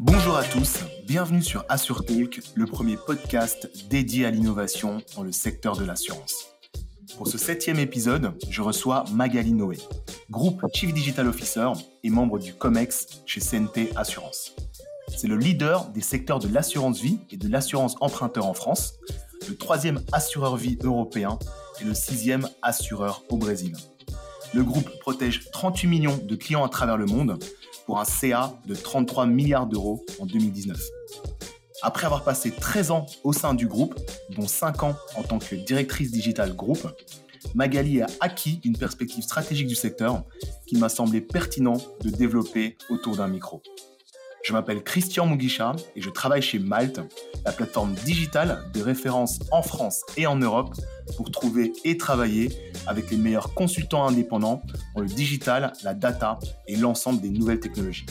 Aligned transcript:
Bonjour 0.00 0.36
à 0.36 0.44
tous, 0.44 0.84
bienvenue 1.08 1.42
sur 1.42 1.64
Assure 1.68 2.04
Talk, 2.04 2.40
le 2.54 2.66
premier 2.66 2.96
podcast 2.96 3.68
dédié 3.90 4.26
à 4.26 4.30
l'innovation 4.30 5.02
dans 5.16 5.24
le 5.24 5.32
secteur 5.32 5.76
de 5.76 5.84
l'assurance. 5.84 6.52
Pour 7.16 7.26
ce 7.26 7.36
septième 7.36 7.80
épisode, 7.80 8.32
je 8.48 8.62
reçois 8.62 9.02
Magali 9.12 9.52
Noé, 9.52 9.76
groupe 10.30 10.64
Chief 10.72 10.94
Digital 10.94 11.26
Officer 11.26 11.66
et 12.04 12.10
membre 12.10 12.38
du 12.38 12.54
COMEX 12.54 13.22
chez 13.26 13.40
CNP 13.40 13.90
Assurance. 13.96 14.54
C'est 15.16 15.26
le 15.26 15.36
leader 15.36 15.88
des 15.88 16.00
secteurs 16.00 16.38
de 16.38 16.46
l'assurance 16.46 17.00
vie 17.00 17.18
et 17.32 17.36
de 17.36 17.48
l'assurance 17.48 17.96
emprunteur 18.00 18.46
en 18.46 18.54
France, 18.54 19.00
le 19.48 19.56
troisième 19.56 20.00
assureur 20.12 20.56
vie 20.56 20.78
européen 20.84 21.40
et 21.80 21.84
le 21.84 21.94
sixième 21.94 22.48
assureur 22.62 23.24
au 23.30 23.36
Brésil. 23.36 23.74
Le 24.54 24.62
groupe 24.62 24.88
protège 25.00 25.50
38 25.50 25.88
millions 25.88 26.20
de 26.22 26.36
clients 26.36 26.64
à 26.64 26.68
travers 26.68 26.96
le 26.96 27.06
monde 27.06 27.38
pour 27.88 27.98
un 27.98 28.04
CA 28.04 28.52
de 28.66 28.74
33 28.74 29.24
milliards 29.24 29.66
d'euros 29.66 30.04
en 30.20 30.26
2019. 30.26 30.78
Après 31.80 32.04
avoir 32.04 32.22
passé 32.22 32.50
13 32.50 32.90
ans 32.90 33.06
au 33.24 33.32
sein 33.32 33.54
du 33.54 33.66
groupe, 33.66 33.94
dont 34.36 34.46
5 34.46 34.82
ans 34.82 34.94
en 35.16 35.22
tant 35.22 35.38
que 35.38 35.54
directrice 35.54 36.10
digitale 36.10 36.54
groupe, 36.54 36.86
Magali 37.54 38.02
a 38.02 38.06
acquis 38.20 38.60
une 38.62 38.76
perspective 38.76 39.24
stratégique 39.24 39.68
du 39.68 39.74
secteur 39.74 40.22
qui 40.66 40.76
m'a 40.76 40.90
semblé 40.90 41.22
pertinent 41.22 41.78
de 42.02 42.10
développer 42.10 42.76
autour 42.90 43.16
d'un 43.16 43.26
micro. 43.26 43.62
Je 44.44 44.52
m'appelle 44.52 44.82
Christian 44.82 45.24
Mugisha 45.24 45.74
et 45.96 46.02
je 46.02 46.10
travaille 46.10 46.42
chez 46.42 46.58
Malte, 46.58 47.00
la 47.46 47.52
plateforme 47.52 47.94
digitale 47.94 48.70
de 48.74 48.82
référence 48.82 49.38
en 49.50 49.62
France 49.62 50.02
et 50.18 50.26
en 50.26 50.36
Europe 50.36 50.74
pour 51.16 51.30
trouver 51.30 51.72
et 51.84 51.96
travailler 51.96 52.50
avec 52.86 53.10
les 53.10 53.16
meilleurs 53.16 53.54
consultants 53.54 54.06
indépendants 54.06 54.62
dans 54.94 55.02
le 55.02 55.08
digital, 55.08 55.72
la 55.84 55.94
data 55.94 56.38
et 56.66 56.76
l'ensemble 56.76 57.20
des 57.20 57.30
nouvelles 57.30 57.60
technologies. 57.60 58.06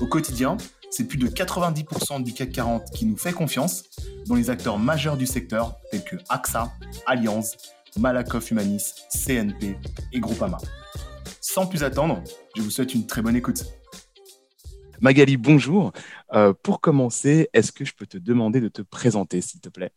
Au 0.00 0.06
quotidien, 0.06 0.56
c'est 0.90 1.04
plus 1.04 1.18
de 1.18 1.28
90% 1.28 2.22
du 2.22 2.32
CAC 2.32 2.52
40 2.52 2.90
qui 2.90 3.06
nous 3.06 3.16
fait 3.16 3.32
confiance, 3.32 3.84
dont 4.26 4.34
les 4.34 4.50
acteurs 4.50 4.78
majeurs 4.78 5.16
du 5.16 5.26
secteur 5.26 5.76
tels 5.90 6.04
que 6.04 6.16
AXA, 6.28 6.72
Allianz, 7.06 7.56
Malakoff 7.98 8.50
Humanis, 8.50 8.94
CNP 9.10 9.76
et 10.12 10.20
Groupama. 10.20 10.58
Sans 11.40 11.66
plus 11.66 11.82
attendre, 11.82 12.22
je 12.56 12.62
vous 12.62 12.70
souhaite 12.70 12.94
une 12.94 13.06
très 13.06 13.22
bonne 13.22 13.36
écoute. 13.36 13.64
Magali, 15.00 15.36
bonjour. 15.36 15.92
Euh, 16.32 16.52
pour 16.62 16.80
commencer, 16.80 17.48
est-ce 17.52 17.72
que 17.72 17.84
je 17.84 17.94
peux 17.94 18.06
te 18.06 18.18
demander 18.18 18.60
de 18.60 18.68
te 18.68 18.82
présenter, 18.82 19.40
s'il 19.40 19.60
te 19.60 19.68
plaît? 19.68 19.92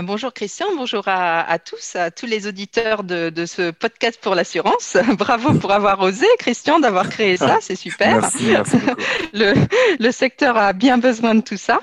Bonjour 0.00 0.32
Christian, 0.32 0.68
bonjour 0.74 1.02
à, 1.06 1.58
tous, 1.58 1.96
à 1.96 2.10
tous 2.10 2.24
les 2.24 2.46
auditeurs 2.46 3.04
de, 3.04 3.44
ce 3.44 3.70
podcast 3.70 4.18
pour 4.22 4.34
l'assurance. 4.34 4.96
Bravo 5.18 5.52
pour 5.58 5.70
avoir 5.70 6.00
osé, 6.00 6.24
Christian, 6.38 6.80
d'avoir 6.80 7.10
créé 7.10 7.36
ça, 7.36 7.58
c'est 7.60 7.76
super. 7.76 8.22
Merci, 8.22 8.44
merci 8.46 8.78
le, 9.34 10.10
secteur 10.10 10.56
a 10.56 10.72
bien 10.72 10.96
besoin 10.96 11.34
de 11.34 11.42
tout 11.42 11.58
ça. 11.58 11.82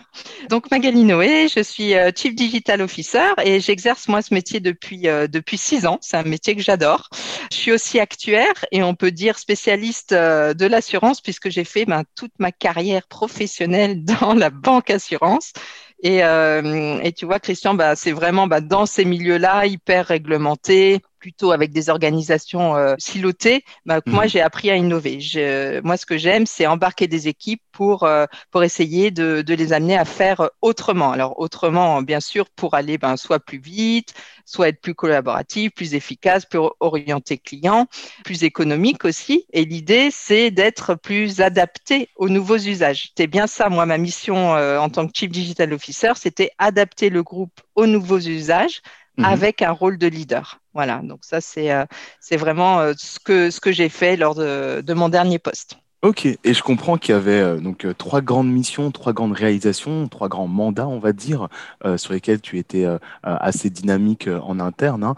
Donc 0.49 0.71
Magali 0.71 1.03
Noé, 1.03 1.49
je 1.55 1.61
suis 1.61 1.93
euh, 1.93 2.09
Chief 2.15 2.33
Digital 2.33 2.81
Officer 2.81 3.33
et 3.43 3.59
j'exerce 3.59 4.07
moi 4.07 4.23
ce 4.23 4.33
métier 4.33 4.59
depuis, 4.59 5.07
euh, 5.07 5.27
depuis 5.27 5.59
six 5.59 5.85
ans. 5.85 5.99
C'est 6.01 6.17
un 6.17 6.23
métier 6.23 6.55
que 6.55 6.63
j'adore. 6.63 7.09
Je 7.51 7.57
suis 7.57 7.71
aussi 7.71 7.99
actuaire 7.99 8.65
et 8.71 8.81
on 8.81 8.95
peut 8.95 9.11
dire 9.11 9.37
spécialiste 9.37 10.13
euh, 10.13 10.55
de 10.55 10.65
l'assurance 10.65 11.21
puisque 11.21 11.51
j'ai 11.51 11.63
fait 11.63 11.85
ben, 11.85 12.03
toute 12.15 12.33
ma 12.39 12.51
carrière 12.51 13.05
professionnelle 13.07 14.03
dans 14.19 14.33
la 14.33 14.49
banque 14.49 14.89
assurance. 14.89 15.53
Et, 16.01 16.23
euh, 16.23 16.99
et, 17.03 17.11
tu 17.11 17.25
vois, 17.25 17.39
Christian, 17.39 17.73
bah, 17.73 17.95
c'est 17.95 18.11
vraiment 18.13 18.47
bah, 18.47 18.61
dans 18.61 18.85
ces 18.85 19.03
milieux-là, 19.05 19.65
hyper 19.65 20.07
réglementés, 20.07 21.01
plutôt 21.19 21.51
avec 21.51 21.71
des 21.71 21.89
organisations 21.89 22.75
euh, 22.75 22.95
silotées, 22.97 23.63
bah, 23.85 23.99
moi 24.05 24.23
mhm. 24.23 24.29
j'ai 24.29 24.41
appris 24.41 24.69
à 24.69 24.75
innover. 24.75 25.19
Je, 25.19 25.79
moi, 25.81 25.97
ce 25.97 26.05
que 26.05 26.17
j'aime, 26.17 26.45
c'est 26.45 26.65
embarquer 26.65 27.07
des 27.07 27.27
équipes 27.27 27.61
pour 27.71 28.03
euh, 28.03 28.25
pour 28.51 28.63
essayer 28.63 29.11
de, 29.11 29.41
de, 29.41 29.53
les 29.53 29.73
amener 29.73 29.97
à 29.97 30.05
faire 30.05 30.49
autrement. 30.61 31.11
Alors 31.11 31.39
autrement, 31.39 32.01
bien 32.01 32.19
sûr, 32.19 32.49
pour 32.49 32.73
aller 32.73 32.97
ben, 32.97 33.17
soit 33.17 33.39
plus 33.39 33.59
vite, 33.59 34.13
soit 34.45 34.69
être 34.69 34.81
plus 34.81 34.95
collaboratif, 34.95 35.71
plus 35.73 35.93
efficace, 35.93 36.45
plus 36.45 36.59
orienté 36.79 37.37
client, 37.37 37.87
plus 38.23 38.43
économique 38.43 39.05
aussi. 39.05 39.45
Et 39.53 39.65
l'idée, 39.65 40.09
c'est 40.11 40.51
d'être 40.51 40.95
plus 40.95 41.41
adapté 41.41 42.09
aux 42.15 42.29
nouveaux 42.29 42.57
usages. 42.57 43.11
C'est 43.17 43.27
bien 43.27 43.47
ça, 43.47 43.69
moi, 43.69 43.85
ma 43.85 43.97
mission 43.97 44.55
euh, 44.55 44.79
en 44.79 44.89
tant 44.89 45.05
que 45.07 45.11
Chief 45.13 45.29
Digital 45.29 45.73
Officer, 45.73 46.13
c'était 46.15 46.51
adapter 46.57 47.09
le 47.09 47.23
groupe 47.23 47.61
aux 47.75 47.85
nouveaux 47.85 48.19
usages 48.19 48.81
Mhm. 49.19 49.25
avec 49.25 49.61
un 49.61 49.71
rôle 49.71 49.97
de 49.97 50.07
leader. 50.07 50.61
Voilà, 50.79 51.01
donc 51.03 51.19
ça, 51.23 51.41
c'est 51.41 51.73
euh, 51.73 51.83
c'est 52.21 52.37
vraiment 52.37 52.79
euh, 52.79 52.93
ce 52.97 53.19
que, 53.19 53.51
ce 53.51 53.59
que 53.59 53.69
j'ai 53.69 53.89
fait 53.89 54.15
lors 54.15 54.33
de, 54.33 54.79
de, 54.79 54.93
mon 54.93 55.09
dernier 55.09 55.37
poste. 55.37 55.77
Ok, 56.03 56.25
et 56.25 56.53
je 56.53 56.63
comprends 56.63 56.97
qu'il 56.97 57.13
y 57.13 57.17
avait 57.17 57.41
euh, 57.41 57.57
donc 57.57 57.85
trois 57.97 58.21
grandes 58.21 58.49
missions, 58.49 58.89
trois 58.91 59.11
grandes 59.11 59.33
réalisations, 59.33 60.07
trois 60.07 60.29
grands 60.29 60.47
mandats, 60.47 60.87
on 60.87 60.99
va 60.99 61.11
dire, 61.11 61.49
sur 61.97 62.13
lesquels 62.13 62.39
tu 62.39 62.59
étais 62.59 62.87
assez 63.23 63.69
dynamique 63.69 64.29
en 64.29 64.61
interne. 64.61 65.03
Hein. 65.03 65.15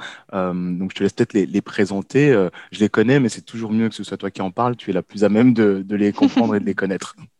donc 0.55 0.94
je 0.94 0.95
te 0.95 1.03
laisse 1.03 1.13
peut-être 1.13 1.33
les, 1.33 1.45
les, 1.45 1.61
présenter. 1.61 2.31
je 2.71 2.79
les 2.79 2.89
connais, 2.89 3.19
mais 3.19 3.29
c'est 3.29 3.45
toujours 3.45 3.71
mieux 3.71 3.88
que 3.88 3.94
ce 3.94 4.03
soit 4.03 4.17
toi 4.17 4.31
qui 4.31 4.41
en 4.41 4.50
parle. 4.50 4.75
Tu 4.75 4.89
es 4.89 4.94
la 4.94 5.03
plus 5.03 5.23
à 5.23 5.29
même 5.29 5.53
de, 5.53 5.83
de 5.85 5.95
les 5.95 6.11
comprendre 6.11 6.55
et 6.55 6.59
de 6.59 6.66
les 6.66 6.73
connaître. 6.73 7.16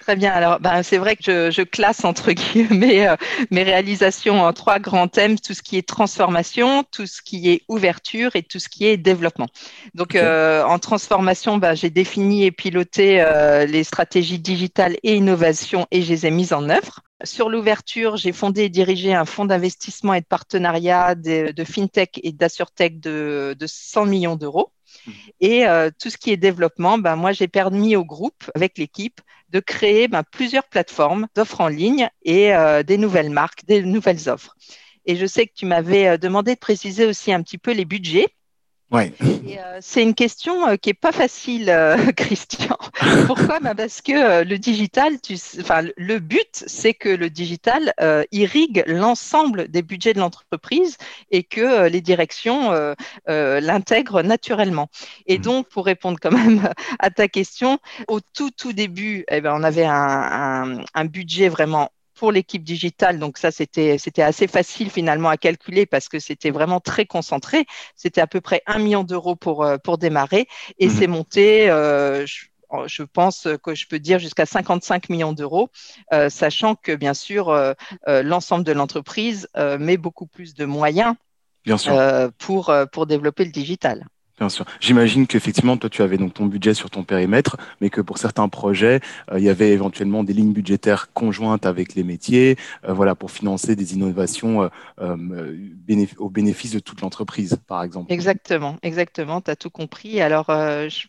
Très 0.00 0.16
bien. 0.16 0.32
Alors, 0.32 0.60
ben, 0.60 0.82
c'est 0.82 0.98
vrai 0.98 1.16
que 1.16 1.22
je, 1.24 1.50
je, 1.50 1.62
classe 1.62 2.04
entre 2.04 2.32
guillemets 2.32 3.08
euh, 3.08 3.16
mes 3.50 3.62
réalisations 3.62 4.42
en 4.42 4.52
trois 4.52 4.78
grands 4.78 5.08
thèmes 5.08 5.38
tout 5.38 5.54
ce 5.54 5.62
qui 5.62 5.76
est 5.76 5.86
transformation, 5.86 6.84
tout 6.84 7.06
ce 7.06 7.22
qui 7.22 7.50
est 7.50 7.62
ouverture 7.68 8.36
et 8.36 8.42
tout 8.42 8.58
ce 8.58 8.68
qui 8.68 8.86
est 8.86 8.96
développement. 8.96 9.48
Donc, 9.94 10.14
euh, 10.14 10.62
en 10.64 10.78
transformation, 10.78 11.58
ben, 11.58 11.74
j'ai 11.74 11.90
défini 11.90 12.44
et 12.44 12.52
piloté 12.52 13.20
euh, 13.20 13.66
les 13.66 13.84
stratégies 13.84 14.38
digitales 14.38 14.96
et 15.02 15.14
innovation 15.14 15.86
et 15.90 16.02
je 16.02 16.10
les 16.10 16.26
ai 16.26 16.30
mises 16.30 16.52
en 16.52 16.68
œuvre. 16.68 17.00
Sur 17.24 17.48
l'ouverture, 17.48 18.16
j'ai 18.16 18.32
fondé 18.32 18.64
et 18.64 18.68
dirigé 18.68 19.14
un 19.14 19.24
fonds 19.24 19.46
d'investissement 19.46 20.12
et 20.12 20.20
de 20.20 20.26
partenariat 20.26 21.14
de, 21.14 21.50
de 21.50 21.64
fintech 21.64 22.20
et 22.22 22.32
d'assurtech 22.32 23.00
de, 23.00 23.56
de 23.58 23.66
100 23.66 24.04
millions 24.04 24.36
d'euros. 24.36 24.70
Mmh. 25.06 25.10
Et 25.40 25.66
euh, 25.66 25.90
tout 25.98 26.10
ce 26.10 26.18
qui 26.18 26.30
est 26.30 26.36
développement, 26.36 26.98
ben, 26.98 27.16
moi, 27.16 27.32
j'ai 27.32 27.48
permis 27.48 27.96
au 27.96 28.04
groupe, 28.04 28.50
avec 28.54 28.76
l'équipe, 28.76 29.20
de 29.50 29.60
créer 29.60 30.08
ben, 30.08 30.22
plusieurs 30.22 30.68
plateformes 30.68 31.26
d'offres 31.34 31.60
en 31.60 31.68
ligne 31.68 32.08
et 32.22 32.54
euh, 32.54 32.82
des 32.82 32.98
nouvelles 32.98 33.30
marques, 33.30 33.64
des 33.66 33.82
nouvelles 33.82 34.28
offres. 34.28 34.56
Et 35.06 35.16
je 35.16 35.26
sais 35.26 35.46
que 35.46 35.54
tu 35.54 35.66
m'avais 35.66 36.08
euh, 36.08 36.16
demandé 36.16 36.54
de 36.54 36.60
préciser 36.60 37.06
aussi 37.06 37.32
un 37.32 37.42
petit 37.42 37.58
peu 37.58 37.72
les 37.72 37.84
budgets. 37.84 38.28
Ouais. 38.92 39.12
Euh, 39.20 39.78
c'est 39.80 40.02
une 40.02 40.14
question 40.14 40.68
euh, 40.68 40.76
qui 40.76 40.90
est 40.90 40.94
pas 40.94 41.10
facile, 41.10 41.70
euh, 41.70 41.96
Christian. 42.16 42.78
Pourquoi? 43.26 43.58
Bah 43.58 43.74
Parce 43.74 44.00
que 44.00 44.44
le 44.44 44.58
digital, 44.58 45.20
tu, 45.20 45.36
le 45.96 46.18
but, 46.18 46.64
c'est 46.66 46.94
que 46.94 47.08
le 47.08 47.28
digital 47.28 47.92
irrigue 48.30 48.84
l'ensemble 48.86 49.68
des 49.68 49.82
budgets 49.82 50.12
de 50.12 50.20
l'entreprise 50.20 50.96
et 51.30 51.42
que 51.42 51.88
les 51.88 52.00
directions 52.00 52.72
l'intègrent 53.26 54.22
naturellement. 54.22 54.88
Et 55.26 55.38
mmh. 55.38 55.42
donc, 55.42 55.68
pour 55.68 55.84
répondre 55.86 56.18
quand 56.20 56.32
même 56.32 56.70
à 56.98 57.10
ta 57.10 57.28
question, 57.28 57.78
au 58.08 58.20
tout 58.20 58.50
tout 58.50 58.72
début, 58.72 59.24
eh 59.28 59.40
ben, 59.40 59.52
on 59.54 59.62
avait 59.62 59.84
un, 59.86 59.92
un, 59.92 60.84
un 60.94 61.04
budget 61.04 61.48
vraiment 61.48 61.90
pour 62.16 62.32
l'équipe 62.32 62.64
digitale. 62.64 63.18
Donc 63.18 63.38
ça, 63.38 63.50
c'était 63.50 63.98
c'était 63.98 64.22
assez 64.22 64.48
facile 64.48 64.90
finalement 64.90 65.28
à 65.28 65.36
calculer 65.36 65.86
parce 65.86 66.08
que 66.08 66.18
c'était 66.18 66.50
vraiment 66.50 66.80
très 66.80 67.06
concentré. 67.06 67.66
C'était 67.94 68.20
à 68.20 68.26
peu 68.26 68.40
près 68.40 68.62
un 68.66 68.78
million 68.78 69.04
d'euros 69.04 69.36
pour 69.36 69.62
euh, 69.64 69.76
pour 69.78 69.98
démarrer 69.98 70.48
et 70.78 70.88
mhm. 70.88 70.94
c'est 70.94 71.06
monté. 71.06 71.70
Euh, 71.70 72.26
je, 72.26 73.02
pense 73.04 73.46
que 73.62 73.74
je 73.74 73.86
peux 73.86 74.00
dire 74.00 74.18
jusqu'à 74.18 74.44
55 74.44 75.08
millions 75.08 75.32
d'euros, 75.32 75.70
euh, 76.12 76.28
sachant 76.28 76.74
que 76.74 76.96
bien 76.96 77.14
sûr 77.14 77.54
l'ensemble 78.06 78.64
de 78.64 78.72
l'entreprise 78.72 79.48
met 79.78 79.96
beaucoup 79.96 80.26
plus 80.26 80.54
de 80.54 80.64
moyens 80.64 81.14
bien 81.64 81.78
sûr. 81.78 81.94
pour 82.38 82.74
pour 82.92 83.06
développer 83.06 83.44
le 83.44 83.52
digital. 83.52 84.06
Bien 84.38 84.50
sûr. 84.50 84.66
J'imagine 84.80 85.26
qu'effectivement, 85.26 85.78
toi, 85.78 85.88
tu 85.88 86.02
avais 86.02 86.18
donc 86.18 86.34
ton 86.34 86.44
budget 86.44 86.74
sur 86.74 86.90
ton 86.90 87.04
périmètre, 87.04 87.56
mais 87.80 87.88
que 87.88 88.02
pour 88.02 88.18
certains 88.18 88.50
projets, 88.50 89.00
euh, 89.32 89.38
il 89.38 89.44
y 89.44 89.48
avait 89.48 89.70
éventuellement 89.70 90.24
des 90.24 90.34
lignes 90.34 90.52
budgétaires 90.52 91.10
conjointes 91.14 91.64
avec 91.64 91.94
les 91.94 92.04
métiers, 92.04 92.56
euh, 92.86 92.92
voilà, 92.92 93.14
pour 93.14 93.30
financer 93.30 93.76
des 93.76 93.94
innovations 93.94 94.70
euh, 95.00 95.56
au 96.18 96.28
bénéfice 96.28 96.72
de 96.72 96.80
toute 96.80 97.00
l'entreprise, 97.00 97.58
par 97.66 97.82
exemple. 97.82 98.12
Exactement, 98.12 98.76
exactement. 98.82 99.40
Tu 99.40 99.50
as 99.50 99.56
tout 99.56 99.70
compris. 99.70 100.20
Alors, 100.20 100.46
je, 100.48 101.06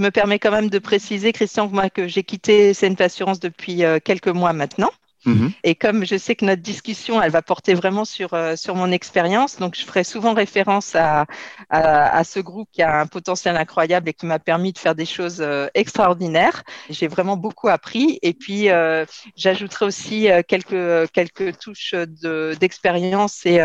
me 0.00 0.10
permets 0.10 0.38
quand 0.38 0.52
même 0.52 0.70
de 0.70 0.78
préciser, 0.78 1.32
Christian, 1.32 1.68
moi, 1.68 1.90
que 1.90 2.06
j'ai 2.06 2.22
quitté 2.22 2.74
CNP 2.74 3.02
Assurance 3.02 3.40
depuis 3.40 3.82
quelques 4.04 4.28
mois 4.28 4.52
maintenant. 4.52 4.90
Mhm. 5.24 5.52
Et 5.64 5.74
comme 5.74 6.04
je 6.04 6.16
sais 6.16 6.36
que 6.36 6.44
notre 6.44 6.62
discussion, 6.62 7.20
elle 7.20 7.30
va 7.30 7.42
porter 7.42 7.74
vraiment 7.74 8.04
sur, 8.04 8.34
euh, 8.34 8.54
sur 8.56 8.74
mon 8.74 8.92
expérience, 8.92 9.56
donc 9.56 9.74
je 9.74 9.84
ferai 9.84 10.04
souvent 10.04 10.32
référence 10.32 10.94
à, 10.94 11.26
à, 11.70 12.22
ce 12.24 12.40
groupe 12.40 12.68
qui 12.72 12.82
a 12.82 13.00
un 13.00 13.06
potentiel 13.06 13.56
incroyable 13.56 14.08
et 14.08 14.14
qui 14.14 14.26
m'a 14.26 14.38
permis 14.38 14.72
de 14.72 14.78
faire 14.78 14.94
des 14.94 15.06
choses 15.06 15.40
euh, 15.40 15.68
extraordinaires. 15.74 16.62
J'ai 16.88 17.08
vraiment 17.08 17.36
beaucoup 17.36 17.68
appris. 17.68 18.18
Et 18.22 18.32
puis, 18.32 18.70
euh, 18.70 19.04
j'ajouterai 19.36 19.86
aussi 19.86 20.28
quelques, 20.46 21.10
quelques 21.12 21.58
touches 21.58 21.94
d'expérience 21.94 23.44
et, 23.44 23.60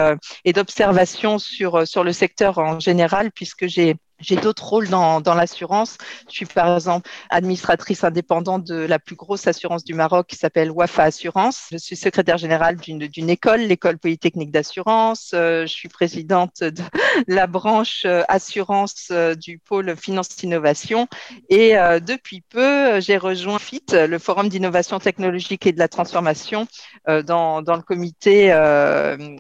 et 0.45 0.53
d'observation 0.53 1.39
sur, 1.39 1.87
sur 1.87 2.03
le 2.03 2.13
secteur 2.13 2.57
en 2.57 2.79
général, 2.79 3.31
puisque 3.31 3.67
j'ai 3.67 3.95
j'ai 4.23 4.35
d'autres 4.35 4.65
rôles 4.65 4.89
dans, 4.89 5.21
l'assurance. 5.35 5.97
Je 6.27 6.33
suis 6.33 6.45
par 6.45 6.75
exemple 6.75 7.09
administratrice 7.29 8.03
indépendante 8.03 8.63
de 8.63 8.75
la 8.75 8.99
plus 8.99 9.15
grosse 9.15 9.47
assurance 9.47 9.83
du 9.83 9.93
Maroc 9.93 10.27
qui 10.27 10.35
s'appelle 10.35 10.71
Wafa 10.71 11.03
Assurance. 11.03 11.67
Je 11.71 11.77
suis 11.77 11.95
secrétaire 11.95 12.37
générale 12.37 12.77
d'une 12.77 13.29
école, 13.29 13.61
l'école 13.61 13.97
polytechnique 13.97 14.51
d'assurance. 14.51 15.31
Euh, 15.33 15.65
je 15.65 15.73
suis 15.73 15.89
présidente 15.89 16.61
de 16.61 16.83
la 17.27 17.47
branche 17.47 18.03
euh, 18.05 18.23
assurance 18.27 19.09
euh, 19.11 19.35
du 19.35 19.59
pôle 19.59 19.95
finance 19.95 20.41
innovation. 20.41 21.07
Et 21.49 21.73
depuis 22.01 22.41
peu, 22.41 22.99
j'ai 22.99 23.17
rejoint 23.17 23.59
FIT, 23.59 23.85
le 23.91 24.17
Forum 24.19 24.49
d'innovation 24.49 24.99
technologique 24.99 25.65
et 25.67 25.71
de 25.71 25.79
la 25.79 25.87
transformation, 25.87 26.67
dans, 27.07 27.61
le 27.61 27.81
comité 27.81 28.51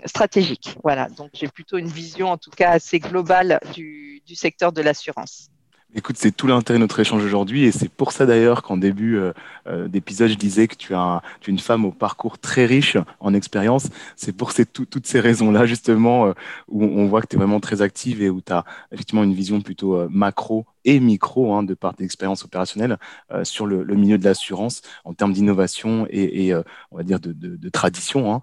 stratégique. 0.05 0.75
Voilà, 0.83 1.07
donc 1.09 1.29
j'ai 1.33 1.47
plutôt 1.47 1.77
une 1.77 1.87
vision 1.87 2.29
en 2.29 2.37
tout 2.37 2.51
cas 2.51 2.71
assez 2.71 2.99
globale 2.99 3.59
du, 3.73 4.12
du 4.25 4.35
secteur 4.35 4.71
de 4.71 4.81
l'assurance. 4.81 5.49
Écoute, 5.95 6.15
c'est 6.17 6.31
tout 6.31 6.47
l'intérêt 6.47 6.79
de 6.79 6.83
notre 6.83 6.99
échange 6.99 7.23
aujourd'hui 7.23 7.65
et 7.65 7.71
c'est 7.71 7.87
pour 7.87 8.13
ça 8.13 8.25
d'ailleurs 8.25 8.63
qu'en 8.63 8.77
début 8.77 9.17
euh, 9.17 9.31
euh, 9.67 9.87
d'épisode, 9.87 10.29
je 10.29 10.35
disais 10.35 10.67
que 10.67 10.75
tu, 10.75 10.95
as 10.95 11.21
es 11.45 11.51
une 11.51 11.59
femme 11.59 11.85
au 11.85 11.91
parcours 11.91 12.39
très 12.39 12.65
riche 12.65 12.97
en 13.19 13.35
expérience. 13.35 13.89
C'est 14.15 14.35
pour 14.35 14.53
ces, 14.53 14.65
toutes 14.65 15.05
ces 15.05 15.19
raisons-là 15.19 15.67
justement 15.67 16.25
euh, 16.25 16.33
où 16.67 16.83
on 16.83 17.05
voit 17.05 17.21
que 17.21 17.27
tu 17.27 17.35
es 17.35 17.37
vraiment 17.37 17.59
très 17.59 17.83
active 17.83 18.23
et 18.23 18.31
où 18.31 18.41
tu 18.41 18.51
as 18.51 18.65
effectivement 18.91 19.23
une 19.23 19.35
vision 19.35 19.61
plutôt 19.61 20.09
macro 20.09 20.65
et 20.85 20.99
micro 20.99 21.53
hein, 21.53 21.63
de 21.63 21.73
par 21.73 21.95
tes 21.95 22.03
expériences 22.03 22.43
opérationnelles 22.43 22.97
euh, 23.31 23.43
sur 23.43 23.65
le, 23.65 23.83
milieu 23.95 24.17
de 24.17 24.25
l'assurance 24.25 24.81
en 25.03 25.13
termes 25.13 25.33
d'innovation 25.33 26.07
et, 26.09 26.53
euh, 26.53 26.63
on 26.91 26.97
va 26.97 27.03
dire 27.03 27.19
de, 27.19 27.69
tradition, 27.69 28.33
hein, 28.33 28.41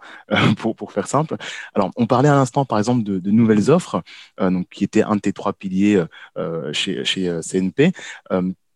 pour, 0.59 0.75
pour 0.77 0.93
faire 0.93 1.07
simple. 1.07 1.37
Alors, 1.75 1.91
on 1.97 2.07
parlait 2.07 2.29
à 2.29 2.35
l'instant, 2.35 2.65
par 2.65 2.79
exemple, 2.79 3.03
de, 3.05 3.31
nouvelles 3.31 3.71
offres, 3.71 4.03
euh, 4.41 4.63
qui 4.71 4.85
étaient 4.85 5.03
un 5.03 5.17
de 5.17 5.21
tes 5.21 5.33
trois 5.33 5.53
piliers 5.53 6.03
chez 6.73 7.41
CNP. 7.43 7.93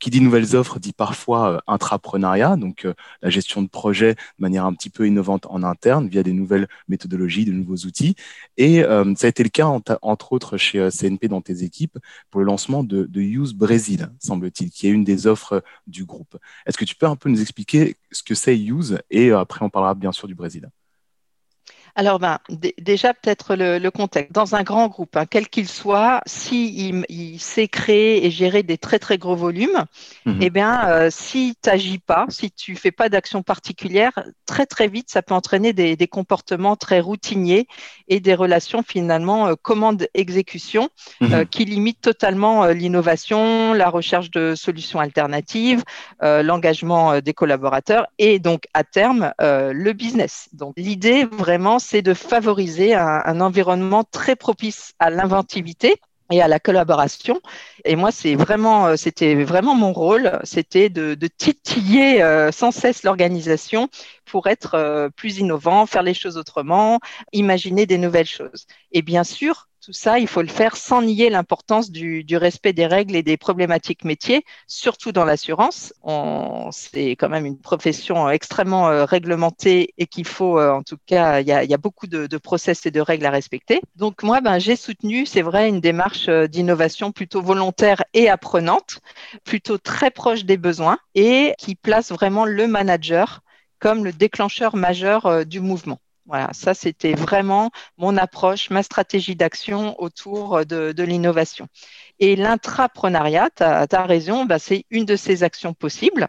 Qui 0.05 0.11
dit 0.11 0.21
nouvelles 0.21 0.55
offres 0.55 0.79
dit 0.79 0.93
parfois 0.93 1.51
euh, 1.51 1.59
intrapreneuriat, 1.67 2.57
donc 2.57 2.85
euh, 2.85 2.93
la 3.23 3.31
gestion 3.31 3.63
de 3.63 3.69
projets 3.69 4.13
de 4.13 4.21
manière 4.37 4.67
un 4.67 4.75
petit 4.75 4.91
peu 4.91 5.07
innovante 5.07 5.47
en 5.49 5.63
interne 5.63 6.09
via 6.09 6.23
des 6.23 6.35
nouvelles 6.35 6.69
méthodologies, 6.89 7.47
de 7.47 7.53
nouveaux 7.53 7.87
outils. 7.87 8.15
Et 8.59 8.85
euh, 8.85 9.15
ça 9.17 9.29
a 9.29 9.31
été 9.31 9.43
le 9.43 9.49
cas, 9.49 9.65
entre 10.03 10.33
autres, 10.35 10.59
chez 10.59 10.91
CNP 10.91 11.29
dans 11.29 11.41
tes 11.41 11.63
équipes 11.63 11.99
pour 12.31 12.43
le 12.43 12.47
lancement 12.47 12.85
de, 12.85 13.09
Use 13.19 13.55
Brésil, 13.55 14.11
semble-t-il, 14.19 14.71
qui 14.71 14.89
est 14.89 14.91
une 14.91 15.05
des 15.05 15.27
offres 15.27 15.65
du 15.87 16.05
groupe. 16.05 16.37
Est-ce 16.67 16.77
que 16.77 16.85
tu 16.85 16.97
peux 16.97 17.07
un 17.07 17.17
peu 17.17 17.31
nous 17.31 17.41
expliquer 17.41 17.97
ce 18.11 18.23
que 18.23 18.35
c'est 18.35 18.59
Use 18.59 18.99
et 19.09 19.31
après 19.31 19.65
on 19.65 19.71
parlera 19.71 19.95
bien 19.95 20.13
sûr 20.13 20.29
du 20.29 20.35
Brésil? 20.35 20.69
Alors, 21.97 22.19
ben, 22.19 22.39
déjà, 22.79 23.15
peut-être 23.15 23.55
le, 23.55 23.89
contexte. 23.91 24.33
Dans 24.33 24.57
un 24.57 24.65
grand 24.65 24.89
groupe, 24.89 25.17
hein, 25.17 25.27
quel 25.31 25.49
qu'il 25.49 25.69
soit, 25.69 26.21
s'il 26.27 27.05
il, 27.09 27.39
sait 27.39 27.69
créer 27.69 28.27
et 28.27 28.31
gérer 28.33 28.65
des 28.65 28.79
très, 28.79 28.99
très 28.99 29.17
gros 29.17 29.37
volumes, 29.37 29.85
mhm. 30.27 30.39
eh 30.41 30.51
bien, 30.51 30.89
euh, 30.89 31.09
si 31.11 31.57
tu 31.63 31.71
n'agis 31.71 31.99
pas, 31.99 32.27
si 32.31 32.51
tu 32.51 32.75
fais 32.75 32.91
pas 32.91 33.09
d'action 33.09 33.45
particulière, 33.45 34.13
très, 34.45 34.67
très 34.67 34.89
vite, 34.89 35.09
ça 35.09 35.23
peut 35.23 35.35
entraîner 35.35 35.73
des, 35.73 35.97
comportements 36.09 36.77
très 36.77 37.01
routiniers 37.01 37.67
et 38.09 38.21
des 38.21 38.35
relations 38.35 38.83
finalement 38.87 39.47
euh, 39.47 39.55
commande-exécution 39.61 40.91
mhm. 41.21 41.33
euh, 41.33 41.45
qui 41.45 41.65
limitent 41.65 42.01
totalement 42.01 42.67
l'innovation, 42.67 43.73
la 43.73 43.89
recherche 43.89 44.31
de 44.31 44.55
solutions 44.55 45.01
alternatives, 45.01 45.83
l'engagement 46.21 47.21
des 47.21 47.33
collaborateurs 47.35 48.07
et 48.19 48.39
donc, 48.39 48.65
à 48.75 48.85
terme, 48.85 49.33
le 49.39 49.93
business. 49.93 50.49
Donc, 50.53 50.75
l'idée 50.77 51.25
vraiment, 51.25 51.79
c'est 51.85 52.03
de 52.03 52.15
favoriser 52.15 52.95
un, 52.95 53.41
environnement 53.41 54.05
très 54.05 54.37
propice 54.37 54.95
à 54.99 55.11
l'inventivité 55.11 55.97
et 56.33 56.41
à 56.41 56.49
la 56.49 56.59
collaboration. 56.59 57.41
Et 57.85 57.95
moi, 57.95 58.11
euh, 58.25 58.97
c'était 58.97 59.35
vraiment 59.45 59.75
mon 59.75 59.93
rôle, 59.93 60.41
c'était 60.43 60.89
de, 60.89 61.15
titiller 61.37 62.23
euh, 62.23 62.51
sans 62.51 62.71
cesse 62.71 63.03
l'organisation 63.03 63.89
pour 64.25 64.47
être 64.47 64.75
euh, 64.75 65.11
plus 65.11 65.39
innovant, 65.39 65.85
faire 65.85 66.03
les 66.03 66.15
choses 66.15 66.39
autrement, 66.39 67.01
imaginer 67.33 67.85
des 67.85 67.99
nouvelles 67.99 68.27
choses. 68.27 68.67
Et 68.93 69.03
bien 69.03 69.23
sûr, 69.23 69.69
tout 69.85 69.93
ça, 69.93 70.19
il 70.19 70.27
faut 70.27 70.41
le 70.41 70.49
faire 70.49 70.77
sans 70.79 71.03
nier 71.03 71.29
l'importance 71.29 71.91
du, 71.91 72.25
respect 72.37 72.73
des 72.73 72.87
règles 72.87 73.17
et 73.17 73.23
des 73.23 73.37
problématiques 73.37 74.05
métiers, 74.05 74.43
surtout 74.67 75.13
dans 75.13 75.27
l'assurance. 75.27 75.93
C'est 76.71 77.11
quand 77.11 77.29
même 77.29 77.45
une 77.45 77.61
profession 77.61 78.31
extrêmement 78.31 78.89
euh, 78.89 79.05
réglementée 79.05 79.93
et 79.99 80.07
qu'il 80.07 80.27
faut, 80.27 80.59
euh, 80.59 80.73
en 80.73 80.83
tout 80.83 80.97
cas, 81.05 81.41
il 81.41 81.47
y 81.47 81.53
a, 81.53 81.77
beaucoup 81.77 82.07
de, 82.07 82.39
process 82.39 82.87
et 82.87 82.91
de 82.91 83.01
règles 83.01 83.27
à 83.27 83.31
respecter. 83.31 83.83
Donc 83.97 84.23
moi, 84.23 84.41
ben, 84.41 84.59
j'ai 84.59 84.77
soutenu, 84.77 85.27
c'est 85.27 85.43
vrai, 85.43 85.69
une 85.69 85.81
démarche 85.81 86.29
euh, 86.29 86.47
d'innovation 86.47 87.13
plutôt 87.13 87.43
volontaire 87.43 88.03
et 88.15 88.31
apprenante, 88.31 89.01
plutôt 89.45 89.77
très 89.77 90.11
proche 90.11 90.45
des 90.45 90.57
besoins 90.57 90.99
et 91.15 91.53
qui 91.59 91.75
place 91.75 92.11
vraiment 92.11 92.47
le 92.47 92.67
manager 92.67 93.43
comme 93.81 94.03
le 94.03 94.13
déclencheur 94.13 94.77
majeur 94.77 95.45
du 95.45 95.61
mouvement. 95.61 95.99
Voilà, 96.27 96.51
ça 96.53 96.73
c'était 96.75 97.13
vraiment 97.15 97.71
mon 97.99 98.17
approche, 98.17 98.71
ma 98.71 98.83
stratégie 98.83 99.37
d'action 99.37 100.01
autour 100.01 100.65
de, 100.65 100.93
de 100.93 101.03
l'innovation. 101.03 101.69
Et 102.21 102.37
l'intrapreneuriat, 102.37 103.51
tu 103.57 103.65
as, 103.65 104.07
raison, 104.07 104.45
bah, 104.45 104.61
c'est 104.61 104.87
une 104.91 105.05
de 105.05 105.17
ces 105.17 105.43
actions 105.43 105.75
possibles 105.75 106.29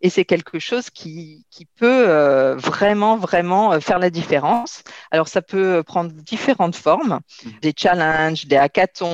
et 0.00 0.08
c'est 0.08 0.24
quelque 0.24 0.58
chose 0.58 0.88
qui, 0.88 1.44
qui 1.50 1.66
peut 1.66 2.08
euh, 2.08 2.56
vraiment, 2.56 3.16
vraiment 3.16 3.74
euh, 3.74 3.80
faire 3.80 3.98
la 3.98 4.08
différence. 4.08 4.82
Alors, 5.10 5.28
ça 5.28 5.42
peut 5.42 5.82
prendre 5.82 6.10
différentes 6.10 6.76
formes, 6.76 7.20
mmh. 7.44 7.50
des 7.60 7.74
challenges, 7.76 8.46
des 8.46 8.56
hackathons, 8.56 9.06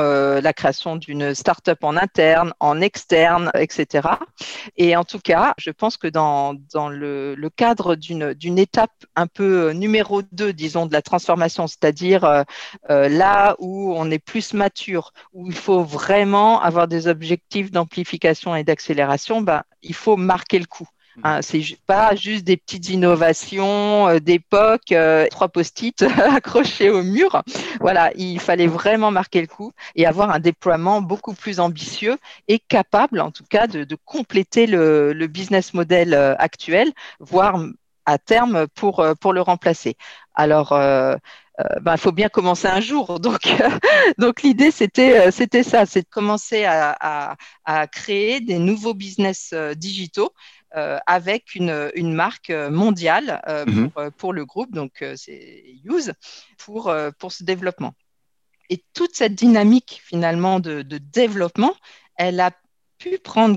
euh, 0.00 0.40
la 0.40 0.52
création 0.52 0.96
d'une 0.96 1.32
start-up 1.32 1.84
en 1.84 1.96
interne, 1.96 2.52
en 2.58 2.80
externe, 2.80 3.52
etc. 3.54 4.08
Et 4.76 4.96
en 4.96 5.04
tout 5.04 5.20
cas, 5.20 5.54
je 5.58 5.70
pense 5.70 5.96
que 5.96 6.08
dans, 6.08 6.54
dans 6.72 6.88
le, 6.88 7.36
le 7.36 7.50
cadre 7.50 7.94
d'une 7.94 8.58
étape 8.58 8.90
un 9.14 9.28
peu 9.28 9.72
numéro 9.78 10.22
2, 10.32 10.52
disons, 10.52 10.86
de 10.86 10.92
la 10.92 11.02
transformation, 11.02 11.66
c'est-à-dire 11.66 12.44
là 12.88 13.56
où 13.58 13.94
on 13.96 14.10
est 14.10 14.18
plus 14.18 14.54
mature, 14.54 15.12
où 15.32 15.46
il 15.46 15.54
faut 15.54 15.82
vraiment 15.82 16.60
avoir 16.60 16.88
des 16.88 17.06
objectifs 17.08 17.70
d'amplification 17.70 18.54
et 18.54 18.64
d'accélération, 18.64 19.40
ben, 19.40 19.62
il 19.82 19.94
faut 19.94 20.16
marquer 20.16 20.58
le 20.58 20.66
coup. 20.66 20.88
Mmh. 21.16 21.20
Hein, 21.24 21.42
c'est 21.42 21.64
pas 21.86 22.14
juste 22.14 22.44
des 22.44 22.56
petites 22.56 22.90
innovations 22.90 24.08
euh, 24.08 24.20
d'époque, 24.20 24.92
euh, 24.92 25.26
trois 25.30 25.48
post-it 25.48 26.02
accrochés 26.18 26.90
au 26.90 27.02
mur. 27.02 27.42
Voilà, 27.80 28.12
il 28.14 28.38
fallait 28.38 28.66
vraiment 28.66 29.10
marquer 29.10 29.40
le 29.40 29.48
coup 29.48 29.72
et 29.96 30.06
avoir 30.06 30.30
un 30.30 30.38
déploiement 30.38 31.02
beaucoup 31.02 31.34
plus 31.34 31.58
ambitieux 31.58 32.18
et 32.46 32.58
capable, 32.60 33.20
en 33.20 33.30
tout 33.30 33.44
cas, 33.48 33.66
de, 33.66 33.86
compléter 34.04 34.66
le, 34.66 35.12
le, 35.12 35.26
business 35.26 35.74
model 35.74 36.14
euh, 36.14 36.34
actuel, 36.38 36.92
voire 37.18 37.58
à 38.08 38.18
terme 38.18 38.66
pour, 38.68 39.04
pour 39.20 39.32
le 39.32 39.42
remplacer. 39.42 39.96
Alors, 40.34 40.72
il 41.58 41.64
euh, 41.64 41.80
ben, 41.80 41.96
faut 41.96 42.12
bien 42.12 42.28
commencer 42.28 42.68
un 42.68 42.80
jour. 42.80 43.18
Donc, 43.28 43.40
donc 44.18 44.42
l'idée, 44.42 44.70
c'était, 44.70 45.18
euh, 45.18 45.30
c'était 45.30 45.62
ça, 45.62 45.86
c'est 45.86 46.02
de 46.02 46.08
commencer 46.08 46.64
à, 46.64 47.36
à, 47.64 47.86
créer 47.88 48.40
des 48.40 48.58
nouveaux 48.58 48.94
business 48.94 49.50
euh, 49.52 49.74
digitaux 49.74 50.32
avec 51.06 51.54
une, 51.54 51.90
une, 51.94 52.12
marque 52.12 52.50
mondiale 52.50 53.40
mhm. 53.66 53.90
pour, 53.90 54.12
pour, 54.16 54.32
le 54.34 54.44
groupe, 54.44 54.70
donc 54.70 55.02
c'est 55.16 55.64
Use, 55.84 56.12
pour, 56.58 56.94
pour 57.18 57.32
ce 57.32 57.42
développement. 57.42 57.94
Et 58.68 58.84
toute 58.92 59.16
cette 59.16 59.34
dynamique 59.34 60.02
finalement 60.04 60.60
de, 60.60 60.82
de 60.82 60.98
développement, 60.98 61.74
elle 62.16 62.38
a 62.38 62.50
pu 62.98 63.18
prendre 63.18 63.56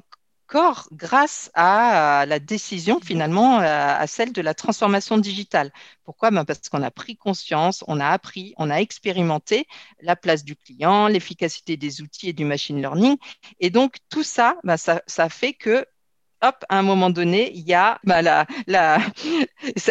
grâce 0.91 1.49
à 1.53 2.25
la 2.27 2.39
décision 2.39 2.99
finalement, 2.99 3.59
à 3.59 4.05
celle 4.07 4.33
de 4.33 4.41
la 4.41 4.53
transformation 4.53 5.17
digitale. 5.17 5.71
Pourquoi? 6.03 6.31
Ben 6.31 6.45
Parce 6.45 6.69
qu'on 6.69 6.83
a 6.83 6.91
pris 6.91 7.15
conscience, 7.17 7.83
on 7.87 7.99
a 7.99 8.07
appris, 8.07 8.53
on 8.57 8.69
a 8.69 8.77
expérimenté 8.77 9.67
la 10.01 10.15
place 10.15 10.43
du 10.43 10.55
client, 10.55 11.07
l'efficacité 11.07 11.77
des 11.77 12.01
outils 12.01 12.29
et 12.29 12.33
du 12.33 12.45
machine 12.45 12.79
learning. 12.79 13.17
Et 13.59 13.69
donc 13.69 13.97
tout 14.09 14.23
ça, 14.23 14.55
ben 14.63 14.77
ça, 14.77 15.01
ça 15.07 15.29
fait 15.29 15.53
que 15.53 15.85
hop, 16.41 16.65
à 16.69 16.79
un 16.79 16.81
moment 16.81 17.09
donné, 17.09 17.51
il 17.53 17.67
y 17.67 17.73
a 17.73 17.99
bah, 18.03 18.21
la, 18.21 18.45
la, 18.67 18.99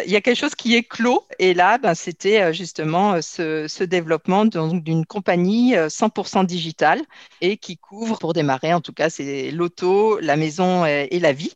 il 0.06 0.10
y 0.10 0.16
a 0.16 0.20
quelque 0.20 0.38
chose 0.38 0.54
qui 0.54 0.74
est 0.76 0.82
clos. 0.82 1.26
Et 1.38 1.54
là, 1.54 1.78
ben, 1.78 1.94
c'était 1.94 2.42
euh, 2.42 2.52
justement 2.52 3.14
euh, 3.14 3.20
ce, 3.20 3.66
ce 3.68 3.84
développement 3.84 4.44
d'une 4.44 5.06
compagnie 5.06 5.74
100% 5.74 6.40
euh, 6.40 6.44
digitale 6.44 7.00
et 7.40 7.56
qui 7.56 7.76
couvre, 7.76 8.18
pour 8.18 8.32
démarrer 8.32 8.74
en 8.74 8.80
tout 8.80 8.92
cas, 8.92 9.10
c'est 9.10 9.50
l'auto, 9.50 10.18
la 10.20 10.36
maison 10.36 10.84
et, 10.86 11.18
la 11.18 11.32
vie. 11.32 11.52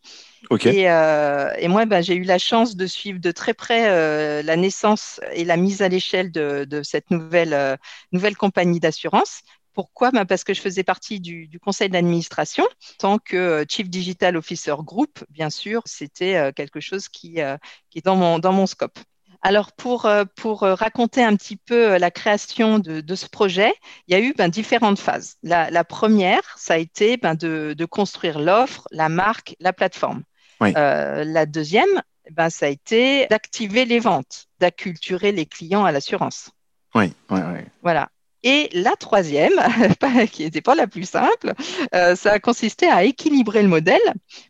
Et, 0.64 0.90
euh, 0.90 1.52
et, 1.58 1.68
moi, 1.68 1.86
ben, 1.86 2.02
j'ai 2.02 2.14
eu 2.14 2.22
la 2.22 2.38
chance 2.38 2.76
de 2.76 2.86
suivre 2.86 3.18
de 3.18 3.30
très 3.30 3.54
près 3.54 3.88
euh, 3.88 4.42
la 4.42 4.56
naissance 4.56 5.20
et 5.32 5.44
la 5.44 5.56
mise 5.56 5.82
à 5.82 5.88
l'échelle 5.88 6.30
de, 6.30 6.64
de, 6.64 6.82
cette 6.82 7.10
nouvelle, 7.10 7.54
euh, 7.54 7.76
nouvelle 8.12 8.36
compagnie 8.36 8.80
d'assurance 8.80 9.40
pourquoi? 9.74 10.10
Ben, 10.10 10.24
Parce 10.24 10.44
que 10.44 10.54
je 10.54 10.60
faisais 10.60 10.84
partie 10.84 11.20
du, 11.20 11.58
conseil 11.60 11.88
d'administration. 11.90 12.64
Tant 12.98 13.18
que 13.18 13.36
euh, 13.36 13.64
Chief 13.68 13.90
Digital 13.90 14.36
Officer 14.36 14.74
Group, 14.78 15.24
bien 15.28 15.50
sûr, 15.50 15.82
c'était 15.84 16.36
euh, 16.36 16.52
quelque 16.52 16.80
chose 16.80 17.08
qui, 17.08 17.40
euh, 17.40 17.58
qui 17.90 17.98
est 17.98 18.04
dans 18.04 18.16
mon, 18.16 18.38
dans 18.38 18.52
mon 18.52 18.66
scope. 18.66 18.98
Alors, 19.42 19.72
pour, 19.72 20.08
pour 20.36 20.60
raconter 20.60 21.22
un 21.22 21.36
petit 21.36 21.56
peu 21.56 21.98
la 21.98 22.10
création 22.10 22.78
de, 22.78 23.02
de 23.02 23.14
ce 23.14 23.28
projet, 23.28 23.74
il 24.08 24.14
y 24.14 24.16
a 24.16 24.20
eu 24.20 24.32
ben, 24.32 24.48
différentes 24.48 24.98
phases. 24.98 25.36
La, 25.42 25.70
la, 25.70 25.84
première, 25.84 26.40
ça 26.56 26.74
a 26.74 26.76
été 26.78 27.18
ben, 27.18 27.34
de, 27.34 27.74
de, 27.76 27.84
construire 27.84 28.38
l'offre, 28.38 28.88
la 28.90 29.10
marque, 29.10 29.54
la 29.60 29.74
plateforme. 29.74 30.22
Oui. 30.62 30.72
Euh, 30.78 31.24
la 31.24 31.44
deuxième, 31.44 32.00
ben, 32.30 32.48
ça 32.48 32.66
a 32.66 32.68
été 32.70 33.26
d'activer 33.26 33.84
les 33.84 33.98
ventes, 33.98 34.46
d'acculturer 34.60 35.30
les 35.30 35.44
clients 35.44 35.84
à 35.84 35.92
l'assurance. 35.92 36.50
Oui, 36.94 37.12
oui, 37.28 37.40
oui. 37.52 37.60
Voilà. 37.82 38.08
Et 38.46 38.68
la 38.74 38.94
troisième, 38.96 39.54
qui 40.30 40.44
n'était 40.44 40.60
pas 40.60 40.74
la 40.74 40.86
plus 40.86 41.08
simple, 41.08 41.54
euh, 41.94 42.14
ça 42.14 42.32
a 42.32 42.38
consisté 42.38 42.86
à 42.86 43.02
équilibrer 43.02 43.62
le 43.62 43.68
modèle 43.68 44.02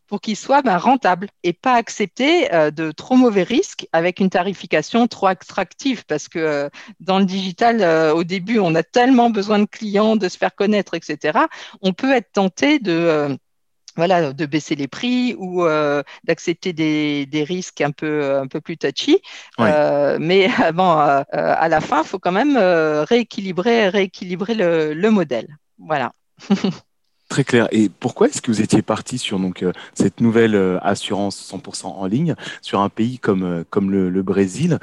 pour 0.08 0.20
qu'il 0.20 0.36
soit 0.36 0.62
ben, 0.62 0.78
rentable 0.78 1.28
et 1.44 1.52
pas 1.52 1.74
accepter 1.74 2.52
euh, 2.52 2.72
de 2.72 2.90
trop 2.90 3.14
mauvais 3.14 3.44
risques 3.44 3.86
avec 3.92 4.18
une 4.18 4.30
tarification 4.30 5.06
trop 5.06 5.28
attractive 5.28 6.04
parce 6.06 6.28
que 6.28 6.40
euh, 6.40 6.68
dans 6.98 7.20
le 7.20 7.24
digital, 7.24 7.82
euh, 7.82 8.12
au 8.12 8.24
début, 8.24 8.58
on 8.58 8.74
a 8.74 8.82
tellement 8.82 9.30
besoin 9.30 9.60
de 9.60 9.66
clients, 9.66 10.16
de 10.16 10.28
se 10.28 10.38
faire 10.38 10.56
connaître, 10.56 10.94
etc. 10.94 11.38
On 11.80 11.92
peut 11.92 12.12
être 12.12 12.32
tenté 12.32 12.80
de 12.80 12.92
euh, 12.92 13.36
voilà, 13.96 14.32
de 14.32 14.46
baisser 14.46 14.74
les 14.74 14.88
prix 14.88 15.34
ou 15.38 15.64
euh, 15.64 16.02
d'accepter 16.24 16.72
des, 16.72 17.26
des, 17.26 17.44
risques 17.44 17.80
un 17.80 17.90
peu, 17.90 18.36
un 18.36 18.46
peu 18.46 18.60
plus 18.60 18.76
touchy. 18.76 19.20
Oui. 19.58 19.66
Euh, 19.68 20.18
mais 20.20 20.48
bon, 20.74 20.98
euh, 20.98 21.22
à 21.30 21.68
la 21.68 21.80
fin, 21.80 22.02
il 22.02 22.06
faut 22.06 22.18
quand 22.18 22.32
même 22.32 22.56
rééquilibrer, 22.56 23.88
rééquilibrer 23.88 24.54
le, 24.54 24.94
le 24.94 25.10
modèle. 25.10 25.48
Voilà. 25.78 26.12
Très 27.34 27.42
clair. 27.42 27.66
Et 27.72 27.88
pourquoi 27.88 28.28
est-ce 28.28 28.40
que 28.40 28.52
vous 28.52 28.62
étiez 28.62 28.80
parti 28.80 29.18
sur 29.18 29.40
donc 29.40 29.64
cette 29.92 30.20
nouvelle 30.20 30.54
assurance 30.82 31.36
100% 31.52 31.86
en 31.86 32.06
ligne 32.06 32.36
sur 32.62 32.78
un 32.78 32.88
pays 32.88 33.18
comme 33.18 33.64
comme 33.70 33.90
le, 33.90 34.08
le 34.08 34.22
Brésil? 34.22 34.78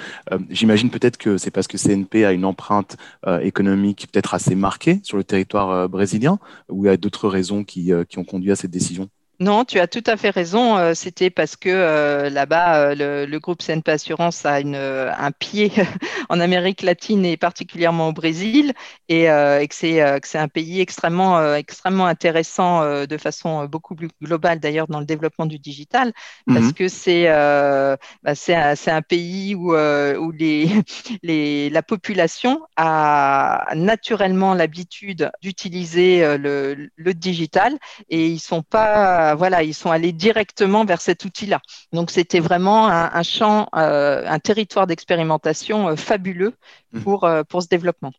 J'imagine 0.49 0.89
peut-être 0.89 1.15
que 1.15 1.37
c'est 1.37 1.49
parce 1.49 1.67
que 1.67 1.77
CNP 1.77 2.25
a 2.25 2.33
une 2.33 2.43
empreinte 2.43 2.97
économique 3.41 4.09
peut-être 4.11 4.33
assez 4.33 4.55
marquée 4.55 4.99
sur 5.03 5.15
le 5.15 5.23
territoire 5.23 5.87
brésilien, 5.87 6.39
ou 6.67 6.83
il 6.83 6.89
y 6.89 6.91
a 6.91 6.97
d'autres 6.97 7.29
raisons 7.29 7.63
qui 7.63 7.93
qui 8.09 8.19
ont 8.19 8.25
conduit 8.25 8.51
à 8.51 8.57
cette 8.57 8.71
décision? 8.71 9.07
Non, 9.41 9.65
tu 9.65 9.79
as 9.79 9.87
tout 9.87 10.03
à 10.05 10.17
fait 10.17 10.29
raison. 10.29 10.77
Euh, 10.77 10.93
c'était 10.93 11.31
parce 11.31 11.55
que 11.55 11.67
euh, 11.67 12.29
là-bas, 12.29 12.91
euh, 12.91 12.95
le, 12.95 13.25
le, 13.25 13.39
groupe 13.39 13.63
CNP 13.63 13.89
Assurance 13.91 14.45
a 14.45 14.59
une, 14.59 14.75
un 14.75 15.31
pied 15.31 15.71
en 16.29 16.39
Amérique 16.39 16.83
latine 16.83 17.25
et 17.25 17.37
particulièrement 17.37 18.09
au 18.09 18.13
Brésil, 18.13 18.73
et, 19.09 19.23
et 19.23 19.67
que 19.67 19.75
c'est 19.75 20.37
un 20.37 20.47
pays 20.47 20.79
extrêmement, 20.79 21.55
extrêmement 21.55 22.05
intéressant 22.05 23.05
de 23.05 23.17
façon 23.17 23.65
beaucoup 23.65 23.95
plus 23.95 24.09
globale 24.21 24.59
d'ailleurs 24.59 24.87
dans 24.87 24.99
le 24.99 25.05
développement 25.05 25.47
du 25.47 25.57
digital, 25.57 26.13
parce 26.45 26.67
mmh. 26.67 26.73
que 26.73 26.87
c'est 26.87 27.25
bah, 27.25 27.97
un, 28.25 28.75
un, 28.87 29.01
pays 29.01 29.55
où, 29.55 29.73
où 29.73 30.31
les, 30.31 30.69
les, 31.23 31.69
la 31.71 31.81
population 31.81 32.61
a 32.77 33.65
naturellement 33.75 34.53
l'habitude 34.53 35.31
d'utiliser 35.41 36.37
le, 36.37 36.89
le 36.95 37.13
digital 37.13 37.77
et 38.09 38.27
ils 38.27 38.39
sont 38.39 38.61
pas 38.61 39.30
voilà, 39.35 39.63
ils 39.63 39.73
sont 39.73 39.91
allés 39.91 40.11
directement 40.11 40.85
vers 40.85 41.01
cet 41.01 41.25
outil-là. 41.25 41.61
Donc 41.93 42.11
c'était 42.11 42.39
vraiment 42.39 42.87
un, 42.87 43.09
un 43.13 43.23
champ, 43.23 43.67
euh, 43.75 44.23
un 44.27 44.39
territoire 44.39 44.87
d'expérimentation 44.87 45.89
euh, 45.89 45.95
fabuleux 45.95 46.53
mmh. 46.93 46.99
pour, 47.01 47.23
euh, 47.23 47.43
pour 47.43 47.61
ce 47.61 47.67
développement. 47.67 48.11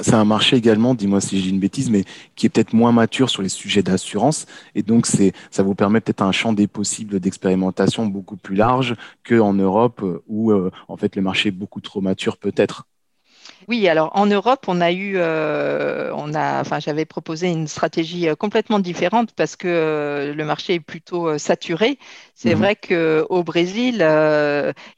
C'est 0.00 0.14
un 0.14 0.24
marché 0.24 0.56
également, 0.56 0.94
dis-moi 0.94 1.20
si 1.20 1.42
j'ai 1.42 1.50
une 1.50 1.60
bêtise, 1.60 1.90
mais 1.90 2.04
qui 2.36 2.46
est 2.46 2.48
peut-être 2.48 2.72
moins 2.72 2.90
mature 2.90 3.28
sur 3.28 3.42
les 3.42 3.50
sujets 3.50 3.82
d'assurance. 3.82 4.46
Et 4.74 4.82
donc, 4.82 5.04
ça 5.04 5.62
vous 5.62 5.74
permet 5.74 6.00
peut-être 6.00 6.22
un 6.22 6.32
champ 6.32 6.54
des 6.54 6.66
possibles 6.66 7.20
d'expérimentation 7.20 8.06
beaucoup 8.06 8.38
plus 8.38 8.56
large 8.56 8.96
qu'en 9.28 9.52
Europe, 9.52 10.02
où 10.26 10.54
en 10.88 10.96
fait 10.96 11.16
le 11.16 11.20
marché 11.20 11.50
est 11.50 11.52
beaucoup 11.52 11.82
trop 11.82 12.00
mature 12.00 12.38
peut-être. 12.38 12.86
Oui, 13.68 13.88
alors 13.88 14.10
en 14.14 14.26
Europe, 14.26 14.66
on 14.68 14.80
a 14.80 14.92
eu, 14.92 15.14
euh, 15.16 16.12
on 16.14 16.34
a, 16.34 16.60
enfin, 16.60 16.80
j'avais 16.80 17.04
proposé 17.04 17.50
une 17.50 17.66
stratégie 17.66 18.28
euh, 18.28 18.34
complètement 18.34 18.78
différente 18.78 19.32
parce 19.34 19.56
que 19.56 19.68
euh, 19.68 20.34
le 20.34 20.44
marché 20.44 20.74
est 20.74 20.80
plutôt 20.80 21.28
euh, 21.28 21.38
saturé. 21.38 21.98
C'est 22.34 22.54
mmh. 22.54 22.58
vrai 22.58 22.76
qu'au 22.76 23.42
Brésil, 23.44 23.96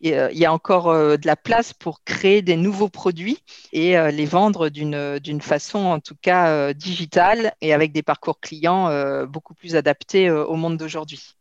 il 0.00 0.10
y 0.10 0.44
a 0.44 0.52
encore 0.52 0.92
de 0.92 1.26
la 1.26 1.36
place 1.36 1.72
pour 1.72 2.02
créer 2.04 2.42
des 2.42 2.56
nouveaux 2.56 2.88
produits 2.88 3.38
et 3.72 3.94
les 4.10 4.24
vendre 4.24 4.68
d'une 4.68 5.18
d'une 5.18 5.40
façon, 5.40 5.78
en 5.78 6.00
tout 6.00 6.16
cas, 6.20 6.72
digitale 6.72 7.52
et 7.60 7.74
avec 7.74 7.92
des 7.92 8.02
parcours 8.02 8.40
clients 8.40 8.90
beaucoup 9.26 9.54
plus 9.54 9.76
adaptés 9.76 10.30
au 10.30 10.56
monde 10.56 10.78
d'aujourd'hui. 10.78 11.36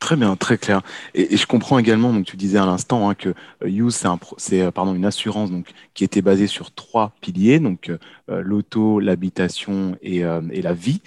Très 0.00 0.16
bien, 0.16 0.34
très 0.34 0.56
clair. 0.56 0.80
Et, 1.14 1.36
je 1.36 1.46
comprends 1.46 1.78
également, 1.78 2.12
donc 2.12 2.24
tu 2.24 2.38
disais 2.38 2.58
à 2.58 2.64
l'instant 2.64 3.10
hein, 3.10 3.14
que 3.14 3.28
euh, 3.62 3.68
Use, 3.68 4.02
c'est 4.38 4.62
euh, 4.62 4.70
une 4.94 5.04
assurance 5.04 5.50
donc 5.50 5.68
qui 5.92 6.04
était 6.04 6.22
basée 6.22 6.46
sur 6.46 6.72
trois 6.72 7.12
piliers, 7.20 7.60
donc 7.60 7.90
euh, 7.90 7.98
l'auto, 8.42 8.98
l'habitation 8.98 9.96
et, 10.02 10.22
la 10.22 10.72
vie. 10.72 11.02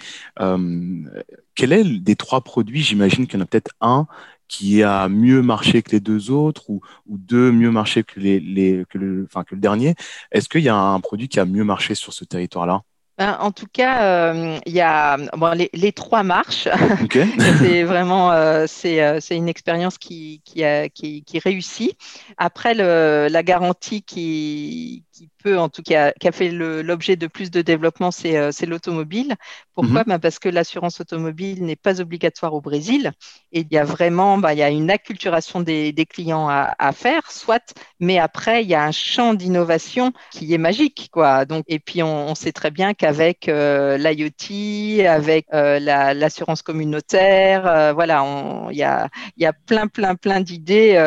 Quel 1.56 1.72
est 1.72 1.84
des 1.84 2.16
trois 2.16 2.40
produits 2.42 2.82
J'imagine 2.82 3.26
qu'il 3.26 3.38
y 3.38 3.42
en 3.42 3.44
a 3.44 3.46
peut-être 3.46 3.72
un 3.80 4.06
qui 4.48 4.82
a 4.82 5.08
mieux 5.08 5.42
marché 5.42 5.82
que 5.82 5.90
les 5.90 6.00
deux 6.00 6.30
autres 6.30 6.70
ou, 6.70 6.80
deux 7.08 7.50
mieux 7.50 7.70
marché 7.70 8.04
que 8.04 8.20
le 8.20 9.26
dernier. 9.54 9.94
Est-ce 10.30 10.48
qu'il 10.48 10.62
y 10.62 10.68
a 10.68 10.76
un 10.76 11.00
produit 11.00 11.28
qui 11.28 11.40
a 11.40 11.44
mieux 11.46 11.64
marché 11.64 11.94
sur 11.96 12.12
ce 12.12 12.24
territoire-là? 12.24 12.82
Ben, 13.16 13.36
en 13.40 13.52
tout 13.52 13.66
cas, 13.72 14.32
euh, 14.32 14.58
il 14.66 14.72
y 14.72 14.80
a 14.80 15.16
bon, 15.36 15.56
les, 15.56 15.70
les 15.72 15.92
trois 15.92 16.22
marches. 16.22 16.68
Okay. 17.04 17.26
c'est 17.58 17.82
vraiment 17.82 18.32
euh, 18.32 18.64
c'est 18.66 19.02
euh, 19.02 19.20
une 19.30 19.48
expérience 19.48 19.98
qui, 19.98 20.40
qui, 20.44 20.64
a, 20.64 20.88
qui, 20.88 21.22
qui 21.22 21.38
réussit. 21.38 21.96
Après, 22.38 22.74
le, 22.74 23.28
la 23.30 23.42
garantie 23.42 24.02
qui, 24.02 25.04
qui 25.14 25.30
peut, 25.42 25.58
en 25.58 25.68
tout 25.68 25.82
cas, 25.82 26.12
qui 26.12 26.26
a 26.26 26.32
fait 26.32 26.50
l'objet 26.50 27.16
de 27.16 27.26
plus 27.26 27.50
de 27.50 27.62
développement, 27.62 28.10
c'est 28.10 28.36
euh, 28.36 28.50
l'automobile. 28.66 29.36
Pourquoi? 29.74 30.02
Mmh. 30.02 30.08
bah 30.08 30.18
Parce 30.18 30.38
que 30.38 30.48
l'assurance 30.48 31.00
automobile 31.00 31.64
n'est 31.64 31.76
pas 31.76 32.00
obligatoire 32.00 32.54
au 32.54 32.60
Brésil 32.60 33.12
et 33.52 33.60
il 33.60 33.68
y 33.70 33.78
a 33.78 33.84
vraiment 33.84 34.38
bah, 34.38 34.54
il 34.54 34.58
y 34.58 34.62
a 34.62 34.70
une 34.70 34.90
acculturation 34.90 35.60
des, 35.60 35.92
des 35.92 36.06
clients 36.06 36.48
à, 36.48 36.74
à, 36.78 36.92
faire, 36.92 37.30
soit, 37.30 37.74
mais 38.00 38.18
après, 38.18 38.62
il 38.64 38.68
y 38.68 38.74
a 38.74 38.84
un 38.84 38.92
champ 38.92 39.34
d'innovation 39.34 40.12
qui 40.32 40.52
est 40.52 40.58
magique. 40.58 41.08
Quoi. 41.12 41.44
Donc, 41.44 41.64
et 41.68 41.78
puis, 41.78 42.02
on, 42.02 42.28
on 42.28 42.34
sait 42.34 42.52
très 42.52 42.70
bien 42.70 42.94
qu'avec 42.94 43.48
euh, 43.48 43.96
l'IoT, 43.96 45.06
avec 45.06 45.46
euh, 45.52 45.78
l'assurance 46.14 46.60
la, 46.60 46.64
communautaire, 46.64 47.66
euh, 47.66 47.92
voilà, 47.92 48.24
il 48.70 48.76
y 48.76 48.82
a, 48.82 49.08
y 49.36 49.46
a 49.46 49.52
plein, 49.52 49.86
plein, 49.86 50.16
plein 50.16 50.40
d'idées 50.40 50.98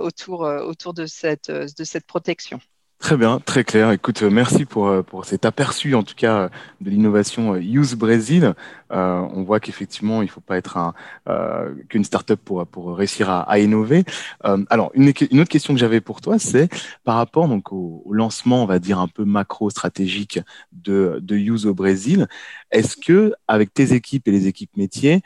autour, 0.00 0.40
autour 0.40 0.94
de 0.94 1.06
cette, 1.06 1.50
de 1.50 1.84
cette 1.84 2.06
protection. 2.06 2.58
Très 3.04 3.18
bien, 3.18 3.38
très 3.38 3.64
clair. 3.64 3.90
Écoute, 3.90 4.22
euh, 4.22 4.30
merci 4.30 4.64
pour, 4.64 4.86
euh, 4.86 5.02
pour 5.02 5.26
cet 5.26 5.44
aperçu, 5.44 5.94
en 5.94 6.02
tout 6.02 6.14
cas, 6.16 6.48
de 6.80 6.88
l'innovation 6.88 7.54
Use 7.54 7.96
Brésil. 7.96 8.54
Euh, 8.92 9.20
on 9.34 9.42
voit 9.42 9.60
qu'effectivement, 9.60 10.22
il 10.22 10.24
ne 10.24 10.30
faut 10.30 10.40
pas 10.40 10.56
être 10.56 10.78
un, 10.78 10.94
euh, 11.28 11.74
qu'une 11.90 12.02
start-up 12.02 12.40
pour, 12.42 12.66
pour 12.66 12.96
réussir 12.96 13.28
à, 13.28 13.42
à 13.42 13.58
innover. 13.58 14.04
Euh, 14.46 14.64
alors, 14.70 14.90
une, 14.94 15.12
une, 15.30 15.40
autre 15.40 15.50
question 15.50 15.74
que 15.74 15.80
j'avais 15.80 16.00
pour 16.00 16.22
toi, 16.22 16.38
c'est 16.38 16.70
par 17.04 17.16
rapport 17.16 17.46
donc, 17.46 17.72
au, 17.72 18.02
au, 18.06 18.14
lancement, 18.14 18.62
on 18.62 18.66
va 18.66 18.78
dire, 18.78 18.98
un 18.98 19.08
peu 19.08 19.26
macro-stratégique 19.26 20.40
de, 20.72 21.18
de 21.20 21.36
Use 21.36 21.66
au 21.66 21.74
Brésil. 21.74 22.26
Est-ce 22.70 22.96
que, 22.96 23.34
avec 23.48 23.74
tes 23.74 23.92
équipes 23.92 24.26
et 24.28 24.30
les 24.30 24.46
équipes 24.46 24.78
métiers, 24.78 25.20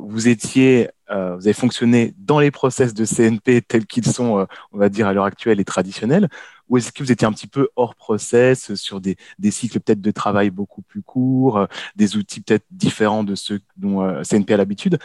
vous 0.00 0.26
étiez 0.26 0.88
euh, 1.10 1.36
vous 1.36 1.46
avez 1.46 1.54
fonctionné 1.54 2.14
dans 2.18 2.40
les 2.40 2.50
process 2.50 2.94
de 2.94 3.04
CNP 3.04 3.62
tels 3.62 3.86
qu'ils 3.86 4.06
sont, 4.06 4.40
euh, 4.40 4.46
on 4.72 4.78
va 4.78 4.88
dire, 4.88 5.06
à 5.06 5.12
l'heure 5.12 5.24
actuelle 5.24 5.60
et 5.60 5.64
traditionnels, 5.64 6.28
ou 6.68 6.76
est-ce 6.76 6.92
que 6.92 7.02
vous 7.02 7.12
étiez 7.12 7.26
un 7.26 7.32
petit 7.32 7.46
peu 7.46 7.68
hors 7.76 7.94
process, 7.94 8.74
sur 8.74 9.00
des, 9.00 9.16
des 9.38 9.50
cycles 9.50 9.80
peut-être 9.80 10.00
de 10.00 10.10
travail 10.10 10.50
beaucoup 10.50 10.82
plus 10.82 11.02
courts, 11.02 11.58
euh, 11.58 11.66
des 11.96 12.16
outils 12.16 12.40
peut-être 12.40 12.66
différents 12.70 13.24
de 13.24 13.34
ceux 13.34 13.60
dont 13.76 14.22
CNP 14.22 14.54
a 14.54 14.56
l'habitude? 14.58 14.98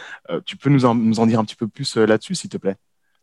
Tu 0.46 0.56
peux 0.56 0.70
nous 0.70 0.84
en, 0.84 0.94
nous 0.94 1.20
en 1.20 1.26
dire 1.26 1.40
un 1.40 1.44
petit 1.44 1.56
peu 1.56 1.68
plus 1.68 1.96
là-dessus, 1.96 2.34
s'il 2.34 2.50
te 2.50 2.56
plaît? 2.58 2.76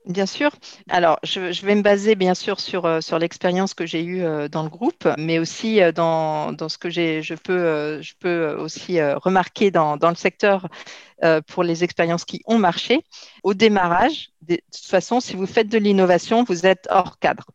Bien 0.05 0.25
sûr. 0.25 0.50
Alors, 0.89 1.20
je, 1.24 1.39
vais 1.63 1.75
me 1.75 1.84
baser 1.84 2.15
bien 2.15 2.34
sûr 2.34 2.60
sur, 2.60 2.86
euh, 2.86 3.01
sur 3.01 3.20
l'expérience 3.20 3.75
que 3.75 3.86
j'ai 3.86 4.03
eue 4.03 4.24
euh, 4.24 4.48
dans 4.48 4.63
le 4.63 4.70
groupe, 4.70 5.08
mais 5.20 5.38
aussi 5.38 5.79
euh, 5.81 5.91
dans, 5.91 6.53
dans 6.53 6.70
ce 6.70 6.79
que 6.79 6.89
je 6.89 7.36
peux, 7.36 8.01
je 8.01 8.13
peux 8.20 8.55
aussi 8.55 9.00
remarquer 9.01 9.70
dans, 9.70 9.98
dans 9.98 10.10
le 10.10 10.15
secteur 10.15 10.67
pour 11.48 11.63
les 11.63 11.84
expériences 11.84 12.25
qui 12.25 12.41
ont 12.48 12.58
marché. 12.58 13.05
Au 13.43 13.53
démarrage, 13.53 14.31
de 14.41 14.55
toute 14.55 14.86
façon, 14.86 15.20
si 15.20 15.36
vous 15.36 15.46
faites 15.46 15.70
de 15.70 15.77
l'innovation, 15.77 16.43
vous 16.43 16.65
êtes 16.65 16.88
hors 16.89 17.20
cadre. 17.20 17.46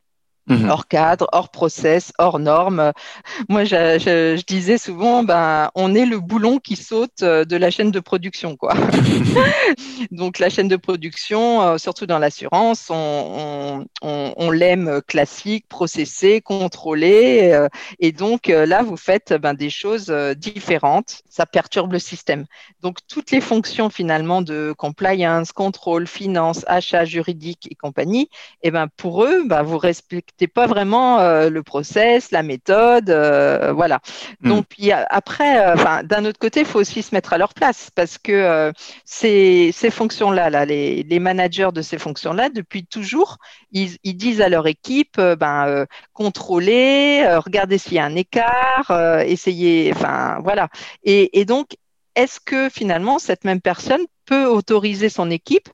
Mhm. 0.48 0.70
hors 0.70 0.86
cadre, 0.86 1.28
hors 1.32 1.48
process, 1.48 2.12
hors 2.18 2.38
normes. 2.38 2.92
Moi, 3.48 3.64
je, 3.64 3.98
je, 3.98 4.44
disais 4.44 4.78
souvent, 4.78 5.24
ben, 5.24 5.70
on 5.74 5.92
est 5.94 6.06
le 6.06 6.20
boulon 6.20 6.58
qui 6.58 6.76
saute 6.76 7.22
euh, 7.22 7.44
de 7.44 7.56
la 7.56 7.70
chaîne 7.70 7.90
de 7.90 7.98
production, 7.98 8.56
quoi. 8.56 8.74
Donc, 10.12 10.38
la 10.38 10.48
chaîne 10.48 10.68
de 10.68 10.76
production, 10.76 11.62
euh, 11.62 11.78
surtout 11.78 12.06
dans 12.06 12.20
l'assurance, 12.20 12.90
on, 12.90 13.86
on, 14.02 14.34
on, 14.36 14.50
l'aime 14.52 15.00
classique, 15.08 15.66
processé, 15.68 16.40
contrôlé. 16.40 17.50
Euh, 17.52 17.68
et 17.98 18.12
donc, 18.12 18.46
là, 18.46 18.84
vous 18.84 18.96
faites 18.96 19.32
ben, 19.32 19.54
des 19.54 19.70
choses 19.70 20.10
différentes. 20.36 21.22
Ça 21.28 21.44
perturbe 21.44 21.92
le 21.92 21.98
système. 21.98 22.46
Donc, 22.82 22.98
toutes 23.08 23.32
les 23.32 23.40
fonctions, 23.40 23.90
finalement, 23.90 24.42
de 24.42 24.72
compliance, 24.78 25.50
contrôle, 25.50 26.06
finance, 26.06 26.64
achat, 26.68 27.04
juridique 27.04 27.66
et 27.70 27.74
compagnie, 27.74 28.28
et 28.62 28.68
eh 28.68 28.70
ben, 28.70 28.86
pour 28.96 29.24
eux, 29.24 29.42
ben, 29.46 29.62
vous 29.62 29.78
respectez 29.78 30.35
c'était 30.38 30.52
pas 30.52 30.66
vraiment 30.66 31.18
euh, 31.20 31.48
le 31.48 31.62
process, 31.62 32.30
la 32.30 32.42
méthode, 32.42 33.08
euh, 33.08 33.72
voilà. 33.72 34.00
Hmm. 34.42 34.50
Donc 34.50 34.66
après, 35.08 35.66
euh, 35.66 36.02
d'un 36.02 36.26
autre 36.26 36.38
côté, 36.38 36.60
il 36.60 36.66
faut 36.66 36.78
aussi 36.78 37.02
se 37.02 37.14
mettre 37.14 37.32
à 37.32 37.38
leur 37.38 37.54
place 37.54 37.88
parce 37.94 38.18
que 38.18 38.70
ces, 39.06 39.70
ces 39.72 39.90
fonctions-là, 39.90 40.50
là, 40.50 40.66
les, 40.66 41.02
les, 41.04 41.18
managers 41.20 41.70
de 41.72 41.80
ces 41.80 41.96
fonctions-là, 41.96 42.50
depuis 42.50 42.84
toujours, 42.84 43.38
ils, 43.72 43.96
ils, 44.04 44.16
disent 44.16 44.42
à 44.42 44.50
leur 44.50 44.66
équipe, 44.66 45.18
ben 45.18 45.86
contrôler, 46.12 47.26
regarder 47.38 47.78
s'il 47.78 47.94
y 47.94 47.98
a 47.98 48.04
un 48.04 48.14
écart, 48.14 48.90
essayer, 49.24 49.90
enfin 49.94 50.38
voilà. 50.42 50.68
Et, 51.02 51.40
et 51.40 51.46
donc, 51.46 51.76
est-ce 52.14 52.40
que 52.40 52.68
finalement 52.68 53.18
cette 53.18 53.44
même 53.44 53.62
personne 53.62 54.02
peut 54.26 54.44
autoriser 54.44 55.08
son 55.08 55.30
équipe 55.30 55.70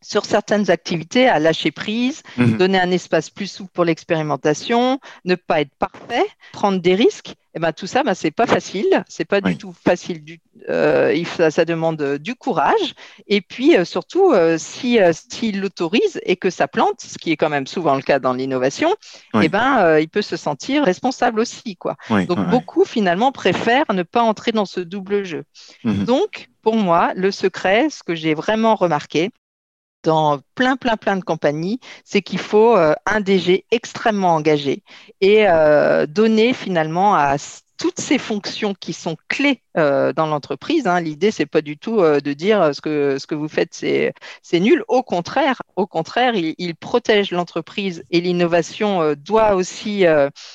sur 0.00 0.24
certaines 0.24 0.70
activités 0.70 1.28
à 1.28 1.38
lâcher 1.38 1.70
prise, 1.70 2.22
mhm. 2.36 2.56
donner 2.56 2.80
un 2.80 2.90
espace 2.90 3.30
plus 3.30 3.46
souple 3.46 3.70
pour 3.72 3.84
l'expérimentation, 3.84 5.00
ne 5.24 5.34
pas 5.34 5.60
être 5.60 5.74
parfait, 5.78 6.26
prendre 6.52 6.80
des 6.80 6.94
risques. 6.94 7.34
Et 7.54 7.60
eh 7.60 7.60
ben 7.60 7.72
tout 7.72 7.86
ça, 7.86 8.04
ben, 8.04 8.14
c'est 8.14 8.30
pas 8.30 8.46
facile, 8.46 9.04
c'est 9.08 9.24
pas 9.24 9.40
du 9.40 9.56
tout 9.56 9.72
facile. 9.72 10.22
Du, 10.22 10.38
euh, 10.68 11.24
ça, 11.24 11.50
ça, 11.50 11.64
demande 11.64 12.00
euh, 12.02 12.18
du 12.18 12.34
courage. 12.34 12.94
Et 13.26 13.40
puis 13.40 13.76
euh, 13.76 13.84
surtout, 13.86 14.32
euh, 14.32 14.58
si 14.58 14.98
s'il 15.30 15.60
l'autorise 15.60 16.20
et 16.24 16.36
que 16.36 16.50
ça 16.50 16.68
plante, 16.68 17.00
ce 17.00 17.16
qui 17.16 17.32
est 17.32 17.36
quand 17.36 17.48
même 17.48 17.66
souvent 17.66 17.96
le 17.96 18.02
cas 18.02 18.18
dans 18.18 18.34
l'innovation, 18.34 18.90
et 19.34 19.44
eh 19.44 19.48
ben 19.48 19.98
il 19.98 20.08
peut 20.08 20.22
se 20.22 20.36
sentir 20.36 20.84
responsable 20.84 21.40
aussi, 21.40 21.76
quoi. 21.76 21.96
Donc 22.10 22.38
beaucoup 22.50 22.84
finalement 22.84 23.32
préfèrent 23.32 23.92
ne 23.92 24.02
pas 24.02 24.22
entrer 24.22 24.52
dans 24.52 24.66
ce 24.66 24.80
double 24.80 25.24
jeu. 25.24 25.44
Mhm. 25.84 26.04
Donc 26.04 26.48
pour 26.62 26.76
moi, 26.76 27.12
le 27.16 27.30
secret, 27.30 27.88
ce 27.90 28.02
que 28.02 28.14
j'ai 28.14 28.34
vraiment 28.34 28.74
remarqué, 28.74 29.30
dans 30.02 30.40
plein, 30.54 30.76
plein, 30.76 30.96
plein 30.96 31.16
de 31.16 31.24
compagnies, 31.24 31.80
c'est 32.04 32.22
qu'il 32.22 32.38
faut 32.38 32.76
euh, 32.76 32.94
un 33.06 33.20
DG 33.20 33.64
extrêmement 33.70 34.34
engagé 34.34 34.82
et 35.20 35.48
euh, 35.48 36.06
donner 36.06 36.52
finalement 36.52 37.14
à 37.14 37.36
toutes 37.76 38.00
ces 38.00 38.18
fonctions 38.18 38.74
qui 38.74 38.92
sont 38.92 39.16
clés 39.28 39.62
euh, 39.76 40.12
dans 40.12 40.26
l'entreprise. 40.26 40.88
Hein. 40.88 41.00
L'idée, 41.00 41.30
c'est 41.30 41.46
pas 41.46 41.60
du 41.60 41.78
tout 41.78 42.00
de 42.00 42.32
dire 42.32 42.74
ce 42.74 42.80
que 42.80 43.18
ce 43.20 43.26
que 43.28 43.36
vous 43.36 43.46
faites 43.48 43.72
c'est 43.72 44.14
c'est 44.42 44.58
nul. 44.58 44.82
Au 44.88 45.04
contraire, 45.04 45.62
au 45.76 45.86
contraire, 45.86 46.34
il, 46.34 46.74
protège 46.74 47.30
l'entreprise 47.30 48.02
et 48.10 48.20
l'innovation 48.20 49.14
doit 49.14 49.54
aussi 49.54 50.04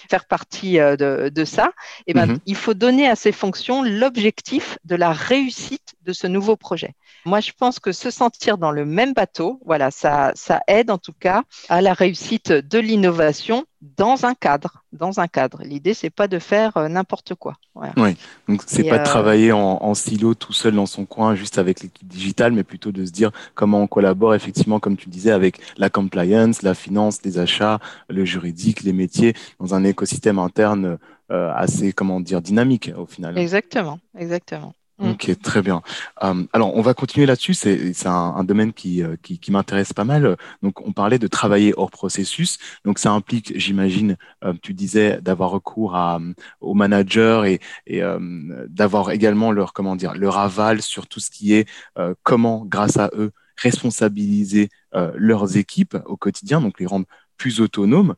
faire 0.09 0.25
partie 0.25 0.73
de, 0.73 1.29
de, 1.33 1.45
ça. 1.45 1.71
Et 2.07 2.13
ben, 2.13 2.25
mm-hmm. 2.25 2.39
il 2.45 2.55
faut 2.55 2.73
donner 2.73 3.07
à 3.07 3.15
ces 3.15 3.31
fonctions 3.31 3.83
l'objectif 3.83 4.77
de 4.83 4.95
la 4.95 5.13
réussite 5.13 5.92
de 6.03 6.13
ce 6.13 6.27
nouveau 6.27 6.55
projet. 6.55 6.93
Moi, 7.25 7.39
je 7.39 7.51
pense 7.57 7.79
que 7.79 7.91
se 7.91 8.09
sentir 8.09 8.57
dans 8.57 8.71
le 8.71 8.85
même 8.85 9.13
bateau, 9.13 9.59
voilà, 9.65 9.91
ça, 9.91 10.31
ça 10.35 10.61
aide 10.67 10.91
en 10.91 10.97
tout 10.97 11.13
cas 11.17 11.43
à 11.69 11.81
la 11.81 11.93
réussite 11.93 12.51
de 12.51 12.79
l'innovation 12.79 13.65
dans 13.97 14.25
un 14.25 14.33
cadre. 14.33 14.83
Dans 14.93 15.19
un 15.19 15.27
cadre. 15.27 15.61
L'idée, 15.63 15.93
c'est 15.93 16.09
pas 16.09 16.27
de 16.27 16.39
faire 16.39 16.77
euh, 16.77 16.87
n'importe 16.87 17.35
quoi. 17.35 17.55
Oui, 17.97 18.15
donc 18.47 18.61
c'est 18.67 18.83
pas 18.83 18.97
de 18.97 19.01
euh, 19.01 19.05
travailler 19.05 19.51
en, 19.51 19.93
silo 19.93 20.35
tout 20.35 20.53
seul 20.53 20.75
dans 20.75 20.85
son 20.85 21.05
coin, 21.05 21.35
juste 21.35 21.57
avec 21.57 21.81
l'équipe 21.81 22.07
digitale, 22.07 22.53
mais 22.53 22.63
plutôt 22.63 22.91
de 22.91 23.05
se 23.05 23.11
dire 23.11 23.31
comment 23.55 23.81
on 23.81 23.87
collabore 23.87 24.35
effectivement, 24.35 24.79
comme 24.79 24.95
tu 24.95 25.09
disais, 25.09 25.31
avec 25.31 25.59
la 25.77 25.89
compliance, 25.89 26.61
la 26.61 26.75
finance, 26.75 27.19
les 27.23 27.39
achats, 27.39 27.79
le 28.09 28.25
juridique, 28.25 28.83
les 28.83 28.93
métiers, 28.93 29.33
dans 29.59 29.73
un 29.73 29.83
écosystème 29.83 30.39
interne 30.39 30.97
euh, 31.31 31.51
assez, 31.55 31.93
comment 31.93 32.19
dire, 32.19 32.41
dynamique 32.41 32.91
au 32.95 33.05
final. 33.05 33.37
Exactement, 33.37 33.99
exactement. 34.17 34.73
Mm. 34.99 35.11
Ok, 35.11 35.31
très 35.41 35.61
bien. 35.61 35.81
Euh, 36.23 36.45
alors, 36.53 36.75
on 36.75 36.81
va 36.81 36.93
continuer 36.93 37.25
là-dessus. 37.25 37.53
C'est 37.53 38.05
un, 38.05 38.43
domaine 38.43 38.71
euh, 38.85 39.15
qui, 39.21 39.51
m'intéresse 39.51 39.93
pas 39.93 40.03
mal. 40.03 40.37
Donc, 40.61 40.85
on 40.85 40.91
parlait 40.91 41.19
de 41.19 41.27
travailler 41.27 41.73
hors 41.75 41.89
processus. 41.89 42.59
Donc, 42.85 42.99
ça 42.99 43.11
implique, 43.11 43.53
j'imagine, 43.57 44.17
euh, 44.43 44.53
tu 44.61 44.73
disais, 44.73 45.19
d'avoir 45.21 45.49
recours 45.49 45.97
aux 46.61 46.73
managers 46.73 47.57
et, 47.87 48.01
d'avoir 48.67 49.11
également 49.11 49.51
leur, 49.51 49.73
comment 49.73 49.95
dire, 49.95 50.13
leur 50.13 50.37
aval 50.37 50.81
sur 50.81 51.07
tout 51.07 51.19
ce 51.19 51.29
qui 51.29 51.53
est 51.53 51.67
comment, 52.23 52.65
grâce 52.65 52.97
à 52.97 53.09
eux, 53.13 53.31
responsabiliser 53.57 54.69
leurs 55.15 55.57
équipes 55.57 55.97
au 56.05 56.17
quotidien, 56.17 56.61
donc 56.61 56.79
les 56.79 56.85
rendre 56.85 57.05
plus 57.37 57.61
autonomes. 57.61 58.15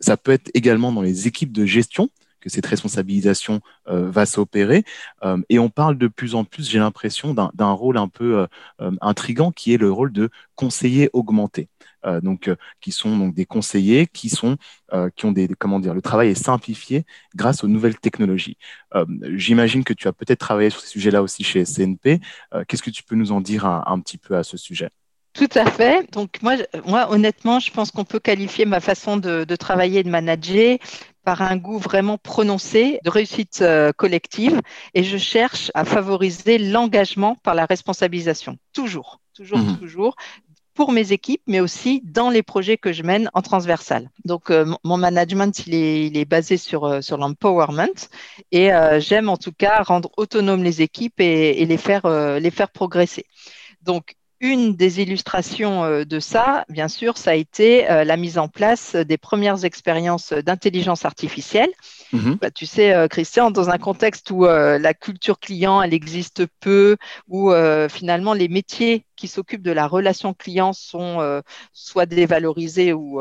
ça 0.00 0.16
peut 0.16 0.32
être 0.32 0.50
également 0.54 0.92
dans 0.92 1.02
les 1.02 1.26
équipes 1.26 1.52
de 1.52 1.64
gestion 1.64 2.10
cette 2.48 2.66
responsabilisation 2.66 3.60
euh, 3.88 4.10
va 4.10 4.26
s'opérer. 4.26 4.84
Euh, 5.24 5.38
et 5.48 5.58
on 5.58 5.68
parle 5.68 5.98
de 5.98 6.08
plus 6.08 6.34
en 6.34 6.44
plus, 6.44 6.68
j'ai 6.68 6.78
l'impression, 6.78 7.34
d'un 7.34 7.72
rôle 7.72 7.98
un 7.98 8.08
peu 8.08 8.46
euh, 8.80 8.90
intrigant 9.00 9.52
qui 9.52 9.72
est 9.72 9.78
le 9.78 9.90
rôle 9.90 10.12
de 10.12 10.30
conseiller 10.54 11.10
augmenté. 11.12 11.68
donc, 12.22 12.48
qui 12.80 12.92
sont 12.92 13.16
donc 13.18 13.34
des 13.34 13.46
conseillers 13.46 14.06
qui 14.06 14.28
sont 14.28 14.56
qui 15.16 15.26
ont 15.26 15.32
des 15.32 15.48
comment 15.58 15.80
dire 15.80 15.92
le 15.92 16.00
travail 16.00 16.28
est 16.28 16.44
simplifié 16.50 17.04
grâce 17.34 17.64
aux 17.64 17.68
nouvelles 17.68 17.98
technologies. 17.98 18.56
J'imagine 19.34 19.82
que 19.82 19.92
tu 19.92 20.06
as 20.06 20.12
peut-être 20.12 20.38
travaillé 20.38 20.70
sur 20.70 20.80
ces 20.80 20.88
sujets-là 20.88 21.20
aussi 21.20 21.42
chez 21.42 21.64
CNP. 21.64 22.20
Qu'est-ce 22.68 22.82
que 22.82 22.90
tu 22.90 23.02
peux 23.02 23.16
nous 23.16 23.32
en 23.32 23.40
dire 23.40 23.66
un, 23.66 23.98
petit 24.00 24.18
peu 24.18 24.36
à 24.36 24.44
ce 24.44 24.56
sujet? 24.56 24.90
Tout 25.32 25.48
à 25.54 25.68
fait. 25.68 26.08
Donc 26.12 26.40
moi, 26.42 26.54
moi 26.86 27.10
honnêtement, 27.10 27.58
je 27.58 27.72
pense 27.72 27.90
qu'on 27.90 28.04
peut 28.04 28.20
qualifier 28.20 28.66
ma 28.66 28.80
façon 28.80 29.16
de, 29.16 29.44
de 29.44 29.56
travailler 29.56 30.00
et 30.00 30.04
de 30.04 30.10
manager 30.10 30.78
par 31.26 31.42
un 31.42 31.56
goût 31.56 31.78
vraiment 31.78 32.18
prononcé 32.18 33.00
de 33.02 33.10
réussite 33.10 33.58
euh, 33.60 33.90
collective 33.92 34.62
et 34.94 35.02
je 35.02 35.18
cherche 35.18 35.72
à 35.74 35.84
favoriser 35.84 36.56
l'engagement 36.56 37.34
par 37.42 37.56
la 37.56 37.66
responsabilisation. 37.66 38.58
Toujours, 38.72 39.18
toujours, 39.34 39.58
mhm. 39.58 39.76
toujours 39.76 40.14
pour 40.74 40.92
mes 40.92 41.10
équipes, 41.10 41.42
mais 41.48 41.58
aussi 41.58 42.00
dans 42.04 42.30
les 42.30 42.44
projets 42.44 42.76
que 42.76 42.92
je 42.92 43.02
mène 43.02 43.28
en 43.34 43.42
transversal. 43.42 44.08
Donc, 44.24 44.50
euh, 44.50 44.72
mon 44.84 44.98
management, 44.98 45.66
il 45.66 45.74
est, 45.74 46.06
il 46.06 46.16
est 46.16 46.26
basé 46.26 46.58
sur, 46.58 46.84
euh, 46.84 47.00
sur 47.00 47.16
l'empowerment 47.18 48.08
et 48.52 48.70
j'aime 48.98 49.28
en 49.28 49.36
tout 49.36 49.52
cas 49.52 49.82
rendre 49.82 50.10
autonomes 50.16 50.62
les 50.62 50.80
équipes 50.80 51.20
et, 51.20 51.60
et 51.60 51.66
les, 51.66 51.76
faire, 51.76 52.06
les 52.38 52.50
faire 52.52 52.70
progresser. 52.70 53.26
Donc, 53.82 54.15
une 54.40 54.74
des 54.74 55.00
illustrations 55.00 55.84
euh, 55.84 56.04
de 56.04 56.20
ça, 56.20 56.64
bien 56.68 56.88
sûr, 56.88 57.16
ça 57.16 57.30
a 57.30 57.34
été 57.34 57.90
euh, 57.90 58.04
la 58.04 58.16
mise 58.16 58.38
en 58.38 58.48
place 58.48 58.94
des 58.94 59.16
premières 59.16 59.64
expériences 59.64 60.32
d'intelligence 60.32 61.04
artificielle. 61.04 61.70
Mhm. 62.12 62.36
Bah, 62.40 62.50
tu 62.50 62.66
sais, 62.66 62.94
euh, 62.94 63.08
Christian, 63.08 63.50
dans 63.50 63.70
un 63.70 63.78
contexte 63.78 64.30
où 64.30 64.44
la 64.44 64.94
culture 64.94 65.38
client, 65.38 65.82
elle 65.82 65.94
existe 65.94 66.46
peu, 66.60 66.96
où 67.28 67.52
finalement 67.88 68.32
les 68.34 68.48
métiers 68.48 69.06
qui 69.16 69.28
s'occupent 69.28 69.62
de 69.62 69.72
la 69.72 69.86
relation 69.86 70.34
client 70.34 70.72
sont 70.72 71.42
soit 71.72 72.06
dévalorisés 72.06 72.92
ou, 72.92 73.20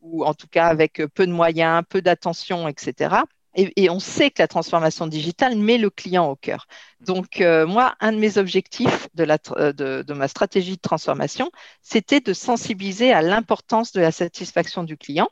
ou 0.00 0.24
en 0.24 0.34
tout 0.34 0.48
cas 0.48 0.66
avec 0.66 1.02
peu 1.14 1.26
de 1.26 1.32
moyens, 1.32 1.82
peu 1.88 2.02
d'attention, 2.02 2.68
etc. 2.68 3.22
Et, 3.54 3.90
on 3.90 3.98
sait 3.98 4.30
que 4.30 4.40
la 4.42 4.48
transformation 4.48 5.06
digitale 5.06 5.56
met 5.56 5.78
le 5.78 5.90
client 5.90 6.26
au 6.30 6.36
cœur. 6.36 6.66
Donc, 7.00 7.40
euh, 7.40 7.66
moi, 7.66 7.94
un 8.00 8.12
de 8.12 8.18
mes 8.18 8.38
objectifs 8.38 9.08
de, 9.14 9.24
la, 9.24 9.38
euh, 9.56 9.72
de, 9.72 10.12
ma 10.12 10.28
stratégie 10.28 10.76
de 10.76 10.80
transformation, 10.80 11.50
c'était 11.82 12.20
de 12.20 12.32
sensibiliser 12.32 13.12
à 13.12 13.22
l'importance 13.22 13.92
de 13.92 14.00
la 14.00 14.12
satisfaction 14.12 14.84
du 14.84 14.96
client 14.96 15.28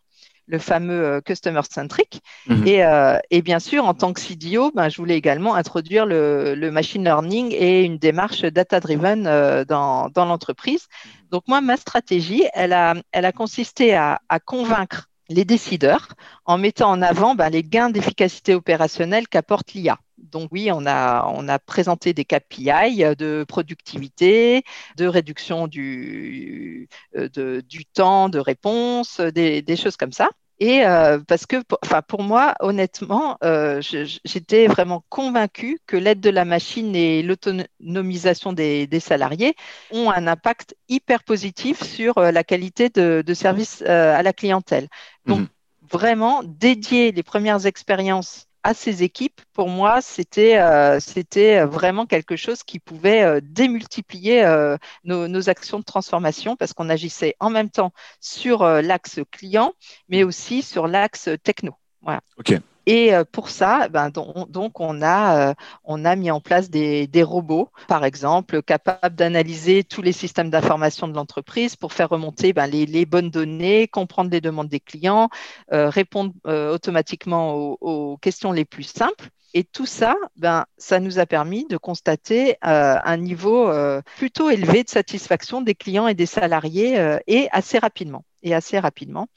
le 0.49 0.59
fameux 0.59 1.05
euh, 1.05 1.21
customer 1.21 1.63
centric. 1.69 2.21
Mhm. 2.47 2.67
Et, 3.31 3.43
bien 3.43 3.59
sûr, 3.59 3.85
en 3.85 3.95
tant 3.95 4.13
que 4.13 4.21
CDO, 4.21 4.71
ben, 4.73 4.89
je 4.89 4.97
voulais 4.97 5.17
également 5.17 5.55
introduire 5.55 6.07
le, 6.07 6.71
machine 6.71 7.05
learning 7.05 7.53
et 7.53 7.83
une 7.83 7.99
démarche 7.99 8.43
data-driven 8.43 9.25
dans, 9.65 10.11
l'entreprise. 10.17 10.87
Donc 11.31 11.43
moi, 11.49 11.61
ma 11.61 11.77
stratégie, 11.77 12.45
elle 12.55 12.73
a, 12.73 12.95
elle 13.13 13.25
a 13.25 13.33
consisté 13.33 13.95
à 13.95 14.21
convaincre 14.45 15.09
les 15.29 15.45
décideurs 15.45 16.15
en 16.45 16.59
mettant 16.59 16.91
en 16.91 17.03
avant 17.03 17.35
ben, 17.35 17.51
les 17.51 17.63
gains 17.63 17.91
d'efficacité 17.91 18.55
opérationnelle 18.55 19.29
qu'apporte 19.29 19.75
l'IA. 19.75 19.99
Donc 20.19 20.49
oui, 20.53 20.71
on 20.73 20.87
a, 20.87 21.59
présenté 21.67 22.13
des 22.15 22.25
KPI 22.25 23.05
de 23.17 23.45
productivité, 23.47 24.65
de 24.97 25.07
réduction 25.07 25.67
du, 25.69 26.89
euh, 27.17 27.61
du 27.63 27.85
temps 27.87 28.29
de 28.29 28.39
réponse, 28.39 29.21
des, 29.21 29.77
choses 29.77 29.97
comme 29.97 30.13
ça. 30.13 30.31
Et 30.59 30.87
euh, 30.87 31.19
parce 31.27 31.45
que, 31.45 31.57
enfin, 31.83 32.01
pour 32.01 32.23
moi, 32.23 32.55
honnêtement, 32.61 33.37
euh, 33.45 33.81
j'étais 33.83 34.67
vraiment 34.67 35.05
convaincue 35.11 35.79
que 35.87 35.97
l'aide 35.97 36.21
de 36.21 36.31
la 36.31 36.47
machine 36.47 36.97
et 36.97 37.23
l'autonomisation 37.23 38.53
des, 38.55 38.89
salariés 39.01 39.55
ont 39.91 40.11
un 40.11 40.27
impact 40.27 40.75
hyper 40.89 41.25
positif 41.25 41.83
sur 41.83 42.17
euh, 42.17 42.31
la 42.31 42.43
qualité 42.43 42.89
de, 42.89 43.35
service 43.35 43.83
à 43.83 44.23
la 44.23 44.33
clientèle. 44.33 44.89
Donc, 45.27 45.41
mhm. 45.41 45.49
vraiment, 45.91 46.43
dédier 46.43 47.13
les 47.13 47.23
premières 47.23 47.67
expériences 47.67 48.47
à 48.67 48.75
ces 48.75 49.05
équipes, 49.05 49.41
pour 49.53 49.69
moi, 49.69 50.01
c'était 50.01 50.59
euh, 50.59 50.99
c'était 50.99 51.65
vraiment 51.65 52.05
quelque 52.05 52.35
chose 52.35 52.65
qui 52.65 52.81
pouvait 52.81 53.23
euh, 53.23 53.41
démultiplier 53.41 54.45
euh, 54.45 54.77
nos, 55.05 55.49
actions 55.49 55.79
de 55.79 55.85
transformation 55.85 56.57
parce 56.57 56.73
qu'on 56.73 56.89
agissait 56.89 57.37
en 57.39 57.49
même 57.49 57.71
temps 57.71 57.93
sur 58.19 58.65
l'axe 58.65 59.21
client, 59.31 59.73
mais 60.09 60.25
aussi 60.25 60.63
sur 60.63 60.89
l'axe 60.89 61.29
techno. 61.45 61.77
Voilà. 62.03 62.23
Et 62.87 63.13
euh, 63.13 63.25
pour 63.25 63.51
ça, 63.51 63.89
ben, 63.89 64.11
donc, 64.11 64.81
on, 64.81 65.03
a, 65.03 65.51
euh, 65.51 65.55
on 65.85 66.05
a 66.05 66.15
mis 66.15 66.31
en 66.31 66.41
place 66.41 66.71
des, 66.71 67.09
robots, 67.23 67.71
par 67.89 68.05
exemple, 68.05 68.63
capables 68.63 69.17
d'analyser 69.17 69.83
tous 69.83 70.03
les 70.03 70.13
systèmes 70.13 70.51
d'information 70.51 71.09
de 71.09 71.15
l'entreprise 71.15 71.75
pour 71.75 71.93
faire 71.93 72.09
remonter 72.09 72.53
ben, 72.53 72.69
les, 72.69 73.07
bonnes 73.07 73.31
données, 73.31 73.89
comprendre 73.89 74.31
les 74.31 74.41
demandes 74.41 74.69
des 74.69 74.79
clients, 74.81 75.29
euh, 75.73 75.89
répondre 75.89 76.33
automatiquement 76.45 77.55
aux, 77.81 78.17
questions 78.19 78.53
les 78.53 78.65
plus 78.65 78.85
simples. 78.85 79.31
Et 79.55 79.65
tout 79.65 79.87
ça, 79.87 80.15
ben, 80.37 80.67
ça 80.77 81.01
nous 81.01 81.19
a 81.19 81.27
permis 81.27 81.67
de 81.67 81.79
constater 81.79 82.57
un 82.63 83.17
niveau 83.17 83.73
plutôt 84.17 84.51
élevé 84.51 84.85
de 84.85 84.89
satisfaction 84.89 85.61
des 85.63 85.75
clients 85.75 86.09
et 86.09 86.15
des 86.15 86.27
salariés 86.27 87.19
et 87.27 87.49
assez 87.51 87.79
rapidement. 87.79 88.25
Et 88.43 88.55
assez 88.55 88.79
rapidement. 88.79 89.29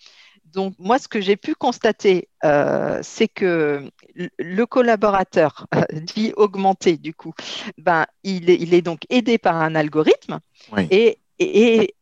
Donc, 0.54 0.74
moi, 0.80 1.00
ce 1.00 1.08
que 1.08 1.22
j'ai 1.22 1.36
pu 1.36 1.56
constater, 1.56 2.28
euh, 2.44 3.00
c'est 3.02 3.28
que 3.28 3.90
le 4.16 4.66
collaborateur, 4.66 5.68
dit 5.94 6.34
augmenté, 6.36 6.98
du 6.98 7.14
coup, 7.14 7.34
ben, 7.78 8.06
il, 8.24 8.50
est, 8.50 8.82
donc 8.82 9.02
aidé 9.10 9.38
par 9.38 9.56
un 9.56 9.76
algorithme. 9.76 10.40
Et, 10.92 11.20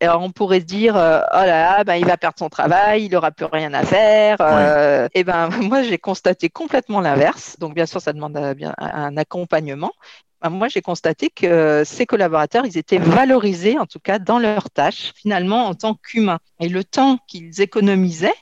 on 0.01 0.31
pourrait 0.31 0.61
se 0.61 0.65
dire, 0.65 0.97
euh, 0.97 1.21
oh 1.31 1.37
là 1.37 1.45
là, 1.45 1.83
ben, 1.83 1.95
il 1.95 2.05
va 2.05 2.17
perdre 2.17 2.39
son 2.39 2.49
travail, 2.49 3.05
il 3.05 3.11
n'aura 3.11 3.29
plus 3.29 3.45
rien 3.45 3.71
à 3.73 3.83
faire. 3.83 4.37
Euh, 4.39 5.07
et 5.13 5.23
ben, 5.23 5.49
moi, 5.61 5.83
j'ai 5.83 5.97
constaté 5.97 6.49
complètement 6.49 7.01
l'inverse. 7.01 7.57
Donc, 7.59 7.75
bien 7.75 7.85
sûr, 7.85 8.01
ça 8.01 8.13
demande 8.13 8.35
un 8.37 9.17
accompagnement. 9.17 9.91
Bah, 10.41 10.49
moi, 10.49 10.67
j'ai 10.67 10.81
constaté 10.81 11.29
que 11.29 11.83
ces 11.83 12.05
collaborateurs, 12.05 12.65
ils 12.65 12.77
étaient 12.77 12.99
valorisés, 12.99 13.79
en 13.79 13.85
tout 13.85 13.99
cas, 13.99 14.19
dans 14.19 14.39
leurs 14.39 14.69
tâches, 14.69 15.13
finalement, 15.15 15.65
en 15.65 15.73
tant 15.73 15.95
qu'humains. 15.95 16.39
Et 16.59 16.69
le 16.69 16.83
temps 16.83 17.17
qu'ils 17.27 17.61
économisaient, 17.61 18.35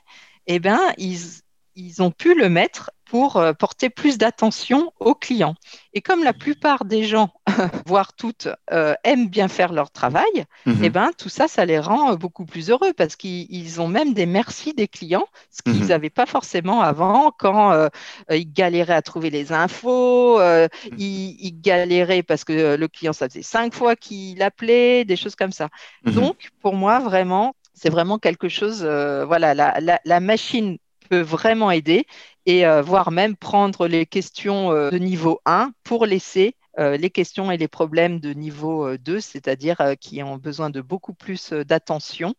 eh 0.46 0.58
ben, 0.58 0.80
ils 0.98 2.02
ont 2.02 2.10
pu 2.10 2.34
le 2.34 2.48
mettre 2.48 2.90
pour 3.06 3.36
euh, 3.36 3.52
porter 3.52 3.88
plus 3.88 4.18
d'attention 4.18 4.92
aux 4.98 5.14
clients. 5.14 5.54
Et 5.94 6.02
comme 6.02 6.24
la 6.24 6.32
plupart 6.32 6.84
des 6.84 7.04
gens, 7.04 7.30
voire 7.86 8.12
toutes, 8.12 8.48
euh, 8.72 8.94
aiment 9.04 9.28
bien 9.28 9.48
faire 9.48 9.72
leur 9.72 9.90
travail, 9.90 10.44
mhm. 10.66 10.80
eh 10.82 10.90
ben, 10.90 11.10
tout 11.16 11.28
ça, 11.28 11.48
ça 11.48 11.64
les 11.64 11.78
rend 11.78 12.12
euh, 12.12 12.16
beaucoup 12.16 12.44
plus 12.44 12.68
heureux 12.68 12.92
parce 12.92 13.16
qu'ils 13.16 13.80
ont 13.80 13.88
même 13.88 14.12
des 14.12 14.26
merci 14.26 14.74
des 14.74 14.88
clients, 14.88 15.26
ce 15.50 15.62
qu'ils 15.62 15.86
n'avaient 15.86 16.08
mhm. 16.08 16.10
pas 16.10 16.26
forcément 16.26 16.82
avant 16.82 17.30
quand 17.30 17.88
ils 18.30 18.52
galéraient 18.52 18.94
à 18.94 19.02
trouver 19.02 19.30
les 19.30 19.52
infos, 19.52 20.38
mhm. 20.40 20.68
ils, 20.98 21.60
galéraient 21.60 22.22
parce 22.22 22.44
que 22.44 22.76
le 22.76 22.88
client, 22.88 23.12
ça 23.12 23.28
faisait 23.28 23.42
cinq 23.42 23.72
fois 23.72 23.94
qu'il 23.96 24.42
appelait, 24.42 25.04
des 25.04 25.16
choses 25.16 25.36
comme 25.36 25.52
ça. 25.52 25.68
Donc, 26.04 26.50
pour 26.60 26.74
moi, 26.74 26.98
vraiment, 26.98 27.54
c'est 27.72 27.90
vraiment 27.90 28.18
quelque 28.18 28.48
chose, 28.48 28.84
voilà, 28.84 29.54
la, 29.54 30.00
la 30.04 30.20
machine 30.20 30.78
peut 31.08 31.20
vraiment 31.20 31.70
aider 31.70 32.06
et 32.46 32.64
euh, 32.64 32.80
voire 32.80 33.10
même 33.10 33.36
prendre 33.36 33.88
les 33.88 34.06
questions 34.06 34.72
euh, 34.72 34.90
de 34.90 34.98
niveau 34.98 35.40
1 35.44 35.72
pour 35.84 36.06
laisser 36.06 36.54
euh, 36.78 36.96
les 36.96 37.10
questions 37.10 37.50
et 37.50 37.56
les 37.56 37.68
problèmes 37.68 38.20
de 38.20 38.32
niveau 38.32 38.96
2, 38.96 39.20
c'est-à-dire 39.20 39.94
qui 40.00 40.22
ont 40.22 40.36
besoin 40.36 40.70
de 40.70 40.80
beaucoup 40.80 41.12
plus 41.12 41.52
d'attention 41.52 42.34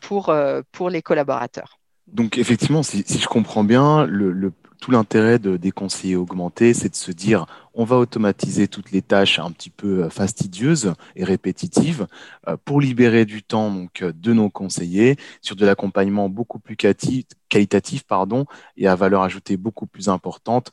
pour, 0.00 0.34
pour 0.72 0.90
les 0.90 1.02
collaborateurs. 1.02 1.78
Donc 2.06 2.36
effectivement, 2.36 2.82
si, 2.82 3.04
je 3.06 3.26
comprends 3.26 3.64
bien, 3.64 4.04
le, 4.04 4.52
tout 4.82 4.90
l'intérêt 4.90 5.38
de, 5.38 5.56
des 5.56 5.70
conseillers 5.70 6.16
augmentés, 6.16 6.74
c'est 6.74 6.88
de 6.88 6.96
se 6.96 7.12
dire 7.12 7.46
on 7.72 7.84
va 7.84 7.96
automatiser 7.98 8.66
toutes 8.66 8.90
les 8.90 9.00
tâches 9.00 9.38
un 9.38 9.52
petit 9.52 9.70
peu 9.70 10.02
euh, 10.02 10.10
fastidieuses 10.10 10.94
et 11.14 11.22
répétitives 11.22 12.08
euh, 12.48 12.56
pour 12.64 12.80
libérer 12.80 13.24
du 13.24 13.44
temps 13.44 13.70
donc 13.70 14.02
euh, 14.02 14.12
de 14.12 14.32
nos 14.32 14.50
conseillers 14.50 15.16
sur 15.40 15.54
de 15.54 15.64
l'accompagnement 15.64 16.28
beaucoup 16.28 16.58
plus 16.58 16.76
qualitatif 16.76 18.02
pardon 18.02 18.44
et 18.76 18.88
à 18.88 18.96
valeur 18.96 19.22
ajoutée 19.22 19.56
beaucoup 19.56 19.86
plus 19.86 20.08
importante 20.08 20.72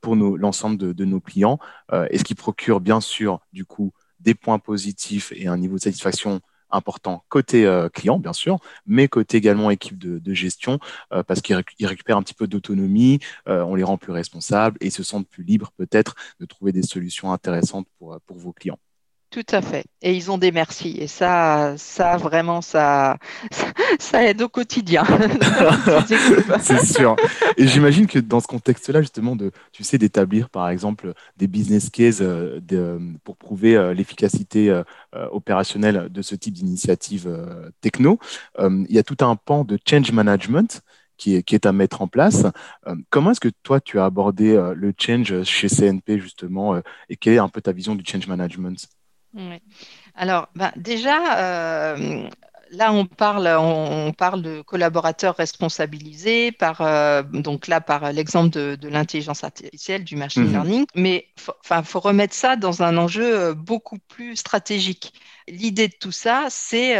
pour 0.00 0.16
l'ensemble 0.16 0.78
de, 0.78 0.92
de, 0.92 1.04
nos 1.04 1.20
clients 1.20 1.58
et 2.10 2.18
ce 2.18 2.24
qui 2.24 2.34
procure 2.34 2.80
bien 2.80 3.00
sûr 3.00 3.40
du 3.52 3.64
coup 3.64 3.92
des 4.20 4.34
points 4.34 4.58
positifs 4.58 5.32
et 5.34 5.48
un 5.48 5.56
niveau 5.56 5.76
de 5.76 5.80
satisfaction 5.80 6.40
important 6.72 7.24
côté 7.28 7.66
euh, 7.66 7.88
client, 7.88 8.18
bien 8.18 8.32
sûr, 8.32 8.58
mais 8.86 9.08
côté 9.08 9.36
également 9.36 9.70
équipe 9.70 9.98
de, 9.98 10.34
gestion, 10.34 10.78
euh, 11.12 11.22
parce 11.22 11.40
qu'ils 11.40 11.62
récupèrent 11.80 12.16
un 12.16 12.22
petit 12.22 12.34
peu 12.34 12.46
d'autonomie, 12.46 13.18
euh, 13.48 13.62
on 13.62 13.74
les 13.74 13.82
rend 13.82 13.98
plus 13.98 14.12
responsables 14.12 14.78
et 14.80 14.90
se 14.90 15.02
sentent 15.02 15.28
plus 15.28 15.44
libres 15.44 15.72
peut-être 15.76 16.14
de 16.38 16.46
trouver 16.46 16.72
des 16.72 16.82
solutions 16.82 17.32
intéressantes 17.32 17.86
pour 17.98 18.20
vos 18.28 18.52
clients. 18.52 18.78
Tout 19.30 19.46
à 19.52 19.62
fait. 19.62 19.84
Et 20.02 20.16
ils 20.16 20.28
ont 20.32 20.38
des 20.38 20.50
merci. 20.50 20.96
Et 20.98 21.06
ça, 21.06 21.74
ça 21.76 22.16
vraiment, 22.16 22.60
ça, 22.62 23.16
ça, 24.00 24.24
aide 24.24 24.42
au 24.42 24.48
quotidien. 24.48 25.04
C'est 26.60 26.84
sûr. 26.84 27.14
Et 27.56 27.68
j'imagine 27.68 28.08
que 28.08 28.18
dans 28.18 28.40
ce 28.40 28.48
contexte-là, 28.48 29.02
justement, 29.02 29.36
de, 29.36 29.52
tu 29.70 29.84
sais, 29.84 29.98
d'établir, 29.98 30.50
par 30.50 30.68
exemple, 30.68 31.14
des 31.36 31.46
business 31.46 31.90
cases 31.90 32.22
euh, 32.22 32.98
pour 33.22 33.36
prouver 33.36 33.76
euh, 33.76 33.94
l'efficacité 33.94 34.68
euh, 34.68 34.82
opérationnelle 35.30 36.08
de 36.10 36.22
ce 36.22 36.34
type 36.34 36.54
d'initiative 36.54 37.28
techno, 37.80 38.18
il 38.58 38.90
y 38.90 38.98
a 38.98 39.04
tout 39.04 39.16
un 39.20 39.36
pan 39.36 39.64
de 39.64 39.78
change 39.88 40.10
management 40.10 40.82
qui 41.16 41.36
est, 41.36 41.42
qui 41.44 41.54
est, 41.54 41.66
à 41.66 41.72
mettre 41.72 42.02
en 42.02 42.08
place. 42.08 42.46
comment 43.10 43.30
est-ce 43.30 43.40
que 43.40 43.50
toi, 43.62 43.80
tu 43.80 44.00
as 44.00 44.06
abordé 44.06 44.54
le 44.74 44.92
change 44.98 45.42
chez 45.44 45.68
CNP, 45.68 46.18
justement, 46.18 46.80
et 47.08 47.16
quelle 47.16 47.34
est 47.34 47.38
un 47.38 47.48
peu 47.48 47.60
ta 47.60 47.72
vision 47.72 47.94
du 47.94 48.04
change 48.04 48.26
management? 48.26 48.88
Alors, 50.14 50.48
ben, 50.54 50.72
déjà, 50.76 51.38
euh, 51.38 52.28
là, 52.70 52.92
on 52.92 53.06
parle, 53.06 53.48
on, 53.58 54.12
parle 54.12 54.42
de 54.42 54.62
collaborateurs 54.62 55.36
responsabilisés, 55.36 56.52
par, 56.52 56.80
euh, 56.80 57.22
donc 57.22 57.66
là, 57.66 57.80
par 57.80 58.12
l'exemple 58.12 58.50
de, 58.50 58.88
l'intelligence 58.88 59.44
artificielle, 59.44 60.04
du 60.04 60.16
machine 60.16 60.44
mhm. 60.44 60.52
learning, 60.52 60.86
mais 60.94 61.26
il 61.36 61.84
faut 61.84 62.00
remettre 62.00 62.34
ça 62.34 62.56
dans 62.56 62.82
un 62.82 62.96
enjeu 62.96 63.38
euh, 63.38 63.54
beaucoup 63.54 63.98
plus 63.98 64.36
stratégique. 64.36 65.12
L'idée 65.50 65.88
de 65.88 65.94
tout 65.98 66.12
ça, 66.12 66.46
c'est, 66.48 66.94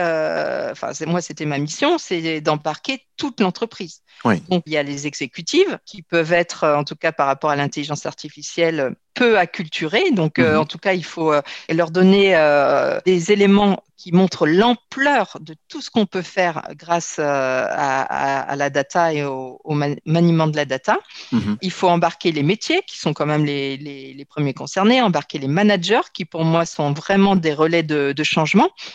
enfin, 0.70 0.92
moi, 1.06 1.20
c'était 1.20 1.46
ma 1.46 1.58
mission, 1.58 1.98
c'est 1.98 2.40
d'embarquer 2.40 3.06
toute 3.16 3.40
l'entreprise. 3.40 4.02
Donc, 4.24 4.62
il 4.66 4.72
y 4.72 4.76
a 4.76 4.82
les 4.82 5.06
exécutives 5.06 5.78
qui 5.86 6.02
peuvent 6.02 6.32
être, 6.32 6.66
en 6.66 6.84
tout 6.84 6.96
cas 6.96 7.12
par 7.12 7.26
rapport 7.26 7.50
à 7.50 7.56
l'intelligence 7.56 8.06
artificielle, 8.06 8.94
peu 9.14 9.38
acculturés. 9.38 10.10
Donc, 10.12 10.38
euh, 10.38 10.54
mhm. 10.54 10.60
en 10.60 10.64
tout 10.64 10.78
cas, 10.78 10.94
il 10.94 11.04
faut 11.04 11.32
euh, 11.32 11.42
leur 11.68 11.90
donner 11.90 12.36
euh, 12.36 13.00
des 13.04 13.32
éléments 13.32 13.82
qui 13.96 14.12
montrent 14.12 14.46
l'ampleur 14.46 15.36
de 15.40 15.54
tout 15.68 15.82
ce 15.82 15.90
qu'on 15.90 16.06
peut 16.06 16.22
faire 16.22 16.68
grâce 16.70 17.18
à, 17.18 18.54
la 18.56 18.70
data 18.70 19.12
et 19.12 19.24
au, 19.24 19.60
maniement 20.06 20.46
de 20.46 20.56
la 20.56 20.64
data. 20.64 20.98
Mhm. 21.32 21.58
Il 21.60 21.70
faut 21.70 21.88
embarquer 21.88 22.32
les 22.32 22.42
métiers, 22.42 22.80
qui 22.86 22.98
sont 22.98 23.12
quand 23.12 23.26
même 23.26 23.44
les, 23.44 24.26
premiers 24.26 24.54
concernés, 24.54 25.02
embarquer 25.02 25.38
les 25.38 25.48
managers, 25.48 26.00
qui 26.14 26.24
pour 26.24 26.44
moi 26.44 26.64
sont 26.64 26.94
vraiment 26.94 27.36
des 27.36 27.52
relais 27.52 27.82
de, 27.82 28.14
changement, 28.22 28.39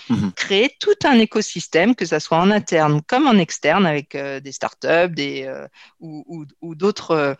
mhm. 0.09 0.31
créer 0.35 0.75
tout 0.79 0.95
un 1.03 1.19
écosystème, 1.19 1.95
que 1.95 2.05
ce 2.05 2.19
soit 2.19 2.37
en 2.37 2.51
interne 2.51 3.01
comme 3.07 3.27
en 3.27 3.37
externe, 3.37 3.85
avec 3.85 4.15
des 4.17 4.51
startups 4.51 5.09
des, 5.09 5.51
ou, 5.99 6.45
ou 6.61 6.75
d'autres 6.75 7.37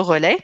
relais 0.00 0.38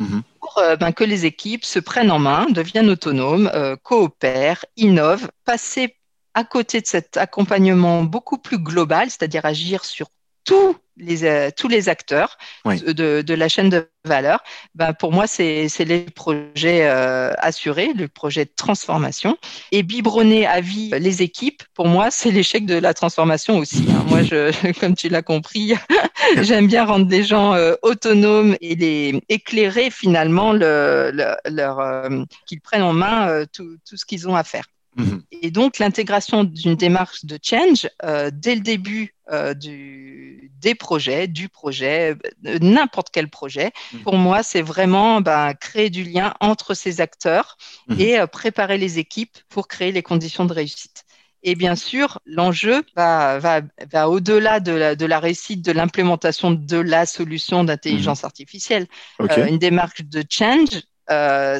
Mhm. 0.00 0.22
pour 0.40 0.58
euh, 0.58 0.76
ben, 0.76 0.92
que 0.92 1.04
les 1.04 1.24
équipes 1.24 1.64
se 1.64 1.78
prennent 1.78 2.10
en 2.10 2.18
main, 2.18 2.46
deviennent 2.50 2.90
autonomes, 2.90 3.50
euh, 3.54 3.76
coopèrent, 3.76 4.64
innovent, 4.76 5.28
passer 5.44 5.96
à 6.34 6.42
côté 6.42 6.80
de 6.80 6.86
cet 6.86 7.16
accompagnement 7.16 8.02
beaucoup 8.02 8.38
plus 8.38 8.58
global, 8.58 9.08
c'est-à-dire 9.08 9.44
agir 9.44 9.84
sur 9.84 10.08
tous 10.44 10.76
les, 10.96 11.24
euh, 11.24 11.50
tous 11.54 11.68
les 11.68 11.88
acteurs 11.88 12.38
de, 12.64 13.34
la 13.34 13.48
chaîne 13.48 13.68
de 13.68 13.88
valeur, 14.04 14.42
ben 14.74 14.92
pour 14.92 15.12
moi, 15.12 15.26
c'est 15.26 15.68
les 15.80 16.00
projets 16.02 16.86
euh, 16.86 17.32
assurés, 17.38 17.92
le 17.94 18.08
projet 18.08 18.44
de 18.44 18.50
transformation. 18.54 19.36
Et 19.72 19.82
biberonner 19.82 20.46
à 20.46 20.60
vie 20.60 20.90
les 20.98 21.22
équipes, 21.22 21.62
pour 21.74 21.88
moi, 21.88 22.10
c'est 22.10 22.30
l'échec 22.30 22.66
de 22.66 22.76
la 22.76 22.94
transformation 22.94 23.58
aussi. 23.58 23.86
Hein. 23.90 24.04
Moi, 24.08 24.22
je, 24.22 24.72
comme 24.80 24.94
tu 24.94 25.08
l'as 25.08 25.22
compris, 25.22 25.74
j'aime 26.42 26.66
bien 26.66 26.84
rendre 26.84 27.06
des 27.06 27.24
gens 27.24 27.54
euh, 27.54 27.74
autonomes 27.82 28.56
et 28.60 28.74
les 28.74 29.20
éclairer 29.28 29.90
finalement 29.90 30.52
le, 30.52 31.10
leur, 31.46 32.08
qu'ils 32.46 32.60
prennent 32.60 32.82
en 32.82 32.92
main 32.92 33.44
tout, 33.52 33.76
tout, 33.88 33.96
ce 33.96 34.04
qu'ils 34.04 34.28
ont 34.28 34.36
à 34.36 34.44
faire. 34.44 34.64
Mhm. 34.96 35.22
Et 35.42 35.50
donc, 35.50 35.78
l'intégration 35.78 36.44
d'une 36.44 36.76
démarche 36.76 37.24
de 37.24 37.38
change 37.42 37.88
euh, 38.04 38.30
dès 38.32 38.54
le 38.54 38.60
début 38.60 39.14
euh, 39.30 39.54
du, 39.54 40.52
des 40.60 40.74
projets, 40.74 41.26
du 41.26 41.48
projet, 41.48 42.16
euh, 42.46 42.58
n'importe 42.60 43.08
quel 43.12 43.28
projet, 43.28 43.72
mhm. 43.92 44.00
pour 44.00 44.16
moi, 44.16 44.42
c'est 44.42 44.62
vraiment 44.62 45.20
ben, 45.20 45.54
créer 45.54 45.90
du 45.90 46.04
lien 46.04 46.34
entre 46.40 46.74
ces 46.74 47.00
acteurs 47.00 47.56
mhm. 47.88 48.00
et 48.00 48.26
préparer 48.30 48.78
les 48.78 48.98
équipes 48.98 49.36
pour 49.48 49.68
créer 49.68 49.92
les 49.92 50.02
conditions 50.02 50.44
de 50.44 50.52
réussite. 50.52 51.04
Et 51.46 51.56
bien 51.56 51.76
sûr, 51.76 52.20
l'enjeu 52.24 52.82
va, 52.96 53.38
va, 53.38 53.60
va 53.92 54.08
au-delà 54.08 54.60
de 54.60 55.04
la 55.04 55.18
réussite 55.20 55.62
de 55.62 55.72
l'implémentation 55.72 56.52
de 56.52 56.78
la 56.78 57.04
solution 57.04 57.64
d'intelligence 57.64 58.24
artificielle. 58.24 58.86
une 59.20 59.58
démarche 59.58 60.00
de 60.02 60.24
change, 60.26 60.80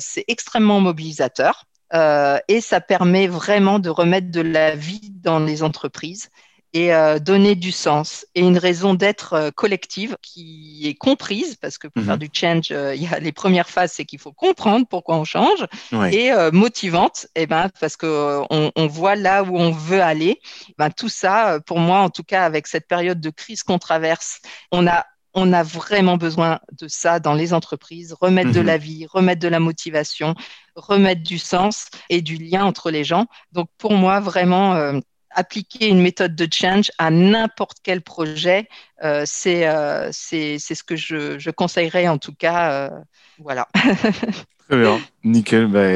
c'est 0.01 0.25
extrêmement 0.27 0.81
mobilisateur. 0.81 1.67
Euh, 1.95 2.39
et 2.49 2.61
ça 2.61 2.81
permet 2.81 3.27
vraiment 3.27 3.79
de 3.79 3.89
remettre 3.89 4.31
de 4.31 4.41
la 4.41 4.75
vie 4.75 5.13
dans 5.23 5.39
les 5.39 5.63
entreprises 5.63 6.29
et 6.73 6.93
euh, 6.93 7.21
donner 7.21 7.55
du 7.55 7.71
sens 7.71 8.27
et 8.35 8.41
une 8.41 8.59
raison 8.59 8.95
d'être 8.95 9.35
euh, 9.35 9.51
collective 9.53 10.17
qui 10.21 10.89
est 10.89 10.95
comprise 10.95 11.55
parce 11.55 11.79
que 11.79 11.87
pour 11.87 12.03
faire 12.03 12.15
mhm. 12.15 12.19
du 12.19 12.31
change, 12.33 12.71
il 12.97 13.03
y 13.03 13.07
a 13.07 13.21
les 13.21 13.31
premières 13.31 13.69
phases, 13.69 13.93
c'est 13.93 14.05
qu'il 14.05 14.19
faut 14.19 14.33
comprendre 14.33 14.85
pourquoi 14.91 15.17
on 15.17 15.25
change 15.25 15.67
et 16.11 16.33
motivante, 16.53 17.27
et 17.37 17.43
eh 17.43 17.47
ben 17.47 17.71
parce 17.79 17.97
que 17.97 18.43
on, 18.51 18.87
voit 18.89 19.15
là 19.15 19.45
où 19.45 19.57
on 19.57 19.71
veut 19.71 20.03
aller. 20.03 20.41
Ben 20.79 20.91
tout 20.91 21.09
ça, 21.09 21.61
pour 21.65 21.79
moi 21.79 22.01
en 22.01 22.11
tout 22.11 22.25
cas, 22.25 22.45
avec 22.45 22.67
cette 22.67 22.89
période 22.89 23.21
de 23.21 23.31
crise 23.31 23.63
qu'on 23.63 23.79
traverse, 23.79 24.41
on 24.73 24.89
a 24.89 25.05
on 25.35 25.53
a 25.53 25.63
vraiment 25.63 26.17
besoin 26.17 26.61
de 26.73 26.89
ça 26.89 27.21
dans 27.21 27.35
les 27.35 27.53
entreprises, 27.53 28.15
remettre 28.21 28.53
de 28.53 28.61
mhm. 28.61 28.67
la 28.67 28.79
vie, 28.79 29.07
remettre 29.07 29.41
de 29.41 29.49
la 29.49 29.61
motivation, 29.61 30.35
remettre 30.77 31.23
du 31.23 31.39
sens 31.39 31.89
et 32.09 32.23
du 32.23 32.37
lien 32.37 32.65
entre 32.65 32.91
les 32.91 33.05
gens. 33.05 33.27
Donc 33.53 33.69
pour 33.77 33.95
moi, 33.95 34.21
vraiment, 34.21 34.75
euh, 34.75 34.99
appliquer 35.31 35.89
une 35.89 36.01
méthode 36.01 36.37
de 36.37 36.49
change 36.53 36.93
à 36.99 37.11
n'importe 37.11 37.79
quel 37.83 38.01
projet, 38.01 38.69
euh, 39.03 39.25
euh, 39.47 40.09
c'est 40.13 40.59
ce 40.59 40.83
que 40.85 40.97
je, 40.97 41.39
je, 41.39 41.51
conseillerais 41.51 42.07
en 42.09 42.19
tout 42.19 42.35
cas. 42.35 42.91
voilà. 43.39 43.69
Très 44.69 44.81
bien, 44.81 44.99
nickel. 45.25 45.67
Bah, 45.67 45.87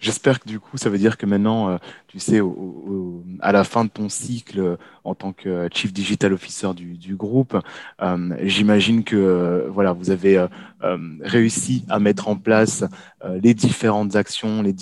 j'espère 0.00 0.40
que 0.40 0.48
du 0.48 0.58
coup, 0.60 0.78
ça 0.78 0.88
veut 0.88 0.98
dire 0.98 1.18
que 1.18 1.26
maintenant, 1.26 1.70
euh, 1.70 1.76
tu 2.06 2.18
sais, 2.18 2.40
à 3.40 3.52
la 3.52 3.64
fin 3.64 3.84
de 3.84 3.90
ton 3.90 4.08
cycle 4.08 4.60
euh, 4.60 4.76
en 5.04 5.14
tant 5.14 5.32
que 5.32 5.48
euh, 5.48 5.68
Chief 5.70 5.92
Digital 5.92 6.32
Officer 6.32 6.72
du, 6.74 7.16
groupe, 7.16 7.56
j'imagine 8.42 9.04
que 9.04 9.66
voilà, 9.70 9.92
vous 9.92 10.10
avez 10.10 10.46
réussi 11.20 11.84
à 11.88 11.98
mettre 11.98 12.28
en 12.28 12.36
place 12.36 12.84
les 13.24 13.54
différentes 13.54 14.14
actions, 14.16 14.62
les, 14.62 14.74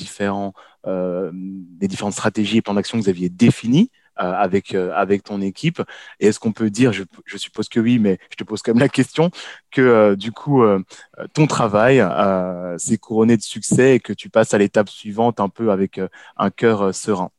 les 0.86 1.88
différentes 1.88 2.12
stratégies 2.12 2.58
et 2.58 2.62
plans 2.62 2.74
d'action 2.74 2.98
que 2.98 3.04
vous 3.04 3.08
aviez 3.08 3.28
définis. 3.28 3.90
Euh, 4.18 4.32
avec, 4.32 4.74
euh, 4.74 4.92
avec 4.94 5.24
ton 5.24 5.42
équipe 5.42 5.82
Et 6.20 6.28
est-ce 6.28 6.40
qu'on 6.40 6.52
peut 6.52 6.70
dire, 6.70 6.90
je, 6.90 7.02
je, 7.26 7.36
suppose 7.36 7.68
que 7.68 7.80
oui, 7.80 7.98
mais 7.98 8.18
je 8.30 8.36
te 8.36 8.44
pose 8.44 8.62
quand 8.62 8.72
même 8.72 8.80
la 8.80 8.88
question, 8.88 9.30
que 9.70 9.82
euh, 9.82 10.16
du 10.16 10.32
coup, 10.32 10.64
ton 11.34 11.46
travail 11.46 12.02
s'est 12.78 12.96
couronné 12.96 13.36
de 13.36 13.42
succès 13.42 13.96
et 13.96 14.00
que 14.00 14.14
tu 14.14 14.30
passes 14.30 14.54
à 14.54 14.58
l'étape 14.58 14.88
suivante 14.88 15.38
un 15.38 15.50
peu 15.50 15.70
avec 15.70 16.00
un 16.38 16.48
cœur 16.48 16.94
serein? 16.94 17.30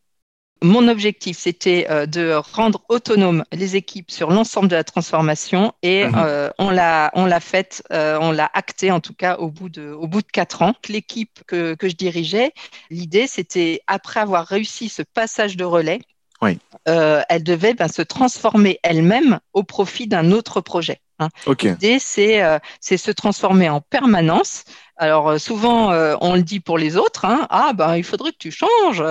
Mon 0.63 0.87
objectif, 0.87 1.37
c'était 1.37 1.87
de 2.07 2.33
rendre 2.33 2.83
autonomes 2.89 3.43
les 3.51 3.75
équipes 3.75 4.11
sur 4.11 4.29
l'ensemble 4.29 4.67
de 4.67 4.75
la 4.75 4.83
transformation 4.83 5.73
et 5.81 6.05
mhm. 6.05 6.51
on 6.59 6.69
l'a 6.69 7.11
on 7.13 7.25
l'a 7.25 7.39
fait, 7.39 7.83
on 7.89 8.31
l'a 8.31 8.49
acté 8.53 8.91
en 8.91 8.99
tout 8.99 9.13
cas 9.13 9.37
au 9.37 9.49
bout 9.49 9.69
de 9.69 9.89
au 9.91 10.07
bout 10.07 10.21
de 10.21 10.31
quatre 10.31 10.61
ans. 10.61 10.73
L'équipe 10.89 11.43
que, 11.47 11.73
que 11.73 11.89
je 11.89 11.95
dirigeais, 11.95 12.53
l'idée 12.89 13.25
c'était 13.27 13.81
après 13.87 14.19
avoir 14.19 14.45
réussi 14.45 14.89
ce 14.89 15.01
passage 15.01 15.57
de 15.57 15.63
relais, 15.63 16.01
oui. 16.41 16.60
Euh, 16.88 17.21
elle 17.30 17.43
devait 17.43 17.73
ben, 17.73 17.88
se 17.88 18.02
transformer 18.02 18.80
elle-même 18.84 19.39
au 19.54 19.63
profit 19.63 20.08
d'un 20.08 20.32
autre 20.32 20.62
projet. 20.62 21.02
Hein. 21.19 21.30
L'idée, 21.62 21.97
euh, 22.19 22.60
c'est 22.80 22.97
se 22.97 23.12
transformer 23.12 23.69
en 23.69 23.82
permanence. 23.82 24.63
Alors 24.97 25.30
euh, 25.30 25.38
souvent, 25.38 25.91
on 26.21 26.36
le 26.36 26.43
dit 26.43 26.60
pour 26.60 26.78
les 26.78 26.95
autres, 26.95 27.26
hein, 27.26 27.47
ah 27.50 27.71
ben 27.73 27.97
il 27.97 28.04
faudrait 28.04 28.32
que 28.32 28.38
tu 28.38 28.52
changes. 28.52 29.04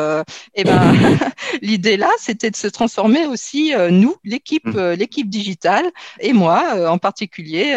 et 0.54 0.64
ben 0.64 0.94
l'idée 1.62 1.96
là, 1.96 2.08
c'était 2.18 2.50
de 2.50 2.56
se 2.56 2.68
transformer 2.68 3.26
aussi 3.26 3.72
nous, 3.90 4.16
l'équipe, 4.24 4.66
mmh. 4.66 4.92
l'équipe 4.92 5.28
digitale 5.28 5.84
et 6.20 6.32
moi 6.32 6.88
en 6.88 6.98
particulier. 6.98 7.76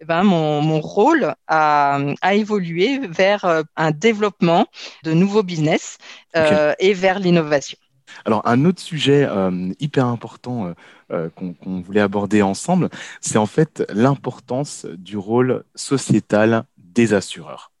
Eh 0.00 0.04
ben, 0.04 0.22
mon, 0.22 0.62
mon, 0.62 0.80
rôle 0.80 1.34
a, 1.48 1.98
a, 2.20 2.34
évolué 2.34 3.00
vers 3.08 3.62
un 3.76 3.90
développement 3.90 4.66
de 5.04 5.12
nouveaux 5.12 5.42
business 5.42 5.98
et 6.34 6.94
vers 6.94 7.20
l'innovation. 7.20 7.78
Alors, 8.24 8.42
un 8.46 8.64
autre 8.64 8.80
sujet 8.80 9.26
euh, 9.28 9.72
hyper 9.80 10.06
important 10.06 10.66
euh, 10.66 10.74
euh, 11.12 11.28
qu'on 11.30 11.80
voulait 11.80 12.00
aborder 12.00 12.42
ensemble, 12.42 12.88
c'est 13.20 13.38
en 13.38 13.46
fait 13.46 13.84
l'importance 13.92 14.86
du 14.86 15.16
rôle 15.16 15.64
sociétal 15.74 16.64
des 16.76 17.14
assureurs. 17.14 17.72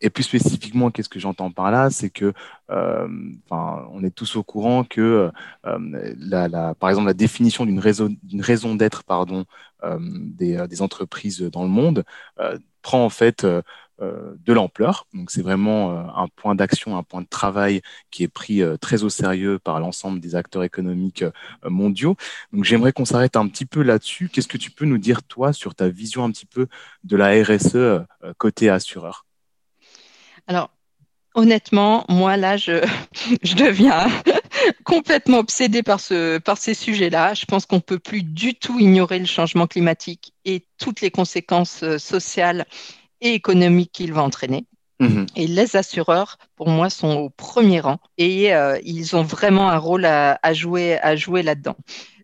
et 0.00 0.10
plus 0.10 0.22
spécifiquement, 0.22 0.90
qu'est-ce 0.92 1.08
que 1.08 1.18
j'entends 1.18 1.50
par 1.50 1.70
là? 1.72 1.90
C'est 1.90 2.10
que, 2.10 2.32
on 2.68 4.04
est 4.04 4.14
tous 4.14 4.36
au 4.36 4.44
courant 4.44 4.84
que, 4.84 5.30
la, 5.64 6.74
par 6.74 6.90
exemple, 6.90 7.08
la 7.08 7.14
définition 7.14 7.66
d'une 7.66 7.80
raison, 7.80 8.74
d'être, 8.76 9.02
pardon, 9.04 9.44
des, 9.82 10.82
entreprises 10.82 11.40
dans 11.40 11.64
le 11.64 11.68
monde 11.68 12.04
prend 12.82 13.04
en 13.04 13.10
fait 13.10 13.44
de 14.00 14.52
l'ampleur. 14.52 15.06
Donc 15.12 15.30
c'est 15.30 15.42
vraiment 15.42 15.92
euh, 15.92 16.02
un 16.16 16.28
point 16.28 16.54
d'action, 16.54 16.96
un 16.96 17.02
point 17.02 17.20
de 17.20 17.26
travail 17.26 17.82
qui 18.10 18.22
est 18.22 18.28
pris 18.28 18.62
euh, 18.62 18.76
très 18.76 19.02
au 19.02 19.08
sérieux 19.08 19.58
par 19.58 19.78
l'ensemble 19.80 20.20
des 20.20 20.34
acteurs 20.34 20.64
économiques 20.64 21.24
mondiaux. 21.64 22.16
Donc 22.52 22.64
j'aimerais 22.64 22.92
qu'on 22.92 23.04
s'arrête 23.04 23.36
un 23.36 23.46
petit 23.48 23.66
peu 23.66 23.82
là-dessus. 23.82 24.28
Qu'est-ce 24.28 24.48
que 24.48 24.58
tu 24.58 24.70
peux 24.70 24.86
nous 24.86 24.98
dire 24.98 25.22
toi 25.22 25.52
sur 25.52 25.74
ta 25.74 25.88
vision 25.88 26.24
un 26.24 26.30
petit 26.30 26.46
peu 26.46 26.66
de 27.04 27.16
la 27.16 27.42
RSE 27.42 28.04
côté 28.38 28.70
assureur? 28.70 29.26
Alors 30.46 30.70
honnêtement, 31.34 32.04
moi 32.08 32.36
là, 32.36 32.56
je, 32.56 32.72
deviens 33.56 34.08
complètement 34.84 35.38
obsédée 35.38 35.82
par, 35.82 36.00
par 36.44 36.58
ces 36.58 36.74
sujets-là. 36.74 37.34
Je 37.34 37.44
pense 37.44 37.66
qu'on 37.66 37.76
ne 37.76 37.80
peut 37.80 37.98
plus 37.98 38.22
du 38.22 38.54
tout 38.54 38.78
ignorer 38.78 39.18
le 39.18 39.26
changement 39.26 39.66
climatique 39.66 40.32
et 40.44 40.64
toutes 40.78 41.00
les 41.00 41.10
conséquences 41.10 41.84
sociales 41.98 42.66
et 43.20 43.34
économique 43.34 43.92
qu'il 43.92 44.12
va 44.12 44.22
entraîner. 44.22 44.66
Mhm. 45.00 45.26
Et 45.34 45.46
les 45.46 45.76
assureurs, 45.76 46.36
pour 46.56 46.68
moi, 46.68 46.90
sont 46.90 47.16
au 47.16 47.30
premier 47.30 47.80
rang 47.80 47.98
et 48.18 48.54
euh, 48.54 48.78
ils 48.84 49.16
ont 49.16 49.22
vraiment 49.22 49.70
un 49.70 49.78
rôle 49.78 50.04
à, 50.04 50.38
jouer, 50.52 50.98
à 50.98 51.16
jouer 51.16 51.42
là-dedans. 51.42 51.76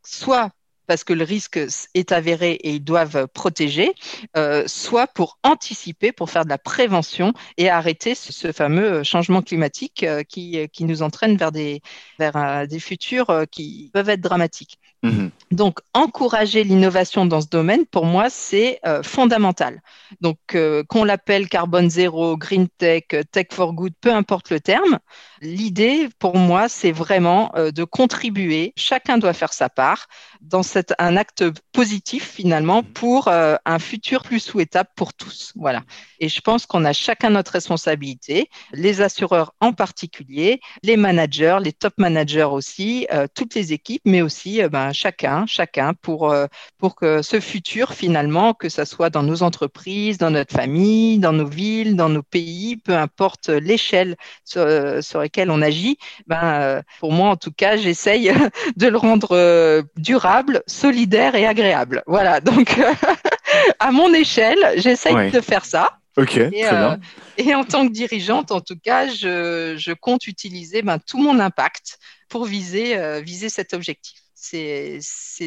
Soit 0.04 0.50
parce 0.86 1.02
que 1.02 1.12
le 1.12 1.24
risque 1.24 1.58
est 1.94 2.12
avéré 2.12 2.52
et 2.52 2.74
ils 2.74 2.84
doivent 2.84 3.26
protéger, 3.26 3.92
euh, 4.36 4.62
soit 4.68 5.08
pour 5.08 5.38
anticiper, 5.42 6.12
pour 6.12 6.30
faire 6.30 6.44
de 6.44 6.48
la 6.48 6.58
prévention 6.58 7.32
et 7.56 7.68
arrêter 7.68 8.14
ce, 8.14 8.52
fameux 8.52 9.02
changement 9.02 9.42
climatique 9.42 10.04
euh, 10.04 10.22
qui, 10.22 10.68
qui, 10.68 10.84
nous 10.84 11.02
entraîne 11.02 11.36
vers 11.36 11.50
des, 11.50 11.80
vers, 12.20 12.68
des 12.68 12.78
futurs 12.78 13.46
qui 13.50 13.90
peuvent 13.94 14.10
être 14.10 14.20
dramatiques. 14.20 14.78
Mhm. 15.06 15.30
Donc, 15.52 15.78
encourager 15.94 16.64
l'innovation 16.64 17.24
dans 17.24 17.40
ce 17.40 17.46
domaine, 17.46 17.86
pour 17.86 18.04
moi, 18.04 18.30
c'est 18.30 18.80
euh, 18.84 19.04
fondamental. 19.04 19.80
Donc, 20.20 20.38
euh, 20.54 20.82
qu'on 20.88 21.04
l'appelle 21.04 21.48
carbone 21.48 21.88
zéro, 21.88 22.36
green 22.36 22.66
tech, 22.78 23.04
tech 23.30 23.46
for 23.52 23.72
good, 23.72 23.92
peu 24.00 24.12
importe 24.12 24.50
le 24.50 24.58
terme, 24.58 24.98
l'idée, 25.40 26.08
pour 26.18 26.36
moi, 26.36 26.68
c'est 26.68 26.90
vraiment 26.90 27.52
euh, 27.54 27.70
de 27.70 27.84
contribuer. 27.84 28.72
Chacun 28.76 29.18
doit 29.18 29.34
faire 29.34 29.52
sa 29.52 29.68
part 29.68 30.08
dans 30.40 30.64
cet, 30.64 30.94
un 30.98 31.16
acte 31.16 31.44
positif, 31.72 32.28
finalement, 32.28 32.82
mhm. 32.82 32.92
pour 32.92 33.28
un 33.28 33.78
futur 33.78 34.22
plus 34.22 34.40
souhaitable 34.40 34.88
pour 34.96 35.14
tous. 35.14 35.52
Voilà. 35.54 35.82
Et 36.18 36.28
je 36.28 36.40
pense 36.40 36.66
qu'on 36.66 36.84
a 36.84 36.92
chacun 36.92 37.30
notre 37.30 37.52
responsabilité, 37.52 38.48
les 38.72 39.00
assureurs 39.00 39.54
en 39.60 39.72
particulier, 39.72 40.60
les 40.82 40.96
managers, 40.96 41.58
les 41.62 41.72
top 41.72 41.94
managers 41.98 42.44
aussi, 42.44 43.06
toutes 43.34 43.54
les 43.54 43.72
équipes, 43.72 44.02
mais 44.04 44.22
aussi 44.22 44.62
ben, 44.68 44.92
chacun, 44.96 45.46
chacun 45.46 45.94
pour, 45.94 46.30
euh, 46.30 46.46
pour 46.78 46.96
que 46.96 47.22
ce 47.22 47.38
futur, 47.38 47.92
finalement, 47.92 48.54
que 48.54 48.68
ce 48.68 48.84
soit 48.84 49.10
dans 49.10 49.22
nos 49.22 49.42
entreprises, 49.42 50.18
dans 50.18 50.30
notre 50.30 50.52
famille, 50.52 51.18
dans 51.18 51.32
nos 51.32 51.46
villes, 51.46 51.94
dans 51.94 52.08
nos 52.08 52.22
pays, 52.22 52.76
peu 52.76 52.96
importe 52.96 53.48
l'échelle 53.48 54.16
sur, 54.44 54.62
euh, 54.62 55.00
sur, 55.02 55.20
laquelle 55.20 55.50
on 55.50 55.62
agit, 55.62 55.98
ben, 56.26 56.42
euh, 56.44 56.82
pour 56.98 57.12
moi, 57.12 57.30
en 57.30 57.36
tout 57.36 57.52
cas, 57.52 57.76
j'essaye 57.76 58.32
de 58.76 58.88
le 58.88 58.96
rendre 58.96 59.84
durable, 59.96 60.62
solidaire 60.66 61.34
et 61.34 61.46
agréable. 61.46 62.02
Voilà, 62.06 62.40
donc 62.40 62.76
à 63.78 63.92
mon 63.92 64.12
échelle, 64.12 64.58
j'essaye 64.76 65.30
de 65.30 65.40
faire 65.40 65.64
ça. 65.64 65.98
Ok, 66.16 66.36
et, 66.38 66.64
et, 67.36 67.54
en 67.54 67.64
tant 67.64 67.86
que 67.86 67.92
dirigeante, 67.92 68.50
en 68.50 68.62
tout 68.62 68.78
cas, 68.82 69.08
je, 69.08 69.74
je 69.76 69.92
compte 69.92 70.26
utiliser 70.26 70.80
ben, 70.80 70.98
tout 70.98 71.18
mon 71.18 71.38
impact 71.38 71.98
pour 72.28 72.46
viser, 72.46 73.20
viser 73.22 73.50
cet 73.50 73.74
objectif 73.74 74.20
c'est 74.36 75.00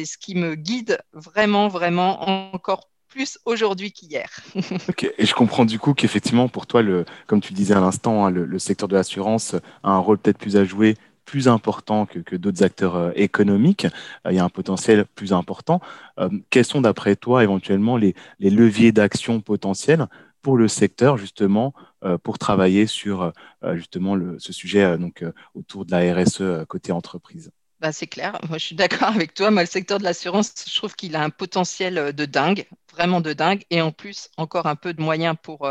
ce 0.04 0.18
qui 0.18 0.34
me 0.34 0.54
guide 0.54 0.98
vraiment, 1.12 1.68
vraiment 1.68 2.52
encore 2.54 2.90
plus 3.08 3.38
aujourd'hui 3.44 3.92
qu'hier. 3.92 4.28
ok, 4.88 5.12
et 5.18 5.26
je 5.26 5.34
comprends 5.34 5.64
du 5.64 5.78
coup 5.78 5.94
qu'effectivement, 5.94 6.48
pour 6.48 6.66
toi, 6.66 6.82
le, 6.82 7.04
comme 7.26 7.40
tu 7.40 7.52
disais 7.52 7.74
à 7.74 7.80
l'instant, 7.80 8.26
hein, 8.26 8.30
le, 8.30 8.58
secteur 8.58 8.88
de 8.88 8.94
l'assurance 8.94 9.54
a 9.82 9.90
un 9.90 9.98
rôle 9.98 10.18
peut-être 10.18 10.38
plus 10.38 10.56
à 10.56 10.64
jouer 10.64 10.96
plus 11.24 11.48
important 11.48 12.06
que, 12.06 12.36
d'autres 12.36 12.64
acteurs 12.64 12.96
euh, 12.96 13.12
économiques, 13.14 13.84
euh, 14.26 14.32
il 14.32 14.36
y 14.36 14.40
a 14.40 14.44
un 14.44 14.48
potentiel 14.48 15.04
plus 15.14 15.32
important. 15.32 15.80
Euh, 16.18 16.28
quels 16.50 16.64
sont 16.64 16.80
d'après 16.80 17.14
toi 17.14 17.44
éventuellement 17.44 17.96
les, 17.96 18.14
leviers 18.40 18.90
d'action 18.90 19.40
potentiels 19.40 20.06
pour 20.42 20.56
le 20.56 20.68
secteur 20.68 21.16
justement 21.16 21.74
pour 22.22 22.38
travailler 22.38 22.86
sur 22.86 23.32
justement 23.74 24.16
ce 24.38 24.52
sujet 24.52 24.96
donc 24.96 25.24
autour 25.54 25.84
de 25.84 25.90
la 25.90 26.14
RSE 26.14 26.66
côté 26.66 26.92
entreprise. 26.92 27.52
Bah, 27.80 27.92
c'est 27.92 28.06
clair, 28.06 28.38
moi 28.48 28.58
je 28.58 28.66
suis 28.66 28.76
d'accord 28.76 29.08
avec 29.14 29.34
toi. 29.34 29.50
Moi, 29.50 29.62
le 29.62 29.68
secteur 29.68 29.98
de 29.98 30.04
l'assurance, 30.04 30.52
je 30.66 30.76
trouve 30.76 30.94
qu'il 30.94 31.16
a 31.16 31.22
un 31.22 31.30
potentiel 31.30 32.12
de 32.12 32.24
dingue, 32.26 32.66
vraiment 32.92 33.20
de 33.22 33.32
dingue, 33.32 33.64
et 33.70 33.80
en 33.80 33.90
plus, 33.90 34.28
encore 34.36 34.66
un 34.66 34.76
peu 34.76 34.92
de 34.92 35.02
moyens 35.02 35.34
pour, 35.42 35.66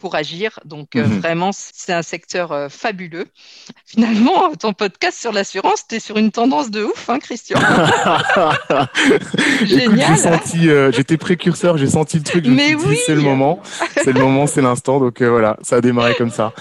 pour 0.00 0.16
agir. 0.16 0.58
Donc, 0.64 0.96
euh, 0.96 1.06
mhm. 1.06 1.20
vraiment, 1.20 1.50
c'est 1.52 1.92
un 1.92 2.02
secteur 2.02 2.50
euh, 2.50 2.68
fabuleux. 2.68 3.26
Finalement, 3.86 4.52
ton 4.58 4.72
podcast 4.72 5.20
sur 5.20 5.32
l'assurance, 5.32 5.86
tu 5.88 5.96
es 5.96 6.00
sur 6.00 6.16
une 6.16 6.32
tendance 6.32 6.70
de 6.70 6.84
ouf, 6.84 7.08
hein, 7.08 7.18
Christian 7.18 7.60
Génial. 9.64 10.18
Euh, 10.64 10.92
j'étais 10.92 11.16
précurseur, 11.16 11.76
j'ai 11.76 11.88
senti 11.88 12.18
le 12.18 12.24
truc. 12.24 12.44
Je 12.44 12.50
Mais 12.50 12.74
oui. 12.74 12.98
c'est 13.06 13.14
le 13.14 13.20
moment, 13.20 13.60
c'est 13.96 14.12
le 14.12 14.20
moment, 14.20 14.46
c'est 14.46 14.62
l'instant. 14.62 14.98
Donc 14.98 15.22
voilà, 15.22 15.56
ça 15.62 15.76
a 15.76 15.80
démarré 15.80 16.14
comme 16.14 16.30
ça. 16.30 16.52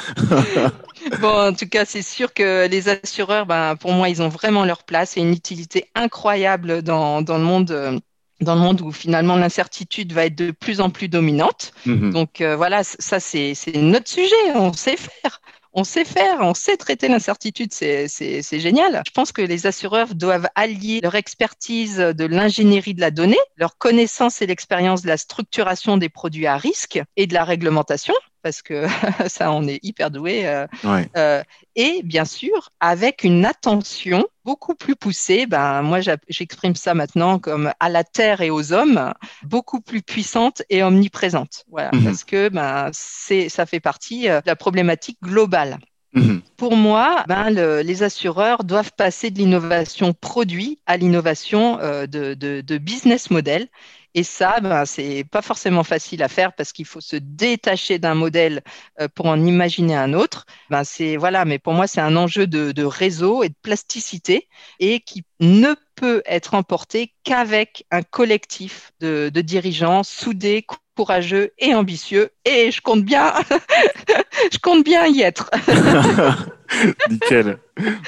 bon, 1.22 1.48
en 1.48 1.54
tout 1.54 1.68
cas, 1.68 1.86
c'est 1.86 2.02
sûr 2.02 2.34
que 2.34 2.68
les 2.68 2.90
assureurs, 2.90 3.46
ben, 3.46 3.76
pour 3.76 3.94
moi, 3.94 4.10
ils 4.10 4.22
ont 4.22 4.30
vraiment 4.30 4.66
leur 4.66 4.84
place 4.84 5.18
et 5.18 5.22
une 5.22 5.32
utilité 5.32 5.86
incroyable 5.96 6.82
dans, 6.82 7.22
dans 7.22 7.38
le 7.38 7.44
monde 7.44 8.02
dans 8.42 8.56
le 8.56 8.62
monde 8.62 8.82
où 8.82 8.92
finalement 8.92 9.36
l'incertitude 9.36 10.14
va 10.14 10.26
être 10.26 10.36
de 10.36 10.52
plus 10.52 10.82
en 10.82 10.90
plus 10.90 11.08
dominante. 11.08 11.74
Mhm. 11.86 12.12
Donc 12.12 12.42
euh, 12.42 12.56
voilà, 12.56 12.84
ça 12.84 13.20
c'est 13.20 13.54
notre 13.76 14.10
sujet, 14.10 14.36
on 14.56 14.74
sait 14.74 14.98
faire. 14.98 15.42
On 15.72 15.84
sait 15.84 16.04
faire, 16.04 16.40
on 16.42 16.56
sait 16.56 16.78
traiter 16.78 17.08
l'incertitude, 17.08 17.72
c'est 17.72 18.60
génial. 18.60 19.04
Je 19.06 19.12
pense 19.12 19.32
que 19.32 19.44
les 19.44 19.68
assureurs 19.68 20.16
doivent 20.16 20.50
allier 20.56 21.00
leur 21.04 21.14
expertise 21.14 21.98
de 21.98 22.26
l'ingénierie 22.26 22.96
de 22.96 23.02
la 23.02 23.12
donnée, 23.12 23.38
leur 23.56 23.78
connaissance 23.78 24.42
et 24.42 24.48
l'expérience 24.48 25.04
de 25.04 25.08
la 25.08 25.18
structuration 25.18 25.98
des 25.98 26.10
produits 26.10 26.48
à 26.48 26.58
risque 26.58 27.00
et 27.18 27.28
de 27.28 27.36
la 27.36 27.44
réglementation, 27.44 28.16
parce 28.42 28.62
que 28.62 28.86
ça, 29.28 29.52
on 29.52 29.68
est 29.68 29.80
hyper 29.84 30.12
doué. 30.12 30.48
Euh, 30.48 30.68
euh, 31.16 31.44
et 31.76 32.02
bien 32.04 32.26
sûr, 32.26 32.70
avec 32.80 33.24
une 33.24 33.46
attention 33.46 34.28
beaucoup 34.46 34.76
plus 34.76 34.96
poussée, 34.96 35.46
ben, 35.46 35.82
moi 35.82 36.00
j'exprime 36.28 36.76
ça 36.76 36.94
maintenant 36.94 37.40
comme 37.40 37.72
à 37.80 37.90
la 37.90 38.04
terre 38.04 38.42
et 38.42 38.50
aux 38.50 38.74
hommes, 38.74 39.14
beaucoup 39.44 39.82
plus 39.82 40.02
puissante 40.02 40.64
et 40.70 40.84
omniprésente. 40.84 41.66
Voilà, 41.70 41.92
mhm. 41.94 42.04
parce 42.04 42.24
que 42.24 42.50
ben, 42.50 42.90
ça 42.94 43.66
fait 43.66 43.80
partie 43.80 44.30
euh, 44.30 44.42
de 44.42 44.48
la 44.48 44.56
problématique 44.56 45.18
globale. 45.22 45.78
Mhm. 46.14 46.42
Pour 46.58 46.76
moi, 46.76 47.24
ben, 47.28 47.52
les 47.52 48.04
assureurs 48.04 48.64
doivent 48.64 48.94
passer 48.98 49.30
de 49.30 49.38
l'innovation 49.38 50.14
produit 50.14 50.80
à 50.88 50.98
l'innovation 50.98 51.78
de, 51.78 52.34
de, 52.34 52.78
business 52.80 53.30
model 53.30 53.68
et 54.16 54.24
ça, 54.24 54.60
ben, 54.60 54.86
c'est 54.86 55.24
pas 55.30 55.42
forcément 55.42 55.84
facile 55.84 56.24
à 56.24 56.28
faire 56.28 56.54
parce 56.54 56.72
qu'il 56.72 56.86
faut 56.86 57.02
se 57.02 57.16
détacher 57.16 58.00
d'un 58.00 58.16
modèle 58.16 58.62
euh, 59.00 59.08
pour 59.14 59.28
en 59.28 59.44
imaginer 59.46 59.96
un 59.96 60.14
autre. 60.14 60.46
Ben, 60.70 60.84
c'est 60.84 61.16
voilà, 61.16 61.46
mais 61.46 61.60
pour 61.60 61.74
moi, 61.74 61.86
c'est 61.86 62.02
un 62.02 62.16
enjeu 62.16 62.48
de, 62.48 62.84
réseau 62.84 63.44
et 63.44 63.50
de 63.50 63.56
plasticité 63.62 64.48
et 64.80 65.00
qui 65.00 65.24
ne 65.40 65.76
peut 65.96 66.24
être 66.26 66.56
emporté 66.56 67.14
qu'avec 67.24 67.86
un 67.92 68.02
collectif 68.02 68.92
de, 69.00 69.30
dirigeants 69.30 70.04
soudés, 70.04 70.66
courageux 70.96 71.52
et 71.60 71.76
ambitieux. 71.76 72.32
Et 72.46 72.72
je 72.72 72.82
compte 72.82 73.04
bien, 73.04 73.34
je 74.52 74.58
compte 74.58 74.84
bien 74.84 75.06
y 75.08 75.22
être. 75.22 75.52
Nickel. 77.10 77.60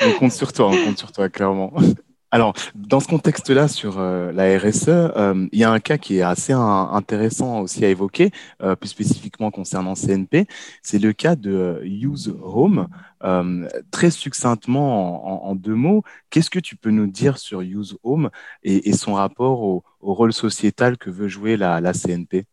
On 0.04 0.12
compte 0.14 0.32
sur 0.32 0.52
toi, 0.52 0.70
on 0.70 0.86
compte 0.86 0.98
sur 0.98 1.12
toi, 1.12 1.30
clairement. 1.30 1.74
Alors, 2.34 2.54
dans 2.76 3.02
ce 3.02 3.10
contexte-là, 3.10 3.68
sur 3.68 4.00
euh, 4.00 4.32
la 4.32 4.58
RSE, 4.58 4.88
euh, 4.88 5.48
il 5.52 5.60
y 5.60 5.66
a 5.66 5.72
un 5.72 5.82
cas 5.82 5.98
qui 5.98 6.20
est 6.20 6.22
assez 6.22 6.54
intéressant 6.54 7.60
aussi 7.60 7.84
à 7.84 7.90
évoquer, 7.90 8.32
euh, 8.64 8.78
plus 8.78 8.88
spécifiquement 8.88 9.52
concernant 9.52 9.96
CNP. 9.96 10.48
C'est 10.82 11.00
le 11.00 11.12
cas 11.12 11.36
de 11.36 11.82
Use 11.84 12.34
Home. 12.42 12.88
très 13.92 14.12
succinctement, 14.12 15.46
en, 15.46 15.56
deux 15.56 15.76
mots, 15.76 16.04
qu'est-ce 16.30 16.50
que 16.50 16.60
tu 16.60 16.76
peux 16.76 16.90
nous 16.90 17.06
dire 17.06 17.38
sur 17.38 17.62
Use 17.62 17.98
Home 18.04 18.30
et, 18.64 18.94
son 18.94 19.14
rapport 19.14 19.62
au, 19.62 19.84
rôle 20.02 20.34
sociétal 20.34 20.98
que 20.98 21.12
veut 21.12 21.28
jouer 21.28 21.58
la, 21.58 21.94
CNP 21.94 22.46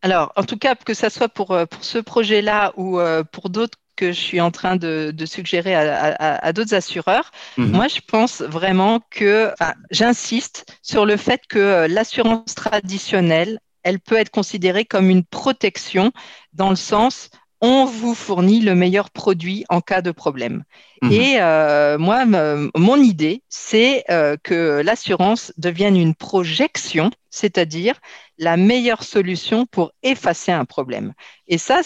alors, 0.00 0.32
en 0.36 0.44
tout 0.44 0.56
cas, 0.56 0.76
que 0.76 0.94
ce 0.94 1.08
soit 1.08 1.28
pour 1.28 1.58
ce 1.80 1.98
projet-là 1.98 2.72
ou 2.76 3.00
pour 3.32 3.50
d'autres 3.50 3.78
que 3.98 4.12
je 4.12 4.20
suis 4.20 4.40
en 4.40 4.52
train 4.52 4.76
de, 4.76 5.12
suggérer 5.26 5.74
à, 5.74 6.52
d'autres 6.52 6.74
assureurs. 6.74 7.32
Mhm. 7.56 7.72
Moi, 7.72 7.88
je 7.88 8.00
pense 8.06 8.40
vraiment 8.40 9.00
que, 9.10 9.52
j'insiste 9.90 10.64
sur 10.82 11.04
le 11.04 11.16
fait 11.16 11.42
que 11.48 11.58
euh, 11.58 11.88
l'assurance 11.88 12.54
traditionnelle, 12.54 13.58
elle 13.82 13.98
peut 13.98 14.16
être 14.16 14.30
considérée 14.30 14.84
comme 14.84 15.10
une 15.10 15.24
protection 15.24 16.12
dans 16.52 16.70
le 16.70 16.76
sens 16.76 17.30
on 17.60 17.86
vous 17.86 18.14
fournit 18.14 18.60
le 18.60 18.76
meilleur 18.76 19.10
produit 19.10 19.64
en 19.68 19.80
cas 19.80 20.00
de 20.00 20.12
problème. 20.12 20.62
Mhm. 21.02 21.12
Et 21.12 21.40
euh, 21.40 21.98
moi, 21.98 22.24
mon 22.24 22.96
idée, 22.96 23.42
c'est 23.48 24.04
euh, 24.10 24.36
que 24.40 24.80
l'assurance 24.84 25.52
devienne 25.58 25.96
une 25.96 26.14
projection, 26.14 27.10
c'est-à-dire 27.30 27.96
la 28.38 28.56
meilleure 28.56 29.02
solution 29.02 29.66
pour 29.66 29.90
effacer 30.04 30.52
un 30.52 30.64
problème. 30.64 31.14
Et 31.48 31.58
ça, 31.58 31.80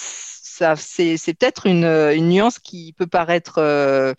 c'est 0.76 1.34
peut-être 1.34 1.66
une, 1.66 1.86
nuance 2.28 2.58
qui 2.58 2.92
peut 2.92 3.06
paraître 3.06 3.58
euh, 3.58 4.14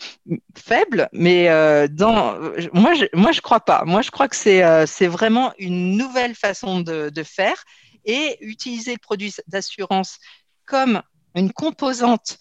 faible, 0.56 1.10
mais 1.14 1.50
euh, 1.50 1.88
dans, 1.90 2.38
moi, 2.74 2.94
je, 2.94 3.06
moi, 3.14 3.32
je 3.32 3.42
crois 3.42 3.60
pas. 3.60 3.84
Moi, 3.86 4.02
je 4.02 4.12
crois 4.12 4.28
que 4.28 4.36
c'est 4.36 4.64
euh, 4.64 4.86
vraiment 5.02 5.54
une 5.58 5.98
nouvelle 5.98 6.36
façon 6.36 6.82
de, 6.82 7.12
faire 7.24 7.64
et 8.06 8.38
utiliser 8.42 8.92
le 8.92 9.00
produit 9.00 9.34
d'assurance 9.48 10.20
comme 10.66 11.02
une 11.36 11.54
composante 11.54 12.38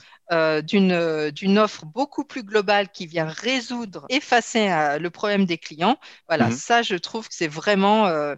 d'une 0.63 1.59
offre 1.59 1.85
beaucoup 1.85 2.25
plus 2.25 2.43
globale 2.43 2.89
qui 2.89 3.07
vient 3.07 3.27
résoudre, 3.27 4.07
effacer 4.09 4.69
le 4.99 5.11
problème 5.11 5.45
des 5.45 5.59
clients. 5.59 5.99
Voilà, 6.27 6.49
mmh 6.49 6.53
ça, 6.53 6.83
je 6.83 6.97
trouve 6.97 7.29
que 7.29 7.35
c'est 7.35 7.49
vraiment 7.49 8.07
euh, 8.07 8.35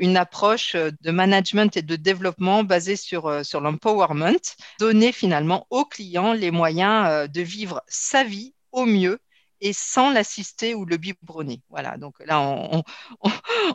une 0.00 0.16
approche 0.16 0.74
euh, 0.74 0.90
de 1.00 1.10
management 1.10 1.76
et 1.76 1.82
de 1.82 1.96
développement 1.96 2.64
basée 2.64 2.96
sur, 2.96 3.26
euh, 3.26 3.42
sur 3.42 3.60
l'empowerment, 3.60 4.56
donner 4.78 5.12
finalement 5.12 5.66
aux 5.70 5.84
clients 5.84 6.32
les 6.32 6.50
moyens 6.50 7.28
de 7.30 7.42
vivre 7.42 7.82
sa 7.88 8.24
vie 8.24 8.54
au 8.72 8.84
mieux 8.84 9.18
et 9.60 9.72
sans 9.72 10.10
l'assister 10.10 10.74
ou 10.74 10.84
le 10.84 10.96
biberonner. 10.96 11.62
Voilà, 11.70 11.96
donc 11.96 12.16
là, 12.26 12.40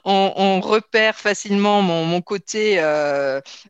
on, 0.04 0.60
repère 0.60 1.18
facilement 1.18 1.82
mon 1.82 2.22
côté 2.22 2.82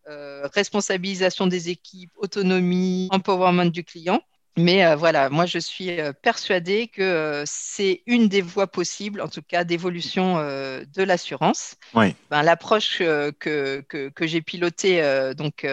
responsabilisation 0.07 1.45
des 1.45 1.69
équipes, 1.69 2.11
autonomie, 2.17 3.07
empowerment 3.11 3.69
du 3.69 3.83
client. 3.83 4.21
Mais 4.58 4.84
euh, 4.84 4.96
voilà, 4.96 5.30
moi 5.30 5.46
je 5.46 5.60
suis 5.60 6.00
euh, 6.00 6.13
persuadée 6.13 6.88
que 6.88 7.02
euh, 7.04 7.43
c'est 7.46 8.02
une 8.08 8.28
des 8.28 8.41
voies 8.41 8.65
possibles, 8.65 9.22
en 9.22 9.28
tout 9.28 9.43
cas 9.43 9.63
d'évolution 9.63 10.38
de 10.38 11.04
l'assurance. 11.04 11.76
Ben, 11.93 12.13
L'approche 12.43 12.98
que, 12.98 13.32
que, 13.88 14.10
que 14.10 14.28
j'ai 14.28 14.41
pilotée, 14.41 15.02
donc 15.38 15.65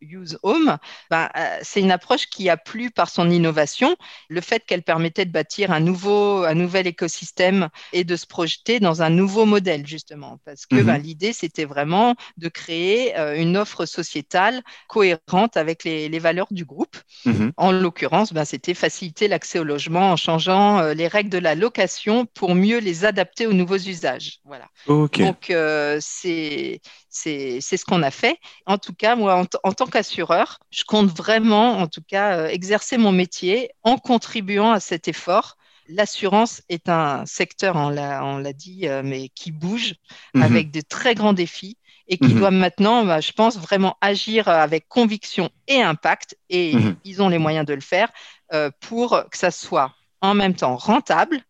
Use 0.00 0.38
Home, 0.42 0.78
ben, 1.10 1.28
c'est 1.62 1.80
une 1.80 1.90
approche 1.90 2.26
qui 2.26 2.48
a 2.48 2.56
plu 2.56 2.90
par 2.90 3.08
son 3.08 3.30
innovation, 3.30 3.96
le 4.28 4.40
fait 4.40 4.64
qu'elle 4.66 4.82
permettait 4.82 5.24
de 5.24 5.30
bâtir 5.30 5.70
un, 5.70 5.80
nouveau, 5.80 6.44
un 6.44 6.54
nouvel 6.54 6.86
écosystème 6.86 7.68
et 7.92 8.04
de 8.04 8.16
se 8.16 8.26
projeter 8.26 8.80
dans 8.80 9.02
un 9.02 9.10
nouveau 9.10 9.44
modèle, 9.44 9.86
justement. 9.86 10.38
Parce 10.44 10.66
que 10.66 10.82
ben, 10.82 10.98
mhm. 10.98 11.02
l'idée, 11.02 11.32
c'était 11.32 11.64
vraiment 11.64 12.14
de 12.36 12.48
créer 12.48 13.16
une 13.36 13.56
offre 13.56 13.86
sociétale 13.86 14.62
cohérente 14.88 15.56
avec 15.56 15.84
les, 15.84 16.08
les 16.08 16.18
valeurs 16.18 16.48
du 16.50 16.64
groupe. 16.64 16.96
Mhm. 17.24 17.52
En 17.56 17.72
l'occurrence, 17.72 18.31
ben, 18.32 18.44
c'était 18.44 18.74
faciliter 18.74 19.28
l'accès 19.28 19.58
au 19.58 19.64
logement 19.64 20.12
en 20.12 20.16
changeant 20.16 20.78
euh, 20.78 20.94
les 20.94 21.08
règles 21.08 21.30
de 21.30 21.38
la 21.38 21.54
location 21.54 22.26
pour 22.26 22.54
mieux 22.54 22.78
les 22.78 23.04
adapter 23.04 23.46
aux 23.46 23.52
nouveaux 23.52 23.78
usages. 23.78 24.40
Voilà. 24.44 24.66
Donc, 24.86 25.50
euh, 25.50 25.98
c'est 26.00 26.80
ce 27.10 27.84
qu'on 27.84 28.02
a 28.02 28.10
fait. 28.10 28.38
En 28.66 28.78
tout 28.78 28.94
cas, 28.94 29.16
moi, 29.16 29.44
en, 29.64 29.72
tant 29.72 29.86
qu'assureur, 29.86 30.58
je 30.70 30.84
compte 30.84 31.10
vraiment, 31.16 31.78
en 31.78 31.86
tout 31.86 32.02
cas, 32.06 32.38
euh, 32.38 32.46
exercer 32.48 32.98
mon 32.98 33.12
métier 33.12 33.70
en 33.82 33.98
contribuant 33.98 34.72
à 34.72 34.80
cet 34.80 35.08
effort 35.08 35.56
l'assurance 35.88 36.62
est 36.68 36.88
un 36.88 37.26
secteur, 37.26 37.74
on 37.76 37.90
l'a 37.90 38.52
dit, 38.52 38.86
mais 39.04 39.28
qui 39.30 39.50
bouge 39.50 39.96
mhm. 40.32 40.42
avec 40.42 40.70
de 40.70 40.80
très 40.80 41.14
grands 41.14 41.32
défis 41.32 41.76
et 42.12 42.18
qui 42.18 42.28
mhm. 42.28 42.40
doivent 42.40 42.52
maintenant, 42.52 43.06
bah, 43.06 43.22
je 43.22 43.32
pense, 43.32 43.56
vraiment 43.56 43.96
agir 44.02 44.46
avec 44.46 44.86
conviction 44.86 45.48
et 45.66 45.80
impact, 45.80 46.36
et 46.50 46.74
mhm. 46.74 46.96
ils 47.04 47.22
ont 47.22 47.30
les 47.30 47.38
moyens 47.38 47.64
de 47.64 47.72
le 47.72 47.80
faire, 47.80 48.10
euh, 48.52 48.70
pour 48.80 49.24
que 49.30 49.38
ça 49.38 49.50
soit 49.50 49.94
en 50.20 50.34
même 50.34 50.54
temps 50.54 50.76
rentable 50.76 51.40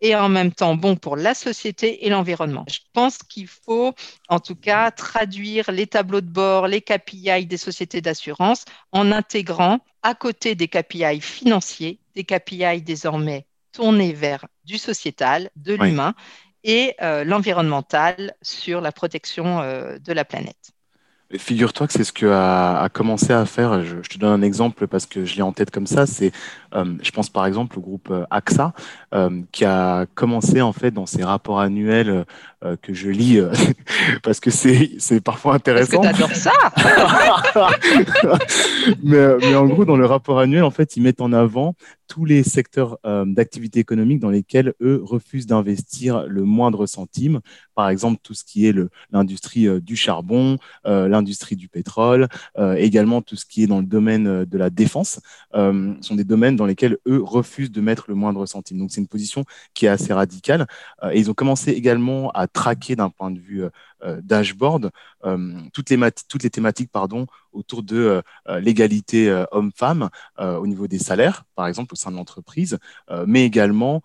et 0.00 0.16
en 0.16 0.28
même 0.28 0.50
temps 0.50 0.74
bon 0.74 0.96
pour 0.96 1.16
la 1.16 1.34
société 1.34 2.04
et 2.04 2.10
l'environnement. 2.10 2.64
Je 2.68 2.80
pense 2.92 3.18
qu'il 3.18 3.46
faut 3.46 3.94
en 4.28 4.40
tout 4.40 4.56
cas 4.56 4.90
traduire 4.90 5.70
les 5.70 5.86
tableaux 5.86 6.20
de 6.20 6.26
bord, 6.28 6.66
les 6.66 6.80
KPI 6.80 7.46
des 7.46 7.56
sociétés 7.56 8.00
d'assurance 8.00 8.64
en 8.90 9.12
intégrant 9.12 9.78
à 10.02 10.16
côté 10.16 10.56
des 10.56 10.66
KPI 10.66 11.20
financiers, 11.20 12.00
des 12.16 12.24
KPI 12.24 12.82
désormais 12.82 13.46
tournés 13.70 14.14
vers 14.14 14.46
du 14.64 14.78
sociétal, 14.78 15.50
de 15.54 15.74
l'humain 15.74 16.14
et 16.64 16.94
euh, 17.02 17.24
l'environnemental 17.24 18.34
sur 18.42 18.80
la 18.80 18.92
protection 18.92 19.60
euh, 19.60 19.98
de 19.98 20.12
la 20.12 20.24
planète. 20.24 20.72
Figure-toi 21.36 21.86
que 21.86 21.92
c'est 21.92 22.04
ce 22.04 22.12
que 22.12 22.26
a, 22.26 22.88
commencé 22.92 23.32
à 23.32 23.44
faire. 23.44 23.84
Je, 23.84 23.96
te 24.08 24.18
donne 24.18 24.40
un 24.40 24.42
exemple 24.42 24.86
parce 24.86 25.04
que 25.06 25.24
je 25.24 25.36
l'ai 25.36 25.42
en 25.42 25.52
tête 25.52 25.70
comme 25.70 25.86
ça. 25.86 26.06
C'est, 26.06 26.32
euh, 26.74 26.94
je 27.02 27.10
pense 27.10 27.28
par 27.28 27.44
exemple 27.44 27.78
au 27.78 27.82
groupe 27.82 28.12
AXA 28.30 28.72
qui 29.52 29.64
a 29.64 30.06
commencé 30.14 30.60
en 30.60 30.72
fait 30.72 30.90
dans 30.90 31.06
ses 31.06 31.24
rapports 31.24 31.60
annuels 31.60 32.24
que 32.82 32.94
je 32.94 33.10
lis 33.10 33.40
parce 34.22 34.40
que 34.40 34.50
c'est 34.50 34.92
c'est 34.98 35.20
parfois 35.20 35.54
intéressant. 35.54 36.00
Parce 36.00 36.18
que 36.18 36.34
ça. 36.34 36.52
mais, 39.02 39.36
mais 39.40 39.54
en 39.54 39.66
gros 39.66 39.84
dans 39.84 39.96
le 39.96 40.06
rapport 40.06 40.38
annuel 40.38 40.64
en 40.64 40.70
fait 40.70 40.96
ils 40.96 41.02
mettent 41.02 41.20
en 41.20 41.32
avant 41.32 41.74
tous 42.08 42.24
les 42.24 42.42
secteurs 42.42 42.98
euh, 43.04 43.24
d'activité 43.26 43.78
économique 43.78 44.18
dans 44.18 44.30
lesquels 44.30 44.74
eux 44.80 45.00
refusent 45.04 45.46
d'investir 45.46 46.24
le 46.26 46.42
moindre 46.42 46.86
centime. 46.86 47.40
Par 47.78 47.90
exemple, 47.90 48.18
tout 48.24 48.34
ce 48.34 48.42
qui 48.42 48.66
est 48.66 48.74
l'industrie 49.12 49.68
euh, 49.68 49.80
du 49.80 49.94
charbon, 49.94 50.58
euh, 50.84 51.06
l'industrie 51.06 51.54
du 51.54 51.68
pétrole, 51.68 52.26
également 52.76 53.22
tout 53.22 53.36
ce 53.36 53.46
qui 53.46 53.62
est 53.62 53.68
dans 53.68 53.78
le 53.78 53.86
domaine 53.86 54.44
de 54.44 54.58
la 54.58 54.68
défense, 54.68 55.20
sont 55.54 56.14
des 56.16 56.24
domaines 56.24 56.56
dans 56.56 56.66
lesquels 56.66 56.98
eux 57.06 57.22
refusent 57.22 57.70
de 57.70 57.80
mettre 57.80 58.06
le 58.08 58.16
moindre 58.16 58.46
centime. 58.46 58.78
Donc 58.78 58.90
c'est 58.90 59.00
une 59.00 59.06
position 59.06 59.44
qui 59.74 59.86
est 59.86 59.88
assez 59.88 60.12
radicale. 60.12 60.66
et 61.12 61.20
ils 61.20 61.30
ont 61.30 61.34
commencé 61.34 61.70
également 61.70 62.32
à 62.32 62.48
traquer 62.48 62.96
d'un 62.96 63.10
point 63.10 63.30
de 63.30 63.38
vue 63.38 63.62
euh, 63.62 63.70
dashboard 64.22 64.90
euh, 65.24 65.60
toutes, 65.72 65.90
les 65.90 65.98
toutes 66.28 66.42
les 66.42 66.50
thématiques 66.50 66.90
pardon, 66.92 67.26
autour 67.52 67.82
de 67.82 68.22
euh, 68.48 68.60
l'égalité 68.60 69.44
homme-femme 69.50 70.10
au 70.38 70.66
niveau 70.66 70.86
des 70.86 70.98
salaires, 70.98 71.44
par 71.54 71.66
exemple, 71.66 71.94
au 71.94 71.96
sein 71.96 72.10
de 72.10 72.16
l'entreprise, 72.16 72.78
mais 73.26 73.44
également 73.44 74.02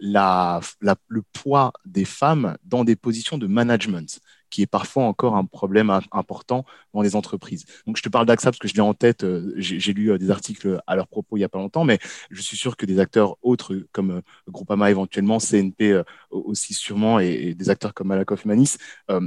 la, 0.00 0.60
le 0.80 1.22
poids 1.32 1.72
des 1.84 2.04
femmes 2.04 2.56
dans 2.64 2.84
des 2.84 2.96
positions 2.96 3.38
de 3.38 3.46
management 3.46 4.20
qui 4.50 4.62
est 4.62 4.66
parfois 4.66 5.04
encore 5.04 5.36
un 5.36 5.44
problème 5.44 5.90
important 6.12 6.64
dans 6.94 7.02
les 7.02 7.16
entreprises. 7.16 7.64
Donc, 7.86 7.96
je 7.96 8.02
te 8.02 8.08
parle 8.08 8.26
d'AXA 8.26 8.50
parce 8.50 8.58
que 8.58 8.68
je 8.68 8.74
l'ai 8.74 8.80
en 8.80 8.94
tête. 8.94 9.24
Euh, 9.24 9.52
j'ai 9.56 9.92
lu 9.92 10.10
euh, 10.10 10.18
des 10.18 10.30
articles 10.30 10.80
à 10.86 10.96
leur 10.96 11.08
propos 11.08 11.36
il 11.36 11.40
n'y 11.40 11.44
a 11.44 11.48
pas 11.48 11.58
longtemps, 11.58 11.84
mais 11.84 11.98
je 12.30 12.40
suis 12.40 12.56
sûr 12.56 12.76
que 12.76 12.86
des 12.86 12.98
acteurs 12.98 13.36
autres 13.42 13.76
comme 13.92 14.10
euh, 14.10 14.20
Groupama 14.48 14.90
éventuellement, 14.90 15.38
CNP 15.38 16.02
aussi 16.30 16.74
sûrement, 16.74 17.18
et, 17.18 17.54
des 17.54 17.70
acteurs 17.70 17.94
comme 17.94 18.08
Malakoff 18.08 18.44
Manis 18.44 18.76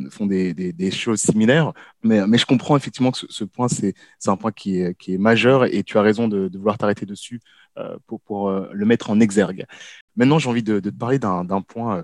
font 0.09 0.25
des, 0.25 0.91
choses 0.91 1.21
similaires. 1.21 1.73
Mais, 2.03 2.37
je 2.37 2.45
comprends 2.45 2.75
effectivement 2.77 3.11
que 3.11 3.19
ce, 3.29 3.43
point, 3.43 3.67
c'est 3.67 3.93
un 4.27 4.37
point 4.37 4.51
qui 4.51 4.79
est, 4.79 5.17
majeur 5.17 5.65
et 5.65 5.83
tu 5.83 5.97
as 5.97 6.01
raison 6.01 6.27
de, 6.27 6.49
vouloir 6.53 6.77
t'arrêter 6.77 7.05
dessus 7.05 7.41
pour, 8.07 8.51
le 8.51 8.85
mettre 8.85 9.09
en 9.09 9.19
exergue. 9.19 9.65
Maintenant, 10.15 10.39
j'ai 10.39 10.49
envie 10.49 10.63
de, 10.63 10.79
te 10.79 10.89
parler 10.89 11.19
d'un 11.19 11.61
point 11.61 12.03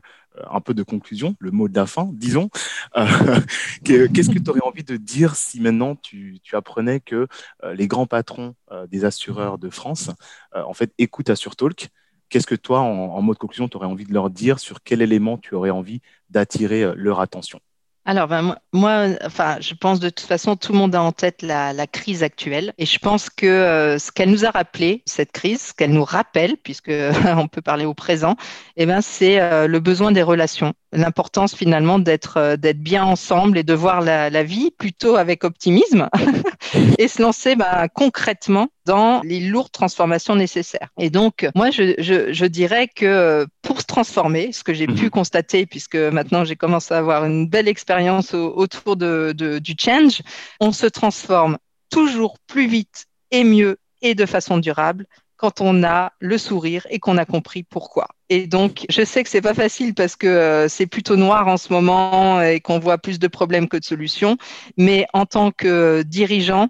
un 0.49 0.61
peu 0.61 0.73
de 0.73 0.83
conclusion, 0.83 1.35
le 1.39 1.51
mot 1.51 1.67
de 1.67 1.75
la 1.75 1.85
fin, 1.85 2.09
disons. 2.13 2.49
Euh, 2.95 3.05
qu'est-ce 3.83 4.29
que 4.29 4.39
tu 4.39 4.49
aurais 4.49 4.61
envie 4.63 4.83
de 4.83 4.97
dire 4.97 5.35
si 5.35 5.59
maintenant 5.59 5.95
tu, 5.95 6.39
apprenais 6.53 6.99
que 6.99 7.27
euh, 7.63 7.73
les 7.73 7.87
grands 7.87 8.07
patrons 8.07 8.55
euh, 8.71 8.87
des 8.87 9.05
assureurs 9.05 9.57
de 9.57 9.69
France, 9.69 10.11
en 10.53 10.73
fait, 10.73 10.93
écoutent 10.97 11.29
AssureTalk 11.29 11.89
Qu'est-ce 12.29 12.47
que 12.47 12.55
toi, 12.55 12.81
en, 12.81 13.15
en 13.15 13.21
mot 13.21 13.33
de 13.33 13.39
conclusion, 13.39 13.69
tu 13.69 13.77
aurais 13.77 13.87
envie 13.87 14.05
de 14.05 14.13
leur 14.13 14.29
dire 14.29 14.59
sur 14.59 14.83
quel 14.83 15.01
élément 15.01 15.37
tu 15.37 15.55
aurais 15.55 15.69
envie 15.69 16.01
d'attirer 16.29 16.93
leur 16.95 17.21
attention? 17.21 17.61
Alors, 18.07 18.29
ben, 18.29 18.55
moi, 18.71 19.07
enfin, 19.25 19.57
je 19.59 19.73
pense 19.73 19.99
de 19.99 20.07
toute 20.07 20.25
façon, 20.25 20.55
tout 20.55 20.71
le 20.71 20.77
monde 20.77 20.95
a 20.95 21.01
en 21.01 21.11
tête 21.11 21.41
la, 21.41 21.87
crise 21.87 22.23
actuelle. 22.23 22.73
Et 22.77 22.85
je 22.85 22.99
pense 22.99 23.29
que 23.29 23.45
euh, 23.45 23.99
ce 23.99 24.13
qu'elle 24.13 24.31
nous 24.31 24.45
a 24.45 24.49
rappelé, 24.49 25.03
cette 25.05 25.33
crise, 25.33 25.61
ce 25.61 25.73
qu'elle 25.73 25.91
nous 25.91 26.05
rappelle, 26.05 26.55
puisque 26.55 26.89
on 27.37 27.49
peut 27.49 27.61
parler 27.61 27.83
au 27.83 27.93
présent, 27.93 28.37
eh 28.77 28.85
ben, 28.85 29.01
c'est 29.01 29.41
euh, 29.41 29.67
le 29.67 29.81
besoin 29.81 30.13
des 30.13 30.23
relations. 30.23 30.73
L'importance 30.93 31.53
finalement 31.53 31.99
d'être 31.99 32.37
euh, 32.37 32.55
d'être 32.55 32.79
bien 32.79 33.03
ensemble 33.03 33.57
et 33.57 33.63
de 33.63 33.73
voir 33.73 34.01
la, 34.01 34.29
la 34.29 34.43
vie 34.43 34.71
plutôt 34.71 35.17
avec 35.17 35.43
optimisme 35.43 36.09
et 36.97 37.07
se 37.07 37.21
lancer 37.21 37.55
ben, 37.55 37.87
concrètement 37.93 38.69
dans 38.85 39.21
les 39.23 39.41
lourdes 39.41 39.71
transformations 39.71 40.35
nécessaires. 40.35 40.89
Et 40.97 41.09
donc, 41.09 41.47
moi, 41.55 41.71
je, 41.71 41.93
je, 41.97 42.31
je 42.31 42.45
dirais 42.45 42.87
que 42.87 43.45
pour 43.61 43.81
se 43.81 43.85
transformer, 43.85 44.53
ce 44.53 44.63
que 44.63 44.73
j'ai 44.73 44.87
pu 44.87 45.05
mhm. 45.05 45.09
constater, 45.09 45.65
puisque 45.65 45.97
maintenant 45.97 46.45
j'ai 46.45 46.55
commencé 46.55 46.93
à 46.93 46.99
avoir 46.99 47.25
une 47.25 47.47
belle 47.47 47.67
expérience 47.67 48.33
autour 48.33 48.95
de, 48.95 49.33
de, 49.35 49.59
du 49.59 49.75
change, 49.77 50.21
on 50.61 50.71
se 50.71 50.85
transforme 50.85 51.57
toujours 51.89 52.37
plus 52.47 52.67
vite 52.67 53.07
et 53.31 53.43
mieux 53.43 53.77
et 54.01 54.15
de 54.15 54.25
façon 54.25 54.57
durable 54.57 55.05
quand 55.37 55.61
on 55.61 55.83
a 55.83 56.11
le 56.19 56.37
sourire 56.37 56.85
et 56.89 56.99
qu'on 56.99 57.17
a 57.17 57.25
compris 57.25 57.63
pourquoi. 57.63 58.07
Et 58.29 58.47
donc, 58.47 58.85
je 58.89 59.03
sais 59.03 59.23
que 59.23 59.29
c'est 59.29 59.41
pas 59.41 59.53
facile 59.53 59.93
parce 59.93 60.15
que 60.15 60.27
euh, 60.27 60.67
c'est 60.67 60.87
plutôt 60.87 61.15
noir 61.15 61.47
en 61.47 61.57
ce 61.57 61.71
moment 61.71 62.41
et 62.41 62.59
qu'on 62.59 62.79
voit 62.79 62.97
plus 62.97 63.19
de 63.19 63.27
problèmes 63.27 63.69
que 63.69 63.77
de 63.77 63.85
solutions. 63.85 64.37
Mais 64.77 65.05
en 65.13 65.25
tant 65.25 65.51
que 65.51 66.01
dirigeant, 66.01 66.67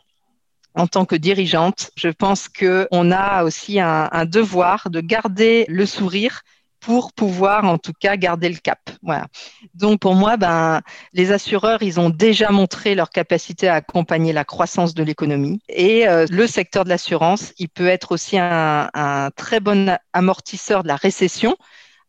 en 0.76 0.86
tant 0.86 1.05
que 1.05 1.15
dirigeante, 1.15 1.89
je 1.95 2.09
pense 2.09 2.47
qu'on 2.49 3.11
a 3.11 3.43
aussi 3.43 3.80
un, 3.80 4.26
devoir 4.26 4.89
de 4.91 5.01
garder 5.01 5.65
le 5.70 5.86
sourire 5.88 6.41
pour 6.80 7.14
pouvoir 7.14 7.66
en 7.66 7.78
tout 7.78 7.94
cas 8.00 8.16
garder 8.18 8.50
le 8.50 8.58
cap. 8.58 8.80
Voilà. 9.02 9.28
Donc 9.74 10.00
pour 10.00 10.16
moi, 10.16 10.38
ben, 10.38 10.82
les 11.14 11.32
assureurs, 11.32 11.82
ils 11.82 12.00
ont 12.00 12.10
déjà 12.10 12.50
montré 12.50 12.96
leur 12.96 13.10
capacité 13.10 13.68
à 13.68 13.76
accompagner 13.76 14.34
la 14.34 14.46
croissance 14.46 14.94
de 14.94 15.04
l'économie. 15.04 15.60
Et 15.70 16.08
euh, 16.08 16.26
le 16.30 16.48
secteur 16.48 16.84
de 16.84 16.90
l'assurance, 16.90 17.54
il 17.58 17.70
peut 17.70 17.88
être 17.88 18.12
aussi 18.12 18.38
un, 18.38 18.90
un, 18.94 19.30
très 19.36 19.60
bon 19.60 19.98
amortisseur 20.14 20.84
de 20.84 20.88
la 20.88 20.96
récession 20.96 21.56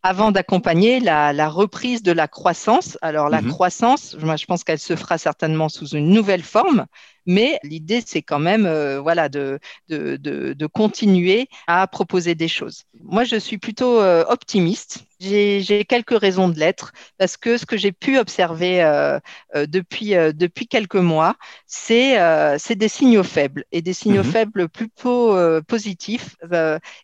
avant 0.03 0.31
d'accompagner 0.31 1.01
la, 1.01 1.49
reprise 1.49 2.03
de 2.03 2.13
la 2.13 2.29
croissance. 2.29 2.97
Alors 3.03 3.29
la 3.29 3.43
mhm. 3.43 3.51
croissance, 3.51 4.17
moi, 4.21 4.37
je 4.37 4.47
pense 4.47 4.65
qu'elle 4.65 4.79
se 4.79 4.97
fera 4.97 5.19
certainement 5.19 5.69
sous 5.69 5.89
une 5.89 6.11
nouvelle 6.11 6.43
forme, 6.43 6.87
mais 7.29 7.61
l'idée, 7.63 8.03
c'est 8.05 8.23
quand 8.23 8.39
même 8.39 8.65
euh, 8.65 9.01
voilà, 9.01 9.29
de, 9.29 9.61
de, 9.91 10.17
de, 10.17 10.67
continuer 10.67 11.49
à 11.67 11.87
proposer 11.87 12.35
des 12.35 12.49
choses. 12.49 12.85
Moi, 13.03 13.25
je 13.25 13.37
suis 13.37 13.59
plutôt 13.59 14.01
euh, 14.01 14.25
optimiste. 14.29 15.05
J'ai 15.21 15.85
quelques 15.87 16.19
raisons 16.19 16.49
de 16.49 16.59
l'être 16.59 16.93
parce 17.19 17.37
que 17.37 17.59
ce 17.59 17.67
que 17.67 17.77
j'ai 17.77 17.93
pu 17.93 18.19
observer 18.19 18.83
euh, 18.83 19.19
depuis, 19.67 20.11
depuis 20.11 20.69
quelques 20.69 20.95
mois, 20.95 21.35
c'est 21.67 22.17
des 22.71 22.89
signaux 22.89 23.25
faibles 23.25 23.65
et 23.73 23.83
des 23.83 23.93
signaux 23.93 24.23
mhm. 24.23 24.33
faibles 24.33 24.69
plutôt 24.69 25.37
positifs 25.67 26.37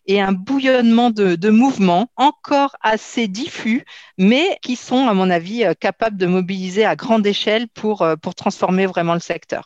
et 0.07 0.21
un 0.21 0.31
bouillonnement 0.31 1.11
de, 1.11 1.35
de 1.35 1.49
mouvements 1.49 2.09
encore 2.15 2.77
assez 2.81 3.27
diffus, 3.27 3.83
mais 4.17 4.57
qui 4.61 4.77
sont, 4.77 5.07
à 5.09 5.13
mon 5.13 5.29
avis, 5.29 5.65
capables 5.81 6.17
de 6.17 6.25
mobiliser 6.25 6.85
à 6.85 6.95
grande 6.95 7.27
échelle 7.27 7.67
pour, 7.67 8.07
pour 8.21 8.33
transformer 8.33 8.85
vraiment 8.85 9.13
le 9.13 9.19
secteur. 9.19 9.65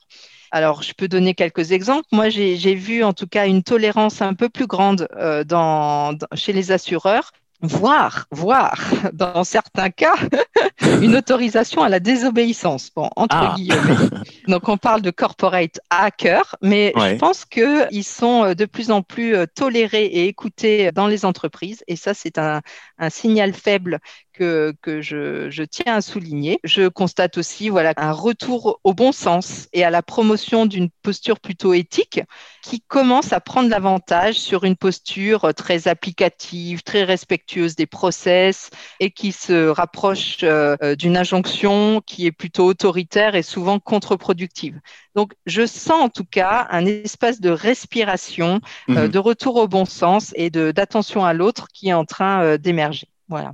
Alors, 0.52 0.84
je 0.84 0.94
peux 0.94 1.08
donner 1.08 1.34
quelques 1.34 1.72
exemples. 1.72 2.08
Moi, 2.12 2.30
j'ai 2.30 2.76
vu 2.76 3.04
en 3.04 3.14
tout 3.14 3.28
cas 3.28 3.48
une 3.48 3.64
tolérance 3.64 4.22
un 4.22 4.34
peu 4.34 4.50
plus 4.50 4.68
grande 4.68 5.08
euh, 5.18 5.44
dans, 5.44 6.18
chez 6.34 6.54
les 6.54 6.72
assureurs 6.72 7.32
voire, 7.62 8.26
voire, 8.32 8.80
dans 9.14 9.44
certains 9.44 9.90
cas, 9.90 10.16
une 11.02 11.16
autorisation 11.16 11.84
à 11.84 11.90
la 11.90 12.00
désobéissance, 12.00 12.90
bon, 12.96 13.10
entre 13.16 13.36
ah. 13.36 13.54
guillemets. 13.56 14.10
Donc, 14.48 14.70
on 14.70 14.78
parle 14.78 15.02
de 15.02 15.12
corporate 15.12 15.80
hacker, 15.90 16.56
mais 16.62 16.94
je 16.96 17.16
pense 17.16 17.46
qu'ils 17.46 18.04
sont 18.04 18.46
euh, 18.46 18.54
de 18.54 18.66
plus 18.66 18.92
en 18.92 19.02
plus 19.02 19.36
euh, 19.36 19.46
tolérés 19.46 20.06
et 20.06 20.28
écoutés 20.28 20.92
dans 20.92 21.08
les 21.08 21.26
entreprises. 21.26 21.84
Et 21.88 21.96
ça, 21.96 22.14
c'est 22.14 22.38
un, 22.38 22.62
un 22.98 23.10
signal 23.10 23.54
faible 23.54 24.00
que, 24.40 24.74
que 24.82 25.02
je, 25.02 25.50
je, 25.50 25.64
tiens 25.64 25.96
à 25.96 26.02
souligner. 26.02 26.60
Je 26.64 26.88
constate 26.88 27.38
aussi 27.38 27.68
voilà, 27.68 27.94
un 27.98 28.14
retour 28.14 28.80
au 28.86 28.94
bon 28.94 29.12
sens 29.12 29.68
et 29.74 29.84
à 29.84 29.90
la 29.90 30.02
promotion 30.02 30.66
d'une 30.66 30.90
posture 31.04 31.42
plutôt 31.42 31.74
éthique 31.74 32.22
qui 32.64 32.82
commence 32.82 33.34
à 33.34 33.42
prendre 33.42 33.70
l'avantage 33.70 34.36
sur 34.36 34.64
une 34.64 34.78
posture 34.78 35.54
très 35.54 35.88
applicative, 35.88 36.84
très 36.84 37.04
respectueuse 37.04 37.76
des 37.76 37.86
process 37.86 38.70
et 39.02 39.12
qui 39.12 39.34
se 39.34 39.68
rapproche 39.68 40.38
euh, 40.44 40.96
d'une 40.96 41.18
injonction 41.18 42.02
qui 42.06 42.26
est 42.26 42.32
plutôt 42.32 42.66
autoritaire 42.66 43.36
et 43.36 43.44
souvent 43.44 43.80
contre-productive. 43.80 44.80
Donc, 45.16 45.34
je 45.46 45.66
sens 45.66 46.02
en 46.02 46.10
tout 46.10 46.24
cas 46.24 46.68
un 46.70 46.86
espace 46.86 47.42
de 47.42 47.50
respiration, 47.50 48.62
euh, 48.90 49.06
mhm. 49.06 49.08
de 49.10 49.20
retour 49.20 49.58
au 49.58 49.68
bon 49.68 49.84
sens 49.84 50.32
et 50.36 50.50
d'attention 50.50 51.26
à 51.26 51.34
l'autre 51.34 51.68
qui 51.74 51.90
est 51.90 51.94
en 51.94 52.06
train 52.06 52.42
euh, 52.42 52.58
d'émerger. 52.58 53.10
Voilà. 53.28 53.52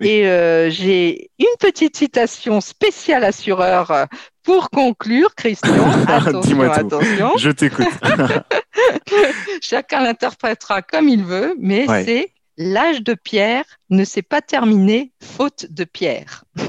Et 0.00 0.26
euh, 0.26 0.70
j'ai 0.70 1.30
une 1.38 1.46
petite 1.60 1.96
citation 1.96 2.60
spéciale 2.60 3.24
assureur 3.24 4.06
pour 4.42 4.70
conclure, 4.70 5.34
Christian. 5.34 5.90
Attention, 6.08 6.60
attention. 6.62 7.32
Je 7.38 7.50
t'écoute. 7.50 7.86
Chacun 9.60 10.02
l'interprétera 10.02 10.82
comme 10.82 11.08
il 11.08 11.24
veut, 11.24 11.54
mais 11.58 11.86
c'est 12.04 12.34
L'âge 12.56 13.02
de 13.02 13.14
pierre 13.14 13.64
ne 13.90 14.04
s'est 14.04 14.22
pas 14.22 14.40
terminé 14.40 15.12
faute 15.20 15.66
de 15.70 15.84
pierre. 15.84 16.44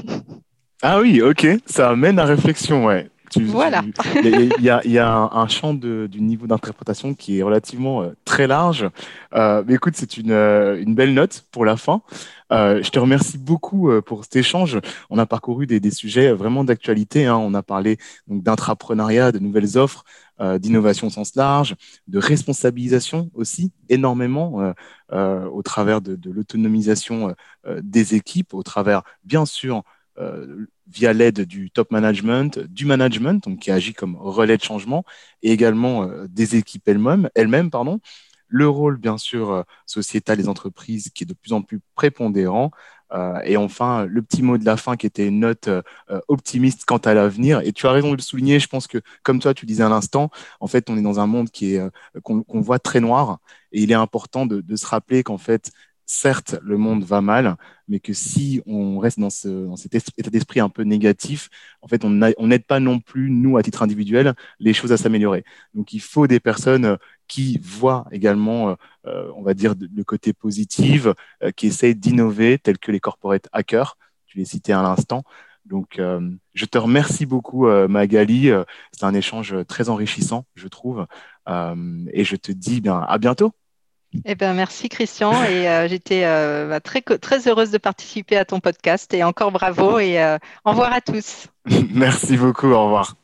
Ah 0.82 1.00
oui, 1.00 1.22
ok, 1.22 1.46
ça 1.64 1.88
amène 1.88 2.18
à 2.18 2.26
réflexion, 2.26 2.84
ouais. 2.84 3.08
voilà. 3.46 3.82
Il 4.22 4.52
y, 4.60 4.98
a, 4.98 5.30
un, 5.32 5.48
champ 5.48 5.72
du 5.72 6.20
niveau 6.20 6.46
d'interprétation 6.46 7.14
qui 7.14 7.38
est 7.38 7.42
relativement 7.42 8.02
euh, 8.02 8.10
très 8.26 8.46
large. 8.46 8.86
Euh, 9.34 9.64
mais 9.66 9.74
écoute, 9.74 9.94
c'est 9.96 10.18
une, 10.18 10.32
euh, 10.32 10.78
une, 10.78 10.94
belle 10.94 11.14
note 11.14 11.46
pour 11.50 11.64
la 11.64 11.78
fin. 11.78 12.02
Je 12.50 12.88
te 12.90 12.98
remercie 12.98 13.38
beaucoup 13.38 13.90
pour 14.02 14.24
cet 14.24 14.36
échange. 14.36 14.78
On 15.10 15.18
a 15.18 15.26
parcouru 15.26 15.66
des, 15.66 15.90
sujets 15.90 16.32
vraiment 16.32 16.64
d'actualité. 16.64 17.26
Hein. 17.26 17.36
On 17.36 17.54
a 17.54 17.62
parlé 17.62 17.98
d'intrapreneuriat, 18.28 19.32
de 19.32 19.38
nouvelles 19.38 19.78
offres, 19.78 20.04
d'innovation 20.40 21.08
au 21.08 21.10
sens 21.10 21.34
large, 21.34 21.74
de 22.08 22.18
responsabilisation 22.18 23.30
aussi 23.34 23.72
énormément 23.88 24.72
au 25.12 25.62
travers 25.62 26.00
de, 26.00 26.18
l'autonomisation 26.30 27.34
des 27.80 28.14
équipes, 28.14 28.54
au 28.54 28.62
travers, 28.62 29.02
bien 29.24 29.46
sûr, 29.46 29.82
euh, 30.18 30.66
via 30.88 31.12
l'aide 31.12 31.40
du 31.40 31.72
top 31.72 31.90
management, 31.90 32.60
du 32.60 32.84
management, 32.86 33.58
qui 33.60 33.72
agit 33.72 33.92
comme 33.92 34.14
relais 34.14 34.56
de 34.56 34.62
changement, 34.62 35.04
et 35.42 35.50
également 35.50 36.04
euh, 36.04 36.28
des 36.28 36.54
équipes 36.54 36.86
elles-mêmes, 36.86 37.28
elles-mêmes 37.34 37.70
pardon. 37.70 37.98
Le 38.48 38.68
rôle, 38.68 38.98
bien 38.98 39.18
sûr, 39.18 39.50
euh, 39.50 39.62
sociétal 39.86 40.36
des 40.38 40.48
entreprises 40.48 41.10
qui 41.10 41.24
est 41.24 41.26
de 41.26 41.34
plus 41.34 41.52
en 41.52 41.62
plus 41.62 41.80
prépondérant. 41.94 42.70
et 43.44 43.56
enfin, 43.56 44.04
le 44.06 44.20
petit 44.22 44.42
mot 44.42 44.58
de 44.58 44.64
la 44.64 44.76
fin 44.76 44.96
qui 44.96 45.06
était 45.06 45.28
une 45.28 45.40
note 45.40 45.68
optimiste 46.28 46.84
quant 46.86 46.98
à 46.98 47.14
l'avenir. 47.14 47.60
Et 47.64 47.72
tu 47.72 47.86
as 47.86 47.92
raison 47.92 48.10
de 48.10 48.16
le 48.16 48.22
souligner. 48.22 48.58
Je 48.58 48.66
pense 48.68 48.88
que, 48.88 48.98
comme 49.22 49.38
toi, 49.38 49.54
tu 49.54 49.64
disais 49.64 49.84
à 49.84 49.88
l'instant, 49.88 50.30
en 50.60 50.66
fait, 50.66 50.90
on 50.90 50.98
est 50.98 51.02
dans 51.02 51.20
un 51.20 51.26
monde 51.28 51.50
qui 51.50 51.74
est 51.76 51.82
qu'on 52.24 52.60
voit 52.60 52.80
très 52.80 53.00
noir. 53.00 53.38
Et 53.72 53.82
il 53.82 53.92
est 53.92 53.94
important 53.94 54.44
de, 54.46 54.60
de 54.60 54.76
se 54.76 54.86
rappeler 54.86 55.22
qu'en 55.22 55.38
fait, 55.38 55.70
certes, 56.06 56.56
le 56.62 56.78
monde 56.78 57.04
va 57.04 57.20
mal, 57.20 57.56
mais 57.88 58.00
que 58.00 58.12
si 58.12 58.62
on 58.66 58.98
reste 58.98 59.18
dans, 59.18 59.28
cet 59.30 59.94
état 59.94 60.30
d'esprit 60.30 60.60
un 60.60 60.68
peu 60.68 60.82
négatif, 60.82 61.50
en 61.82 61.88
fait, 61.88 62.04
on 62.04 62.10
n'aide 62.10 62.64
pas 62.64 62.80
non 62.80 63.00
plus, 63.00 63.30
nous, 63.30 63.56
à 63.56 63.62
titre 63.62 63.82
individuel, 63.82 64.34
les 64.60 64.72
choses 64.72 64.92
à 64.92 64.96
s'améliorer. 64.96 65.44
Donc, 65.74 65.92
il 65.92 66.00
faut 66.00 66.26
des 66.26 66.40
personnes 66.40 66.84
euh, 66.84 66.96
qui 67.28 67.58
voient 67.62 68.06
également, 68.12 68.70
euh, 68.70 68.74
euh, 69.06 69.32
on 69.36 69.42
va 69.42 69.54
dire, 69.54 69.74
le 69.78 70.04
côté 70.04 70.32
positif, 70.32 71.08
qui 71.56 71.66
essayent 71.66 71.96
d'innover, 71.96 72.58
tels 72.58 72.78
que 72.78 72.92
les 72.92 73.00
corporate 73.00 73.48
hackers, 73.52 73.98
tu 74.26 74.38
les 74.38 74.44
citais 74.44 74.72
à 74.72 74.82
l'instant. 74.82 75.24
Donc, 75.64 76.00
je 76.54 76.64
te 76.64 76.78
remercie 76.78 77.26
beaucoup, 77.26 77.66
Magali. 77.88 78.50
C'est 78.92 79.04
un 79.04 79.14
échange 79.14 79.56
très 79.66 79.88
enrichissant, 79.88 80.46
je 80.54 80.68
trouve. 80.68 81.06
et 81.48 82.24
je 82.24 82.36
te 82.36 82.52
dis 82.52 82.80
bien 82.80 83.00
à 83.00 83.18
bientôt. 83.18 83.52
Eh 84.24 84.34
ben, 84.34 84.54
merci 84.54 84.88
Christian 84.88 85.32
et 85.44 85.68
euh, 85.68 85.88
j'étais 85.88 86.24
euh, 86.24 86.68
bah, 86.68 86.80
très, 86.80 87.00
très 87.00 87.48
heureuse 87.48 87.70
de 87.70 87.78
participer 87.78 88.36
à 88.36 88.44
ton 88.44 88.60
podcast 88.60 89.12
et 89.14 89.22
encore 89.24 89.52
bravo 89.52 89.98
et 89.98 90.22
euh, 90.22 90.38
au 90.64 90.70
revoir 90.70 90.92
à 90.92 91.00
tous. 91.00 91.48
merci 91.92 92.36
beaucoup, 92.36 92.68
au 92.68 92.84
revoir. 92.84 93.14